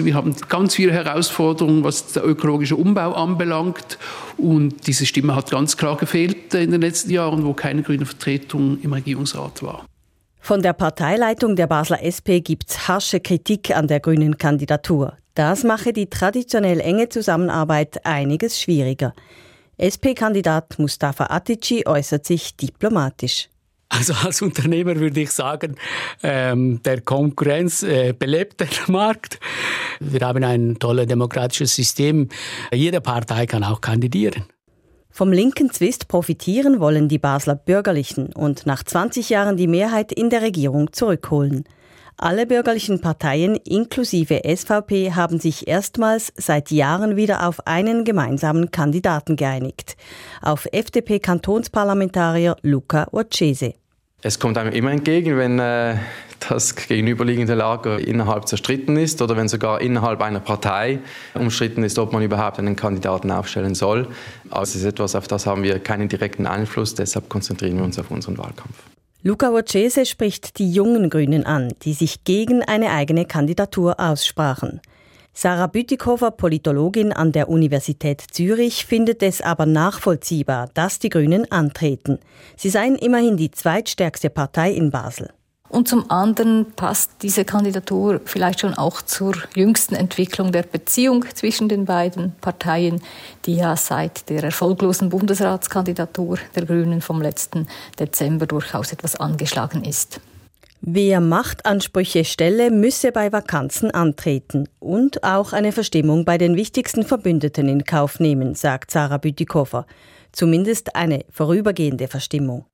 Wir 0.00 0.14
haben 0.14 0.34
ganz 0.48 0.76
viele 0.76 0.92
Herausforderungen, 0.92 1.82
was 1.82 2.12
der 2.12 2.24
ökologische 2.24 2.76
Umbau 2.76 3.12
anbelangt. 3.14 3.98
Und 4.36 4.86
diese 4.86 5.06
Stimme 5.06 5.34
hat 5.34 5.50
ganz 5.50 5.76
klar 5.76 5.96
gefehlt 5.96 6.54
in 6.54 6.70
den 6.70 6.80
letzten 6.80 7.10
Jahren, 7.10 7.44
wo 7.44 7.52
keine 7.52 7.82
grüne 7.82 8.06
Vertretung 8.06 8.78
im 8.80 8.92
Regierungsrat 8.92 9.62
war. 9.62 9.84
Von 10.40 10.62
der 10.62 10.72
Parteileitung 10.72 11.56
der 11.56 11.66
Basler 11.66 12.02
SP 12.06 12.40
gibt 12.40 12.70
es 12.70 12.86
harsche 12.86 13.18
Kritik 13.18 13.76
an 13.76 13.88
der 13.88 13.98
grünen 13.98 14.38
Kandidatur. 14.38 15.18
Das 15.34 15.64
mache 15.64 15.92
die 15.92 16.06
traditionell 16.06 16.80
enge 16.80 17.08
Zusammenarbeit 17.08 18.06
einiges 18.06 18.60
schwieriger. 18.60 19.14
SP-Kandidat 19.78 20.78
Mustafa 20.78 21.26
Atici 21.26 21.84
äußert 21.86 22.24
sich 22.24 22.56
diplomatisch. 22.56 23.48
Also 23.88 24.12
als 24.12 24.42
Unternehmer 24.42 24.96
würde 24.96 25.20
ich 25.20 25.30
sagen, 25.30 25.76
ähm, 26.22 26.82
der 26.82 27.00
Konkurrenz 27.00 27.82
äh, 27.82 28.12
belebt 28.12 28.60
den 28.60 28.68
Markt. 28.92 29.40
Wir 30.00 30.20
haben 30.20 30.44
ein 30.44 30.78
tolles 30.78 31.06
demokratisches 31.06 31.74
System. 31.74 32.28
Jede 32.72 33.00
Partei 33.00 33.46
kann 33.46 33.64
auch 33.64 33.80
kandidieren. 33.80 34.44
Vom 35.10 35.32
linken 35.32 35.72
Zwist 35.72 36.06
profitieren 36.06 36.80
wollen 36.80 37.08
die 37.08 37.18
Basler 37.18 37.56
Bürgerlichen 37.56 38.32
und 38.32 38.66
nach 38.66 38.84
20 38.84 39.30
Jahren 39.30 39.56
die 39.56 39.66
Mehrheit 39.66 40.12
in 40.12 40.30
der 40.30 40.42
Regierung 40.42 40.92
zurückholen. 40.92 41.64
Alle 42.20 42.46
bürgerlichen 42.46 43.00
Parteien 43.00 43.54
inklusive 43.54 44.40
SVP 44.44 45.12
haben 45.12 45.38
sich 45.38 45.68
erstmals 45.68 46.32
seit 46.34 46.72
Jahren 46.72 47.14
wieder 47.14 47.46
auf 47.46 47.64
einen 47.68 48.04
gemeinsamen 48.04 48.72
Kandidaten 48.72 49.36
geeinigt. 49.36 49.96
Auf 50.42 50.66
FDP-Kantonsparlamentarier 50.72 52.56
Luca 52.62 53.06
Urcese. 53.12 53.74
Es 54.20 54.40
kommt 54.40 54.58
einem 54.58 54.72
immer 54.72 54.90
entgegen, 54.90 55.36
wenn 55.36 55.60
äh, 55.60 55.94
das 56.48 56.74
gegenüberliegende 56.74 57.54
Lager 57.54 58.00
innerhalb 58.00 58.48
zerstritten 58.48 58.96
ist 58.96 59.22
oder 59.22 59.36
wenn 59.36 59.46
sogar 59.46 59.80
innerhalb 59.80 60.20
einer 60.20 60.40
Partei 60.40 60.98
umstritten 61.34 61.84
ist, 61.84 62.00
ob 62.00 62.12
man 62.12 62.24
überhaupt 62.24 62.58
einen 62.58 62.74
Kandidaten 62.74 63.30
aufstellen 63.30 63.76
soll. 63.76 64.08
Also 64.50 64.76
es 64.76 64.82
ist 64.82 64.84
etwas, 64.86 65.14
auf 65.14 65.28
das 65.28 65.46
haben 65.46 65.62
wir 65.62 65.78
keinen 65.78 66.08
direkten 66.08 66.48
Einfluss, 66.48 66.96
deshalb 66.96 67.28
konzentrieren 67.28 67.76
wir 67.76 67.84
uns 67.84 67.96
auf 67.96 68.10
unseren 68.10 68.38
Wahlkampf. 68.38 68.74
Luca 69.22 69.52
Vocese 69.52 70.06
spricht 70.06 70.60
die 70.60 70.70
jungen 70.70 71.10
Grünen 71.10 71.44
an, 71.44 71.72
die 71.82 71.92
sich 71.92 72.22
gegen 72.22 72.62
eine 72.62 72.92
eigene 72.92 73.24
Kandidatur 73.24 73.98
aussprachen. 73.98 74.80
Sarah 75.32 75.66
Bütikofer, 75.66 76.30
Politologin 76.30 77.12
an 77.12 77.32
der 77.32 77.48
Universität 77.48 78.22
Zürich, 78.30 78.86
findet 78.86 79.24
es 79.24 79.40
aber 79.40 79.66
nachvollziehbar, 79.66 80.70
dass 80.74 81.00
die 81.00 81.08
Grünen 81.08 81.50
antreten. 81.50 82.20
Sie 82.56 82.70
seien 82.70 82.94
immerhin 82.94 83.36
die 83.36 83.50
zweitstärkste 83.50 84.30
Partei 84.30 84.70
in 84.70 84.92
Basel. 84.92 85.30
Und 85.68 85.86
zum 85.86 86.10
anderen 86.10 86.72
passt 86.76 87.10
diese 87.22 87.44
Kandidatur 87.44 88.20
vielleicht 88.24 88.60
schon 88.60 88.74
auch 88.74 89.02
zur 89.02 89.34
jüngsten 89.54 89.94
Entwicklung 89.94 90.50
der 90.50 90.62
Beziehung 90.62 91.24
zwischen 91.34 91.68
den 91.68 91.84
beiden 91.84 92.32
Parteien, 92.40 93.02
die 93.44 93.56
ja 93.56 93.76
seit 93.76 94.30
der 94.30 94.44
erfolglosen 94.44 95.10
Bundesratskandidatur 95.10 96.38
der 96.54 96.64
Grünen 96.64 97.02
vom 97.02 97.20
letzten 97.20 97.66
Dezember 97.98 98.46
durchaus 98.46 98.92
etwas 98.92 99.16
angeschlagen 99.16 99.84
ist. 99.84 100.20
Wer 100.80 101.20
Machtansprüche 101.20 102.24
stelle, 102.24 102.70
müsse 102.70 103.10
bei 103.10 103.32
Vakanzen 103.32 103.90
antreten 103.90 104.68
und 104.78 105.24
auch 105.24 105.52
eine 105.52 105.72
Verstimmung 105.72 106.24
bei 106.24 106.38
den 106.38 106.54
wichtigsten 106.56 107.04
Verbündeten 107.04 107.68
in 107.68 107.84
Kauf 107.84 108.20
nehmen, 108.20 108.54
sagt 108.54 108.92
Sarah 108.92 109.18
Bütikofer. 109.18 109.86
Zumindest 110.30 110.94
eine 110.94 111.24
vorübergehende 111.30 112.06
Verstimmung. 112.06 112.64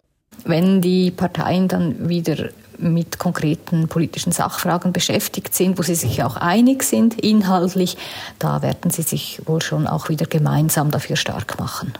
Wenn 0.44 0.80
die 0.80 1.10
Parteien 1.10 1.68
dann 1.68 2.08
wieder 2.08 2.50
mit 2.78 3.18
konkreten 3.18 3.88
politischen 3.88 4.32
Sachfragen 4.32 4.92
beschäftigt 4.92 5.54
sind, 5.54 5.78
wo 5.78 5.82
sie 5.82 5.94
sich 5.94 6.22
auch 6.22 6.36
einig 6.36 6.82
sind 6.82 7.20
inhaltlich, 7.20 7.96
da 8.38 8.62
werden 8.62 8.90
sie 8.90 9.02
sich 9.02 9.40
wohl 9.46 9.62
schon 9.62 9.86
auch 9.86 10.08
wieder 10.08 10.26
gemeinsam 10.26 10.90
dafür 10.90 11.16
stark 11.16 11.58
machen. 11.58 11.92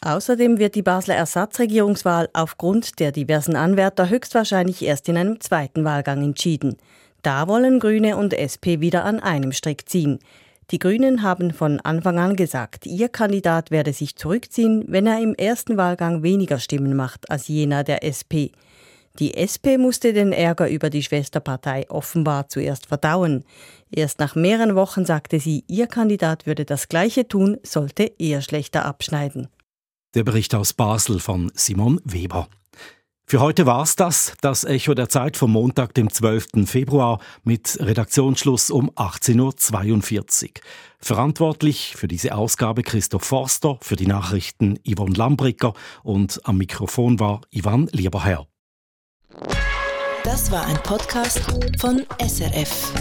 Außerdem 0.00 0.58
wird 0.58 0.76
die 0.76 0.82
Basler 0.82 1.16
Ersatzregierungswahl 1.16 2.28
aufgrund 2.32 3.00
der 3.00 3.10
diversen 3.10 3.56
Anwärter 3.56 4.08
höchstwahrscheinlich 4.08 4.82
erst 4.82 5.08
in 5.08 5.16
einem 5.16 5.40
zweiten 5.40 5.84
Wahlgang 5.84 6.22
entschieden. 6.22 6.76
Da 7.22 7.48
wollen 7.48 7.80
Grüne 7.80 8.16
und 8.16 8.32
SP 8.32 8.78
wieder 8.78 9.04
an 9.04 9.18
einem 9.18 9.50
Strick 9.50 9.88
ziehen. 9.88 10.20
Die 10.70 10.78
Grünen 10.78 11.22
haben 11.22 11.54
von 11.54 11.80
Anfang 11.80 12.18
an 12.18 12.36
gesagt, 12.36 12.84
ihr 12.84 13.08
Kandidat 13.08 13.70
werde 13.70 13.94
sich 13.94 14.16
zurückziehen, 14.16 14.84
wenn 14.86 15.06
er 15.06 15.18
im 15.18 15.34
ersten 15.34 15.78
Wahlgang 15.78 16.22
weniger 16.22 16.58
Stimmen 16.58 16.94
macht 16.94 17.30
als 17.30 17.48
jener 17.48 17.84
der 17.84 18.04
SP. 18.04 18.52
Die 19.18 19.32
SP 19.32 19.80
musste 19.80 20.12
den 20.12 20.30
Ärger 20.30 20.68
über 20.68 20.90
die 20.90 21.02
Schwesterpartei 21.02 21.86
offenbar 21.88 22.50
zuerst 22.50 22.84
verdauen. 22.84 23.44
Erst 23.90 24.18
nach 24.20 24.34
mehreren 24.34 24.74
Wochen 24.74 25.06
sagte 25.06 25.40
sie, 25.40 25.64
ihr 25.68 25.86
Kandidat 25.86 26.44
würde 26.44 26.66
das 26.66 26.88
Gleiche 26.88 27.26
tun, 27.26 27.56
sollte 27.62 28.12
er 28.18 28.42
schlechter 28.42 28.84
abschneiden. 28.84 29.48
Der 30.14 30.22
Bericht 30.22 30.54
aus 30.54 30.74
Basel 30.74 31.18
von 31.18 31.50
Simon 31.54 31.98
Weber. 32.04 32.46
Für 33.30 33.40
heute 33.40 33.66
war's 33.66 33.94
das, 33.94 34.32
das 34.40 34.64
Echo 34.64 34.94
der 34.94 35.10
Zeit 35.10 35.36
vom 35.36 35.52
Montag, 35.52 35.92
dem 35.92 36.10
12. 36.10 36.64
Februar 36.64 37.20
mit 37.44 37.76
Redaktionsschluss 37.78 38.70
um 38.70 38.90
18.42 38.92 40.44
Uhr. 40.44 40.50
Verantwortlich 40.98 41.94
für 41.94 42.08
diese 42.08 42.34
Ausgabe 42.34 42.82
Christoph 42.82 43.24
Forster, 43.24 43.76
für 43.82 43.96
die 43.96 44.06
Nachrichten 44.06 44.78
Yvonne 44.82 45.14
Lambricker 45.14 45.74
und 46.02 46.40
am 46.44 46.56
Mikrofon 46.56 47.20
war 47.20 47.42
Ivan 47.50 47.90
Lieberherr. 47.92 48.46
Das 50.24 50.50
war 50.50 50.64
ein 50.64 50.78
Podcast 50.82 51.42
von 51.78 52.06
SRF. 52.26 52.94